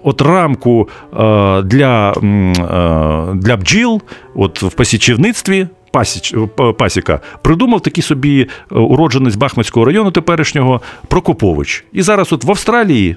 от 0.02 0.22
рамку 0.22 0.88
е, 1.12 1.62
для, 1.62 2.12
е, 2.12 3.34
для 3.34 3.56
бджіл, 3.56 4.02
от 4.34 4.62
в 4.62 4.72
пасічівництві. 4.72 5.66
Пасіч, 5.92 6.34
пасіка 6.78 7.20
придумав 7.42 7.80
такий 7.80 8.02
собі 8.02 8.40
е, 8.72 8.74
уродженець 8.74 9.36
Бахмутського 9.36 9.86
району 9.86 10.10
теперішнього 10.10 10.80
Прокопович. 11.08 11.84
І 11.92 12.02
зараз 12.02 12.32
от 12.32 12.44
в 12.44 12.50
Австралії 12.50 13.16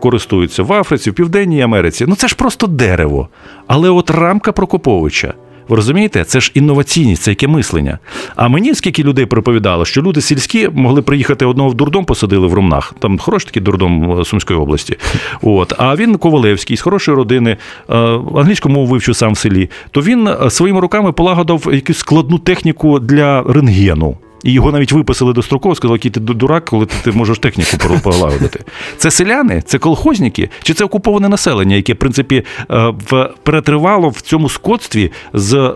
користуються, 0.00 0.62
в 0.62 0.72
Африці, 0.72 1.10
в 1.10 1.14
Південній 1.14 1.62
Америці. 1.62 2.04
Ну 2.08 2.14
це 2.16 2.28
ж 2.28 2.36
просто 2.36 2.66
дерево. 2.66 3.28
Але 3.66 3.90
от 3.90 4.10
рамка 4.10 4.52
Прокоповича. 4.52 5.34
Ви 5.72 5.76
розумієте, 5.76 6.24
це 6.24 6.40
ж 6.40 6.52
інноваційність, 6.54 7.22
це 7.22 7.30
яке 7.30 7.48
мислення. 7.48 7.98
А 8.36 8.48
мені 8.48 8.74
скільки 8.74 9.02
людей 9.02 9.26
проповідало, 9.26 9.84
що 9.84 10.02
люди 10.02 10.20
сільські 10.20 10.68
могли 10.68 11.02
приїхати 11.02 11.46
одного 11.46 11.68
в 11.68 11.74
дурдом, 11.74 12.04
посадили 12.04 12.46
в 12.46 12.54
Румнах. 12.54 12.94
Там 12.98 13.18
хороший 13.18 13.46
такий 13.46 13.62
дурдом 13.62 14.20
е, 14.20 14.24
Сумської 14.24 14.58
області. 14.58 14.96
От. 15.42 15.72
А 15.78 15.96
він 15.96 16.16
Ковалевський, 16.16 16.76
з 16.76 16.80
хорошої 16.80 17.16
родини, 17.16 17.56
е, 17.90 17.96
англійську 18.36 18.68
мову 18.68 18.86
вивчив 18.86 19.16
сам 19.16 19.32
в 19.32 19.38
селі. 19.38 19.70
То 19.90 20.00
він 20.00 20.28
е, 20.28 20.50
своїми 20.50 20.80
руками 20.80 21.12
полагодав 21.12 21.68
якусь 21.72 21.98
складну 21.98 22.38
техніку 22.38 22.98
для 22.98 23.42
рентгену. 23.42 24.16
І 24.44 24.52
його 24.52 24.72
навіть 24.72 24.92
виписали 24.92 25.32
достроково, 25.32 25.74
сказали, 25.74 25.96
який 25.96 26.10
ти 26.10 26.20
дурак, 26.20 26.64
коли 26.64 26.86
ти, 26.86 26.94
ти 27.04 27.12
можеш 27.12 27.38
техніку 27.38 27.70
полагодити. 28.02 28.60
Це 28.96 29.10
селяни, 29.10 29.62
це 29.66 29.78
колхозники, 29.78 30.50
чи 30.62 30.74
це 30.74 30.84
окуповане 30.84 31.28
населення, 31.28 31.76
яке, 31.76 31.92
в 31.92 31.96
принципі, 31.96 32.44
е, 32.70 32.92
в- 33.10 33.28
перетривало 33.42 34.08
в 34.08 34.20
цьому 34.20 34.48
скотстві 34.48 35.12
з 35.32 35.54
е, 35.54 35.72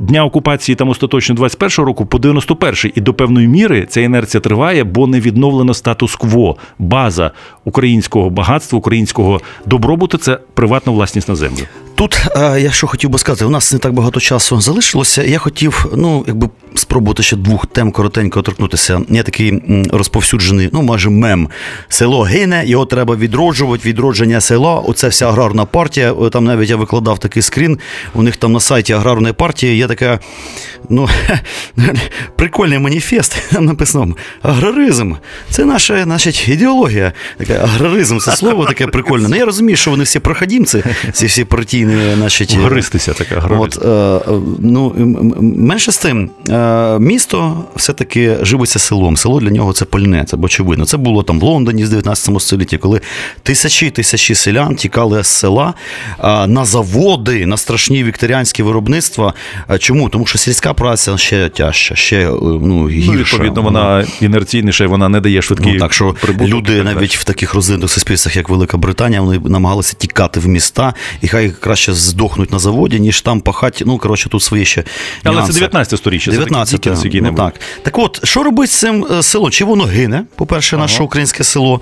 дня 0.00 0.24
окупації 0.24 0.76
там 0.76 0.88
остаточно 0.88 1.34
21 1.34 1.84
року 1.86 2.06
по 2.06 2.18
91 2.18 2.92
І 2.94 3.00
до 3.00 3.14
певної 3.14 3.48
міри 3.48 3.86
ця 3.88 4.00
інерція 4.00 4.40
триває, 4.40 4.84
бо 4.84 5.06
не 5.06 5.20
відновлено 5.20 5.74
статус-кво, 5.74 6.56
база 6.78 7.30
українського 7.64 8.30
багатства, 8.30 8.78
українського 8.78 9.40
добробуту 9.66 10.18
це 10.18 10.38
приватна 10.54 10.92
власність 10.92 11.28
на 11.28 11.34
землю. 11.34 11.62
Тут 12.00 12.26
е, 12.36 12.60
я 12.60 12.70
що 12.70 12.86
хотів 12.86 13.10
би 13.10 13.18
сказати, 13.18 13.44
у 13.44 13.50
нас 13.50 13.72
не 13.72 13.78
так 13.78 13.92
багато 13.92 14.20
часу 14.20 14.60
залишилося. 14.60 15.22
Я 15.22 15.38
хотів, 15.38 15.86
ну, 15.96 16.24
якби 16.26 16.48
спробувати 16.74 17.22
ще 17.22 17.36
двох 17.36 17.66
тем 17.66 17.92
коротенько 17.92 18.42
торкнутися. 18.42 19.00
Є 19.08 19.22
такий 19.22 19.62
розповсюджений, 19.92 20.70
ну, 20.72 20.82
майже 20.82 21.10
мем. 21.10 21.48
Село 21.88 22.22
гине, 22.22 22.66
його 22.66 22.86
треба 22.86 23.16
відроджувати, 23.16 23.88
відродження 23.88 24.40
села. 24.40 24.74
Оце 24.74 25.08
вся 25.08 25.28
аграрна 25.28 25.64
партія. 25.64 26.14
Там 26.32 26.44
навіть 26.44 26.70
я 26.70 26.76
викладав 26.76 27.18
такий 27.18 27.42
скрін. 27.42 27.78
У 28.14 28.22
них 28.22 28.36
там 28.36 28.52
на 28.52 28.60
сайті 28.60 28.92
аграрної 28.92 29.34
партії 29.34 29.76
є 29.76 29.86
така, 29.86 30.18
ну, 30.88 31.08
прикольний 32.36 32.78
маніфест. 32.78 33.42
Там 33.52 33.64
написано 33.64 34.16
аграризм. 34.42 35.14
Це 35.50 35.64
наша, 35.64 36.02
значить, 36.04 36.48
ідеологія. 36.48 37.12
Така, 37.38 37.52
аграризм 37.54 38.18
це 38.18 38.36
слово 38.36 38.64
таке 38.64 38.86
прикольне. 38.86 39.28
Ну 39.28 39.36
я 39.36 39.44
розумію, 39.44 39.76
що 39.76 39.90
вони 39.90 40.04
всі 40.04 40.18
проходімці, 40.18 40.82
ці 41.12 41.26
всі 41.26 41.44
партійні, 41.44 41.89
значить. 42.14 42.56
Гристися 42.56 43.12
така 43.12 43.40
гра. 43.40 43.58
От, 43.58 43.84
е, 43.84 44.20
ну, 44.58 44.94
менше 45.40 45.92
з 45.92 45.98
тим, 45.98 46.30
е, 46.48 46.98
місто 46.98 47.64
все-таки 47.76 48.36
живиться 48.42 48.78
селом. 48.78 49.16
Село 49.16 49.40
для 49.40 49.50
нього 49.50 49.72
це 49.72 49.84
пальне, 49.84 50.24
це 50.28 50.36
очевидно. 50.42 50.84
Це 50.84 50.96
було 50.96 51.22
там 51.22 51.40
в 51.40 51.42
Лондоні 51.42 51.86
з 51.86 51.90
19 51.90 52.40
столітті, 52.40 52.78
коли 52.78 53.00
тисячі 53.42 53.90
тисячі 53.90 54.34
селян 54.34 54.74
тікали 54.76 55.24
з 55.24 55.28
села 55.28 55.74
е, 56.24 56.46
на 56.46 56.64
заводи, 56.64 57.46
на 57.46 57.56
страшні 57.56 58.04
вікторіанські 58.04 58.62
виробництва. 58.62 59.34
Чому? 59.78 60.08
Тому 60.08 60.26
що 60.26 60.38
сільська 60.38 60.74
праця 60.74 61.16
ще 61.16 61.48
тяжча, 61.48 61.94
ще 61.94 62.16
е, 62.16 62.32
ну, 62.40 62.88
гірша. 62.88 63.12
Ну, 63.12 63.18
відповідно, 63.18 63.62
вона 63.62 64.04
інерційніша 64.20 64.84
і 64.84 64.86
вона 64.86 65.08
не 65.08 65.20
дає 65.20 65.42
швидкий 65.42 65.72
Ну, 65.72 65.78
так 65.78 65.92
що 65.92 66.14
прибуток. 66.20 66.48
люди 66.48 66.82
навіть 66.82 67.16
в 67.16 67.24
таких 67.24 67.54
розвинутих 67.54 67.90
суспільствах, 67.90 68.36
як 68.36 68.48
Велика 68.48 68.76
Британія, 68.76 69.20
вони 69.20 69.40
намагалися 69.44 69.96
тікати 69.96 70.40
в 70.40 70.48
міста, 70.48 70.94
і 71.20 71.28
хай 71.28 71.50
краще 71.50 71.79
здохнуть 71.88 72.52
на 72.52 72.58
заводі, 72.58 73.00
ніж 73.00 73.20
там 73.20 73.40
пахати. 73.40 73.84
Ну, 73.86 73.98
коротше, 73.98 74.28
тут 74.28 74.42
свої 74.42 74.64
ще. 74.64 74.84
Але 75.24 75.34
нюанси. 75.34 75.52
це 75.52 75.58
19 75.58 75.98
сторіччя, 75.98 76.30
це 76.30 77.02
такий 77.02 77.20
ну, 77.20 77.34
так. 77.34 77.60
так 77.82 77.98
от, 77.98 78.20
що 78.24 78.42
робить 78.42 78.70
з 78.70 78.78
цим 78.78 79.06
е, 79.10 79.22
селом? 79.22 79.50
Чи 79.50 79.64
воно 79.64 79.84
гине, 79.84 80.24
по-перше, 80.36 80.76
наше 80.76 81.02
українське 81.02 81.44
село, 81.44 81.80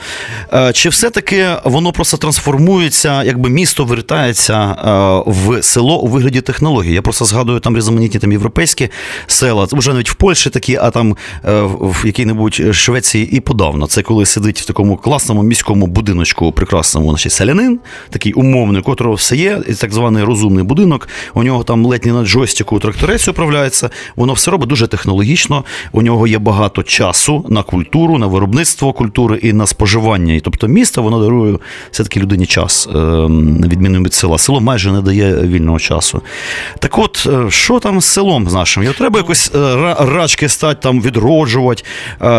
Е, 0.53 0.73
чи 0.73 0.89
все-таки 0.89 1.47
воно 1.65 1.93
просто 1.93 2.17
трансформується, 2.17 3.23
якби 3.23 3.51
місто 3.51 3.85
вертається 3.85 4.55
е, 4.55 5.31
в 5.31 5.63
село 5.63 6.01
у 6.01 6.07
вигляді 6.07 6.41
технологій? 6.41 6.93
Я 6.93 7.03
просто 7.03 7.25
згадую 7.25 7.61
там 7.61 7.77
різноманітні 7.77 8.21
там 8.21 8.33
європейські 8.33 8.89
села, 9.27 9.69
вже 9.73 9.93
навіть 9.93 10.11
в 10.11 10.15
Польщі 10.15 10.51
такі, 10.51 10.77
а 10.77 10.91
там 10.91 11.17
в 11.43 12.07
якій-небудь 12.07 12.75
Швеції 12.75 13.37
і 13.37 13.41
подавно. 13.41 13.87
Це 13.87 14.03
коли 14.03 14.27
сидить 14.27 14.61
в 14.61 14.65
такому 14.65 14.97
класному 14.97 15.43
міському 15.43 15.87
будиночку, 15.87 16.53
прекрасному, 16.53 17.11
значить, 17.11 17.33
селянин, 17.33 17.81
такий 18.11 18.33
умовний, 18.33 18.81
у 18.81 18.85
котрого 18.85 19.15
все 19.15 19.37
є, 19.37 19.63
і 19.69 19.75
так 19.75 19.88
званий 19.93 20.25
розумний 20.25 20.65
будинок. 20.65 21.09
У 21.35 21.43
нього 21.43 21.65
там 21.65 21.87
ледь 21.87 22.07
не 22.07 22.13
на 22.13 22.25
джойстику 22.25 22.79
тракторець 22.79 23.29
управляється. 23.29 23.91
Воно 24.17 24.33
все 24.33 24.51
робить 24.51 24.69
дуже 24.69 24.87
технологічно. 24.87 25.65
У 25.93 26.03
нього 26.03 26.27
є 26.27 26.39
багато 26.39 26.83
часу 26.83 27.45
на 27.49 27.63
культуру, 27.63 28.19
на 28.19 28.27
виробництво 28.27 28.93
культури 28.93 29.39
і 29.43 29.53
на 29.53 29.67
споживання. 29.67 30.35
І 30.35 30.41
тобто 30.41 30.69
місто 30.69 31.03
воно 31.03 31.21
дарує 31.25 31.59
все-таки 31.91 32.21
людині 32.21 32.47
час, 32.47 32.89
е, 32.95 32.99
відміну 33.69 34.03
від 34.03 34.15
села. 34.15 34.39
Село 34.39 34.61
майже 34.61 34.93
не 34.93 35.01
дає 35.01 35.35
вільного 35.35 35.79
часу. 35.79 36.23
Так 36.79 36.99
от, 36.99 37.27
е, 37.27 37.51
що 37.51 37.81
там 37.81 38.01
з 38.01 38.05
селом 38.05 38.49
з 38.49 38.53
нашим? 38.53 38.83
Його 38.83 38.95
треба 38.95 39.19
якось 39.19 39.53
е, 39.55 39.95
рачки 39.99 40.49
стати 40.49 40.79
там 40.83 41.03
відроджувати. 41.03 41.83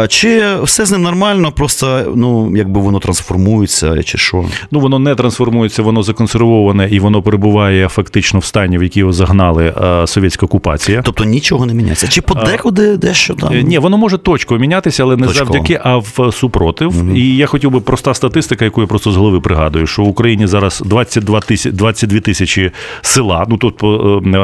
Чи 0.08 0.43
все 0.64 0.86
з 0.86 0.91
ним 0.91 1.02
нормально, 1.02 1.52
просто 1.52 2.14
ну, 2.16 2.58
якби 2.58 2.82
воно 2.82 3.00
трансформується, 3.00 4.04
чи 4.04 4.18
що? 4.18 4.45
Ну, 4.72 4.80
воно 4.80 5.00
не 5.00 5.16
трансформується, 5.16 5.82
воно 5.82 6.04
законсервоване 6.04 6.89
і 6.91 7.00
воно 7.00 7.22
перебуває 7.22 7.39
перебуває 7.40 7.88
фактично 7.88 8.40
в 8.40 8.46
стані, 8.46 8.78
в 8.78 8.84
який 8.84 9.00
його 9.00 9.12
загнали 9.12 9.74
е, 9.82 10.08
совєтська 10.08 10.46
окупація. 10.46 11.02
Тобто 11.02 11.24
нічого 11.24 11.66
не 11.66 11.74
міняється. 11.74 12.08
Чи 12.08 12.22
подекуди 12.22 12.98
дещо 12.98 13.34
там? 13.34 13.54
Е, 13.54 13.64
Ні, 13.64 13.80
воно 13.80 13.98
може 13.98 14.18
точково 14.18 14.60
мінятися, 14.60 15.04
але 15.04 15.18
не 15.18 15.28
Точково. 15.28 15.54
завдяки, 15.54 15.80
а 15.84 15.98
в 15.98 16.32
супротив. 16.32 17.14
І 17.16 17.36
я 17.36 17.46
хотів 17.46 17.72
би 17.72 17.80
проста 17.80 18.14
статистика, 18.14 18.66
яку 18.66 18.82
я 18.82 18.88
просто 18.88 19.12
з 19.12 19.16
голови 19.16 19.40
пригадую, 19.40 19.88
що 19.88 20.04
в 20.04 20.08
Україні 20.08 20.48
зараз 20.48 20.84
22 20.86 21.40
тисячі, 21.40 21.72
22 21.72 22.20
тисячі 22.20 22.72
села, 23.02 23.46
ну 23.50 23.58
тут 23.58 23.84
е, 23.84 23.88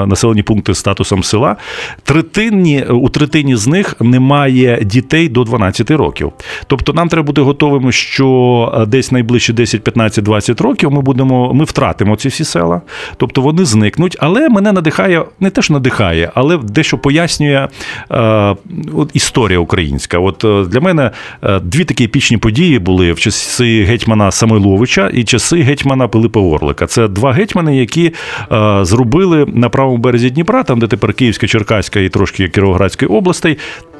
населені 0.06 0.44
пункти 0.44 0.74
з 0.74 0.78
статусом 0.78 1.24
села. 1.24 1.56
Третині, 2.04 2.84
у 2.84 3.10
третині 3.10 3.56
з 3.56 3.68
них 3.68 3.96
немає 4.02 4.80
дітей 4.84 5.30
до 5.30 5.44
12 5.44 5.92
років. 5.92 6.32
Тобто 6.68 6.94
нам 6.94 7.10
треба 7.10 7.26
бути 7.26 7.42
готовими, 7.42 7.92
що 7.92 8.74
е, 8.82 8.86
десь 8.86 9.12
найближчі 9.12 9.54
10, 9.54 9.84
15, 9.84 10.24
20 10.24 10.62
років 10.62 10.92
ми 10.92 11.02
будемо, 11.02 11.54
ми 11.54 11.64
втратимо 11.64 12.16
ці 12.16 12.30
всі 12.30 12.44
села, 12.44 12.75
тобто 13.18 13.42
вони 13.42 13.66
зникнуть. 13.66 14.18
Але 14.20 14.50
мене 14.50 14.72
надихає, 14.72 15.24
не 15.40 15.50
те, 15.50 15.62
що 15.62 15.74
надихає, 15.74 16.32
але 16.36 16.58
дещо 16.58 16.98
пояснює 16.98 17.68
е, 18.12 18.56
от 18.94 19.10
історія 19.14 19.60
українська. 19.60 20.20
От 20.20 20.46
е, 20.46 20.66
для 20.70 20.80
мене 20.80 21.12
е, 21.44 21.60
дві 21.60 21.86
такі 21.86 22.04
епічні 22.04 22.38
події 22.38 22.80
були 22.80 23.14
в 23.14 23.20
часи 23.20 23.84
гетьмана 23.84 24.32
Самойловича 24.32 25.10
і 25.14 25.24
часи 25.24 25.62
гетьмана 25.62 26.08
Пилипа 26.08 26.40
Орлика. 26.40 26.88
Це 26.88 27.08
два 27.08 27.32
гетьмани, 27.32 27.78
які 27.78 28.14
е, 28.52 28.86
зробили 28.86 29.46
на 29.48 29.70
правому 29.70 29.98
березі 29.98 30.30
Дніпра, 30.30 30.64
там 30.64 30.80
де 30.80 30.88
тепер 30.88 31.14
Київська, 31.14 31.48
Черкаська 31.48 32.00
і 32.00 32.10
трошки 32.10 32.50
Кіровоградської 32.50 33.10
областей. 33.10 33.58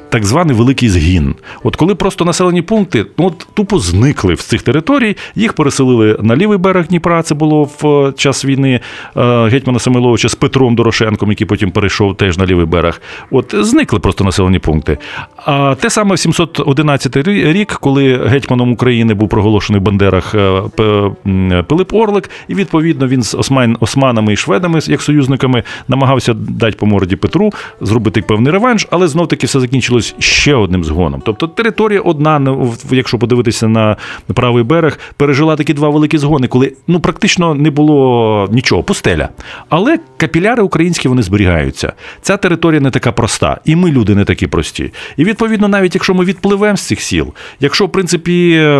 Так 0.08 0.24
званий 0.24 0.56
великий 0.56 0.88
згін. 0.88 1.34
От 1.62 1.76
коли 1.76 1.94
просто 1.94 2.24
населені 2.24 2.62
пункти 2.62 3.06
ну, 3.18 3.26
от, 3.26 3.46
тупо 3.54 3.78
зникли 3.78 4.36
з 4.36 4.40
цих 4.40 4.62
територій, 4.62 5.16
їх 5.34 5.52
переселили 5.52 6.16
на 6.20 6.36
лівий 6.36 6.58
берег 6.58 6.86
Дніпра. 6.86 7.22
Це 7.22 7.34
було 7.34 7.70
в 7.80 7.86
е, 7.86 8.12
час 8.12 8.44
війни 8.44 8.80
е, 9.16 9.48
гетьмана 9.48 9.78
Самойловича 9.78 10.28
з 10.28 10.34
Петром 10.34 10.76
Дорошенком, 10.76 11.30
який 11.30 11.46
потім 11.46 11.70
перейшов 11.70 12.16
теж 12.16 12.38
на 12.38 12.46
лівий 12.46 12.66
берег. 12.66 13.00
От 13.30 13.54
зникли 13.58 13.98
просто 13.98 14.24
населені 14.24 14.58
пункти. 14.58 14.98
А 15.36 15.74
те 15.74 15.90
саме 15.90 16.14
в 16.14 16.18
711 16.18 17.16
рік, 17.26 17.78
коли 17.80 18.26
гетьманом 18.26 18.72
України 18.72 19.14
був 19.14 19.28
проголошений 19.28 19.80
в 19.80 19.84
Бандерах 19.84 20.34
е, 20.34 21.62
Пилип 21.68 21.94
Орлик, 21.94 22.30
і 22.48 22.54
відповідно 22.54 23.08
він 23.08 23.22
з 23.22 23.34
осман, 23.34 23.76
османами 23.80 24.32
і 24.32 24.36
шведами, 24.36 24.78
як 24.86 25.02
союзниками, 25.02 25.62
намагався 25.88 26.34
дати 26.34 26.76
по 26.76 26.86
морді 26.86 27.16
Петру, 27.16 27.52
зробити 27.80 28.22
певний 28.22 28.52
реванш, 28.52 28.86
але 28.90 29.08
знов 29.08 29.28
таки 29.28 29.46
все 29.46 29.60
закінчилось 29.96 30.14
ще 30.18 30.54
одним 30.54 30.84
згоном. 30.84 31.22
Тобто 31.24 31.48
територія 31.48 32.00
одна, 32.00 32.38
ну, 32.38 32.74
якщо 32.90 33.18
подивитися 33.18 33.68
на 33.68 33.96
правий 34.34 34.64
берег, 34.64 34.98
пережила 35.16 35.56
такі 35.56 35.74
два 35.74 35.88
великі 35.88 36.18
згони, 36.18 36.48
коли 36.48 36.72
ну 36.86 37.00
практично 37.00 37.54
не 37.54 37.70
було 37.70 38.48
нічого, 38.52 38.82
пустеля. 38.82 39.28
Але 39.68 39.98
капіляри 40.16 40.62
українські 40.62 41.08
вони 41.08 41.22
зберігаються. 41.22 41.92
Ця 42.22 42.36
територія 42.36 42.80
не 42.80 42.90
така 42.90 43.12
проста, 43.12 43.60
і 43.64 43.76
ми 43.76 43.90
люди 43.90 44.14
не 44.14 44.24
такі 44.24 44.46
прості. 44.46 44.92
І 45.16 45.24
відповідно, 45.24 45.68
навіть 45.68 45.94
якщо 45.94 46.14
ми 46.14 46.24
відпливемо 46.24 46.76
з 46.76 46.86
цих 46.86 47.00
сіл, 47.00 47.32
якщо 47.60 47.86
в 47.86 47.92
принципі 47.92 48.70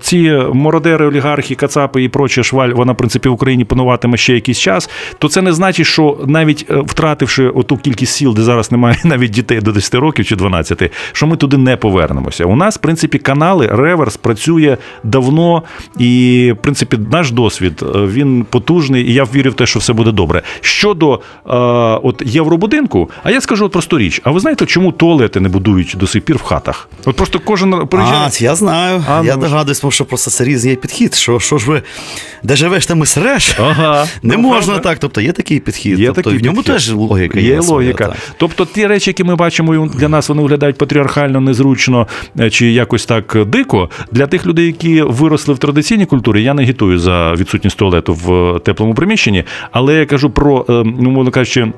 ці 0.00 0.30
мородери, 0.52 1.06
олігархи, 1.06 1.54
кацапи 1.54 2.02
і 2.02 2.08
проче 2.08 2.42
шваль, 2.42 2.70
вона 2.70 2.92
в 2.92 2.96
принципі 2.96 3.28
в 3.28 3.32
Україні 3.32 3.64
пануватиме 3.64 4.16
ще 4.16 4.34
якийсь 4.34 4.58
час, 4.58 4.90
то 5.18 5.28
це 5.28 5.42
не 5.42 5.52
значить, 5.52 5.86
що 5.86 6.18
навіть 6.26 6.66
е, 6.70 6.76
втративши 6.86 7.48
оту 7.48 7.76
кількість 7.76 8.12
сіл, 8.12 8.34
де 8.34 8.42
зараз 8.42 8.72
немає 8.72 8.96
навіть 9.04 9.30
дітей 9.30 9.60
до 9.60 9.72
10 9.72 9.94
років 9.94 10.26
чи 10.26 10.36
12, 10.36 10.65
що 11.12 11.26
ми 11.26 11.36
туди 11.36 11.56
не 11.56 11.76
повернемося. 11.76 12.44
У 12.44 12.56
нас, 12.56 12.76
в 12.76 12.78
принципі, 12.78 13.18
канали 13.18 13.66
реверс 13.72 14.16
працює 14.16 14.76
давно, 15.04 15.62
і 15.98 16.52
в 16.58 16.62
принципі 16.62 16.98
наш 17.10 17.30
досвід 17.30 17.82
е, 17.82 17.98
він 17.98 18.46
потужний, 18.50 19.04
і 19.10 19.12
я 19.12 19.24
вірю 19.24 19.50
в 19.50 19.54
те, 19.54 19.66
що 19.66 19.78
все 19.78 19.92
буде 19.92 20.12
добре. 20.12 20.42
Щодо 20.60 21.14
е, 21.14 21.20
от 22.02 22.22
євробудинку, 22.26 23.10
а 23.22 23.30
я 23.30 23.40
скажу 23.40 23.64
от 23.64 23.72
просту 23.72 23.98
річ: 23.98 24.20
а 24.24 24.30
ви 24.30 24.40
знаєте, 24.40 24.66
чому 24.66 24.92
туалети 24.92 25.40
не 25.40 25.48
будують 25.48 25.94
до 25.96 26.06
сих 26.06 26.22
пір 26.22 26.36
в 26.36 26.42
хатах? 26.42 26.88
От 27.04 27.16
просто 27.16 27.40
кожен 27.40 27.86
приїжджає. 27.86 28.30
А, 28.40 28.44
я 28.44 28.54
знаю. 28.54 29.04
А, 29.08 29.22
я 29.24 29.36
ну, 29.36 29.42
догадуюсь, 29.42 29.80
тому 29.80 29.90
що 29.90 30.04
просто 30.04 30.30
серйозний 30.30 30.70
є 30.70 30.76
підхід. 30.76 31.14
Що, 31.14 31.40
що 31.40 31.58
ж 31.58 31.70
ви, 31.70 31.82
де 32.42 32.56
живеш, 32.56 32.86
там 32.86 33.02
і 33.02 33.06
среш? 33.06 33.56
Ага, 33.60 34.06
Не 34.22 34.36
ну, 34.36 34.42
можна 34.42 34.72
правда. 34.72 34.88
так. 34.88 34.98
Тобто 34.98 35.20
є 35.20 35.32
такий 35.32 35.60
підхід. 35.60 35.98
Є 35.98 36.06
тобто, 36.06 36.22
такий 36.22 36.38
в 36.38 36.42
ньому 36.42 36.56
підхід. 36.56 36.74
теж 36.74 36.92
логіка 36.92 37.40
є. 37.40 37.48
Є 37.48 37.60
логіка. 37.60 38.06
так. 38.06 38.16
Тобто 38.36 38.66
ті 38.66 38.86
речі, 38.86 39.10
які 39.10 39.24
ми 39.24 39.36
бачимо, 39.36 39.88
для 39.94 40.08
нас 40.08 40.28
вони 40.28 40.42
виглядають 40.56 40.78
патріархально, 40.78 41.40
незручно 41.40 42.06
е, 42.40 42.50
чи 42.50 42.70
якось 42.72 43.06
так 43.06 43.36
дико. 43.46 43.90
Для 44.12 44.26
тих 44.26 44.46
людей, 44.46 44.66
які 44.66 45.02
виросли 45.02 45.54
в 45.54 45.58
традиційній 45.58 46.06
культурі, 46.06 46.42
я 46.42 46.54
не 46.54 46.62
агітую 46.62 46.98
за 46.98 47.34
відсутність 47.34 47.78
туалету 47.78 48.14
в 48.14 48.58
теплому 48.60 48.94
приміщенні, 48.94 49.44
але 49.70 49.94
я 49.94 50.06
кажу 50.06 50.30
про, 50.30 50.64
ну, 50.68 51.10
мовно 51.10 51.30
кажучи, 51.30 51.72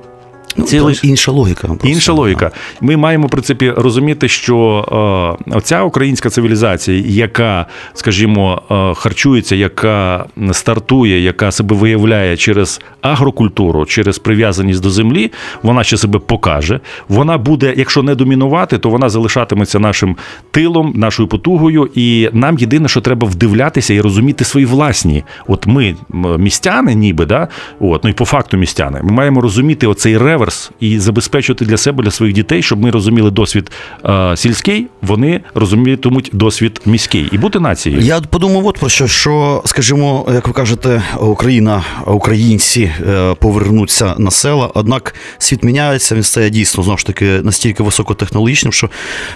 Ну, 0.57 0.65
там 0.65 0.93
Інша 1.03 1.33
логіка. 1.33 1.67
Просто. 1.67 1.89
Інша 1.89 2.13
логіка. 2.13 2.51
Ми 2.81 2.97
маємо 2.97 3.27
в 3.27 3.31
принципі 3.31 3.71
розуміти, 3.77 4.29
що 4.29 5.39
е, 5.49 5.55
оця 5.57 5.83
українська 5.83 6.31
цивілізація, 6.31 7.03
яка, 7.07 7.67
скажімо, 7.95 8.63
е, 8.71 8.95
харчується, 8.95 9.57
яка 9.57 10.27
стартує, 10.53 11.21
яка 11.21 11.53
себе 11.53 11.77
виявляє 11.77 12.37
через 12.37 12.81
агрокультуру, 13.01 13.87
через 13.87 14.19
прив'язаність 14.19 14.83
до 14.83 14.91
землі, 14.91 15.33
вона 15.63 15.85
ще 15.85 15.97
себе 15.97 16.19
покаже. 16.19 16.81
Вона 17.09 17.39
буде, 17.39 17.75
якщо 17.77 18.03
не 18.03 18.15
домінувати, 18.15 18.79
то 18.79 18.91
вона 18.91 19.09
залишатиметься 19.09 19.79
нашим 19.79 20.17
тилом, 20.51 20.93
нашою 20.97 21.29
потугою. 21.29 21.91
І 21.95 22.31
нам 22.33 22.59
єдине, 22.59 22.89
що 22.89 23.01
треба 23.01 23.29
вдивлятися 23.29 23.95
і 23.95 24.01
розуміти 24.01 24.45
свої 24.45 24.67
власні. 24.67 25.25
От 25.47 25.67
ми 25.67 25.97
містяни, 26.39 26.95
ніби 26.95 27.27
да, 27.27 27.49
от 27.81 28.05
ну 28.05 28.11
і 28.11 28.13
по 28.13 28.25
факту 28.25 28.57
містяни. 28.57 29.01
Ми 29.03 29.13
маємо 29.13 29.41
розуміти 29.41 29.87
оцей 29.87 30.17
реверс 30.39 30.71
і 30.81 30.99
забезпечувати 30.99 31.65
для 31.65 31.77
себе, 31.77 32.05
для 32.05 32.11
своїх 32.11 32.35
дітей, 32.35 32.63
щоб 32.63 32.81
ми 32.81 32.91
розуміли 32.91 33.31
досвід 33.31 33.71
е, 34.05 34.37
сільський, 34.37 34.87
вони 35.03 35.41
розумітимуть 35.55 36.31
досвід 36.33 36.81
міський 36.87 37.29
і 37.33 37.39
бути 37.39 37.61
нацією. 37.61 38.03
Я 38.03 38.21
подумав, 38.21 38.67
от 38.67 38.79
про 38.79 38.89
що, 38.89 39.07
що, 39.07 39.63
скажімо, 39.65 40.27
як 40.33 40.49
ви 40.49 40.55
кажете, 40.55 41.03
Україна, 41.21 41.85
українці 42.07 42.93
е, 43.09 43.35
повернуться 43.35 44.15
на 44.19 44.31
села, 44.31 44.71
однак 44.75 45.15
світ 45.39 45.65
міняється, 45.65 46.15
він 46.15 46.23
стає 46.23 46.51
дійсно 46.51 46.83
знову 46.83 46.99
ж 46.99 47.07
таки 47.07 47.25
настільки 47.25 47.83
високотехнологічним, 47.83 48.73
що 48.73 48.91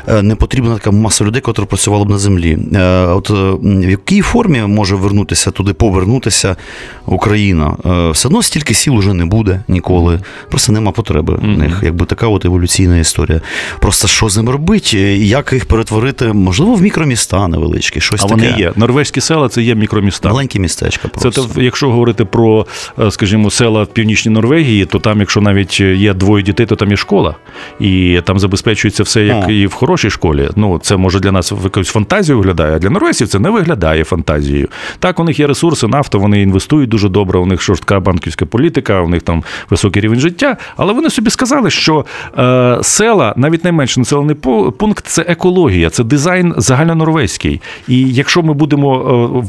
е, 0.08 0.22
не 0.22 0.34
потрібна 0.34 0.74
така 0.74 0.90
маса 0.90 1.24
людей, 1.24 1.42
яка 1.46 1.64
працювала 1.64 2.04
б 2.04 2.10
на 2.10 2.18
землі. 2.18 2.58
Е, 2.74 2.82
От 3.06 3.30
в 3.30 3.90
якій 3.90 4.20
формі 4.20 4.60
може 4.60 4.96
вернутися 4.96 5.50
туди, 5.50 5.72
повернутися 5.72 6.56
Україна? 7.06 7.76
Все 8.12 8.28
одно 8.28 8.42
стільки 8.42 8.74
сіл 8.74 8.96
уже 8.96 9.14
не 9.14 9.24
буде 9.24 9.64
ніколи. 9.68 10.20
Просто 10.50 10.72
нема 10.72 10.91
потреби 10.92 11.34
в 11.42 11.44
них. 11.58 11.80
Якби 11.82 12.06
така 12.06 12.28
от 12.28 12.44
еволюційна 12.44 12.98
історія. 12.98 13.40
Просто 13.78 14.08
що 14.08 14.28
з 14.28 14.36
ними 14.36 14.52
робити? 14.52 14.98
Як 15.16 15.52
їх 15.52 15.64
перетворити, 15.64 16.32
можливо, 16.32 16.74
в 16.74 16.82
мікроміста 16.82 17.48
невеличкі, 17.48 18.00
щось 18.00 18.20
А 18.24 18.26
таке. 18.28 18.34
вони 18.34 18.54
є. 18.58 18.72
Норвезькі 18.76 19.20
села 19.20 19.48
це 19.48 19.62
є 19.62 19.74
мікроміста. 19.74 20.28
Маленькі 20.28 20.58
містечка 20.58 21.08
Це 21.16 21.20
просто. 21.30 21.48
то, 21.54 21.62
якщо 21.62 21.90
говорити 21.90 22.24
про, 22.24 22.66
е, 22.98 23.10
скажімо, 23.10 23.50
села 23.50 23.82
в 23.82 23.86
північній 23.86 24.32
Норвегії, 24.32 24.84
то 24.84 24.98
там, 24.98 25.20
якщо 25.20 25.40
навіть 25.40 25.80
є 25.80 26.14
двоє 26.14 26.44
дітей, 26.44 26.66
то 26.66 26.76
там 26.76 26.90
є 26.90 26.96
школа, 26.96 27.34
і 27.80 28.20
там 28.24 28.38
забезпечується 28.38 29.02
все 29.02 29.24
як 29.24 29.48
О. 29.48 29.50
і 29.50 29.66
в 29.66 29.72
хорошій 29.72 30.10
школі. 30.10 30.48
Ну 30.56 30.78
це 30.82 30.96
може 30.96 31.20
для 31.20 31.32
нас 31.32 31.52
в 31.52 31.64
якусь 31.64 31.88
фантазію 31.88 32.38
виглядає. 32.38 32.76
А 32.76 32.78
для 32.78 32.90
норвезців 32.90 33.28
це 33.28 33.38
не 33.38 33.50
виглядає 33.50 34.04
фантазією. 34.04 34.68
Так, 34.98 35.20
у 35.20 35.24
них 35.24 35.40
є 35.40 35.46
ресурси, 35.46 35.86
нафта, 35.88 36.18
вони 36.18 36.42
інвестують 36.42 36.90
дуже 36.90 37.08
добре. 37.08 37.38
У 37.38 37.46
них 37.46 37.62
жорстка 37.62 38.00
банківська 38.00 38.46
політика, 38.46 39.00
у 39.00 39.08
них 39.08 39.22
там 39.22 39.44
високий 39.70 40.02
рівень 40.02 40.20
життя. 40.20 40.56
Але 40.82 40.92
вони 40.92 41.10
собі 41.10 41.30
сказали, 41.30 41.70
що 41.70 42.04
е, 42.38 42.78
села, 42.82 43.34
навіть 43.36 43.64
найменший 43.64 44.00
населений 44.00 44.34
пункт, 44.78 45.06
це 45.06 45.22
екологія, 45.22 45.90
це 45.90 46.04
дизайн 46.04 46.54
загальнонорвезький. 46.56 47.60
І 47.88 48.12
якщо 48.12 48.42
ми 48.42 48.52
будемо 48.52 48.94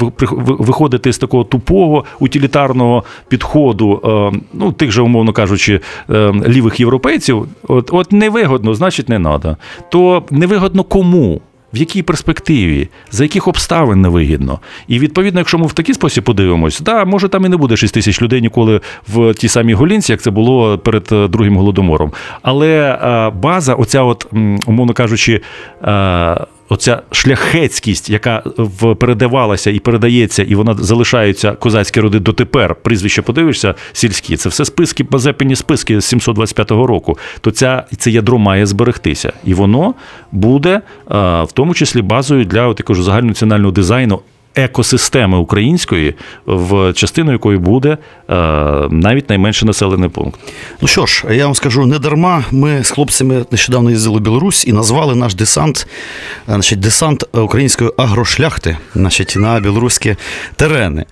е, 0.01 0.25
виходити 0.39 1.13
з 1.13 1.17
такого 1.17 1.43
тупого 1.43 2.05
утилітарного 2.19 3.03
підходу, 3.27 4.01
е, 4.33 4.39
ну 4.53 4.71
тих 4.71 4.91
же, 4.91 5.01
умовно 5.01 5.33
кажучи, 5.33 5.79
е, 6.09 6.33
лівих 6.47 6.79
європейців, 6.79 7.47
от, 7.67 7.89
от 7.93 8.11
невигодно, 8.11 8.73
значить 8.73 9.09
не 9.09 9.19
треба. 9.19 9.57
То 9.89 10.23
невигодно 10.31 10.83
кому? 10.83 11.41
В 11.73 11.77
якій 11.77 12.03
перспективі, 12.03 12.89
за 13.11 13.23
яких 13.23 13.47
обставин 13.47 14.01
невигідно. 14.01 14.59
І 14.87 14.99
відповідно, 14.99 15.39
якщо 15.39 15.57
ми 15.57 15.67
в 15.67 15.73
такий 15.73 15.95
спосіб 15.95 16.23
подивимось, 16.23 16.79
да, 16.79 17.05
може 17.05 17.29
там 17.29 17.45
і 17.45 17.49
не 17.49 17.57
буде 17.57 17.77
6 17.77 17.93
тисяч 17.93 18.21
людей 18.21 18.41
ніколи 18.41 18.81
в 19.07 19.33
тій 19.33 19.47
самій 19.47 19.73
голінці, 19.73 20.11
як 20.11 20.21
це 20.21 20.31
було 20.31 20.77
перед 20.77 21.07
е, 21.11 21.27
другим 21.27 21.57
голодомором. 21.57 22.11
Але 22.41 22.69
е, 22.69 23.29
база, 23.29 23.73
оця, 23.73 24.03
от, 24.03 24.27
умовно 24.65 24.93
кажучи, 24.93 25.41
е, 25.83 26.37
Оця 26.73 27.01
шляхетськість, 27.11 28.09
яка 28.09 28.43
передавалася 28.99 29.71
і 29.71 29.79
передається, 29.79 30.43
і 30.43 30.55
вона 30.55 30.73
залишається 30.73 31.51
козацькі 31.51 32.01
роди 32.01 32.19
дотепер. 32.19 32.75
Прізвище 32.75 33.21
подивишся, 33.21 33.75
сільські, 33.93 34.37
це 34.37 34.49
все 34.49 34.65
списки, 34.65 35.03
базепені 35.03 35.55
списки 35.55 36.01
з 36.01 36.05
725 36.05 36.71
року. 36.71 37.17
То 37.41 37.51
ця 37.51 37.83
це 37.97 38.11
ядро 38.11 38.37
має 38.39 38.65
зберегтися, 38.65 39.33
і 39.43 39.53
воно 39.53 39.93
буде 40.31 40.69
е, 40.71 40.81
в 41.43 41.49
тому 41.53 41.73
числі 41.73 42.01
базою 42.01 42.45
для 42.45 42.67
от, 42.67 42.81
загальнонаціонального 42.89 43.71
дизайну 43.71 44.19
екосистеми 44.55 45.37
української, 45.37 46.15
в 46.45 46.93
частину 46.93 47.31
якої 47.31 47.57
буде 47.57 47.97
е, 48.29 48.35
навіть 48.89 49.29
найменший 49.29 49.67
населений 49.67 50.09
пункт. 50.09 50.39
Ну 50.81 50.87
що 50.87 51.05
ж, 51.05 51.25
я 51.31 51.45
вам 51.45 51.55
скажу, 51.55 51.85
не 51.85 51.99
дарма. 51.99 52.43
Ми 52.51 52.83
з 52.83 52.89
хлопцями 52.89 53.45
нещодавно 53.51 53.89
їздили 53.89 54.17
в 54.17 54.21
Білорусь 54.21 54.67
і 54.67 54.73
назвали 54.73 55.15
наш 55.15 55.35
десант, 55.35 55.87
е, 56.49 56.53
значить, 56.53 56.79
десант 56.79 57.23
української 57.33 57.91
агрошляхти, 57.97 58.77
значить, 58.95 59.33
на 59.37 59.59
білоруські 59.59 60.15
терени. 60.55 61.01
Е, 61.01 61.05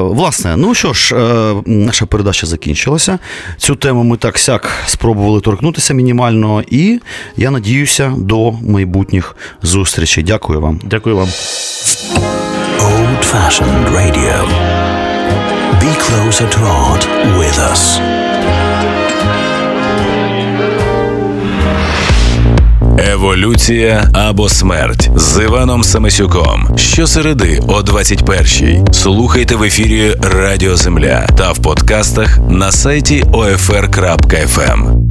власне, 0.00 0.56
ну 0.56 0.74
що 0.74 0.92
ж, 0.92 1.16
е, 1.16 1.54
наша 1.66 2.06
передача 2.06 2.46
закінчилася. 2.46 3.18
Цю 3.56 3.74
тему 3.74 4.04
ми 4.04 4.16
так 4.16 4.38
сяк 4.38 4.70
спробували 4.86 5.40
торкнутися 5.40 5.94
мінімально, 5.94 6.62
і 6.70 7.00
я 7.36 7.50
надіюся 7.50 8.14
до 8.16 8.52
майбутніх 8.52 9.36
зустрічей. 9.62 10.24
Дякую 10.24 10.60
вам. 10.60 10.80
Дякую 10.84 11.16
вам. 11.16 11.28
Old 11.80 13.24
fashioned 13.24 13.88
radio. 13.88 14.44
Be 15.80 15.92
closer 16.06 16.46
to 16.46 16.60
art 16.60 17.04
with 17.38 17.58
us. 17.72 18.00
Еволюція 23.12 24.10
або 24.12 24.48
смерть 24.48 25.10
з 25.16 25.42
Іваном 25.42 25.84
Самисюком. 25.84 26.68
Щосереди 26.76 27.60
о 27.68 27.80
21-й. 27.80 28.92
Слухайте 28.92 29.56
в 29.56 29.62
ефірі 29.62 30.16
Радіо 30.22 30.76
Земля 30.76 31.26
та 31.36 31.52
в 31.52 31.58
подкастах 31.58 32.38
на 32.50 32.72
сайті 32.72 33.24
OFR.FM. 33.32 35.10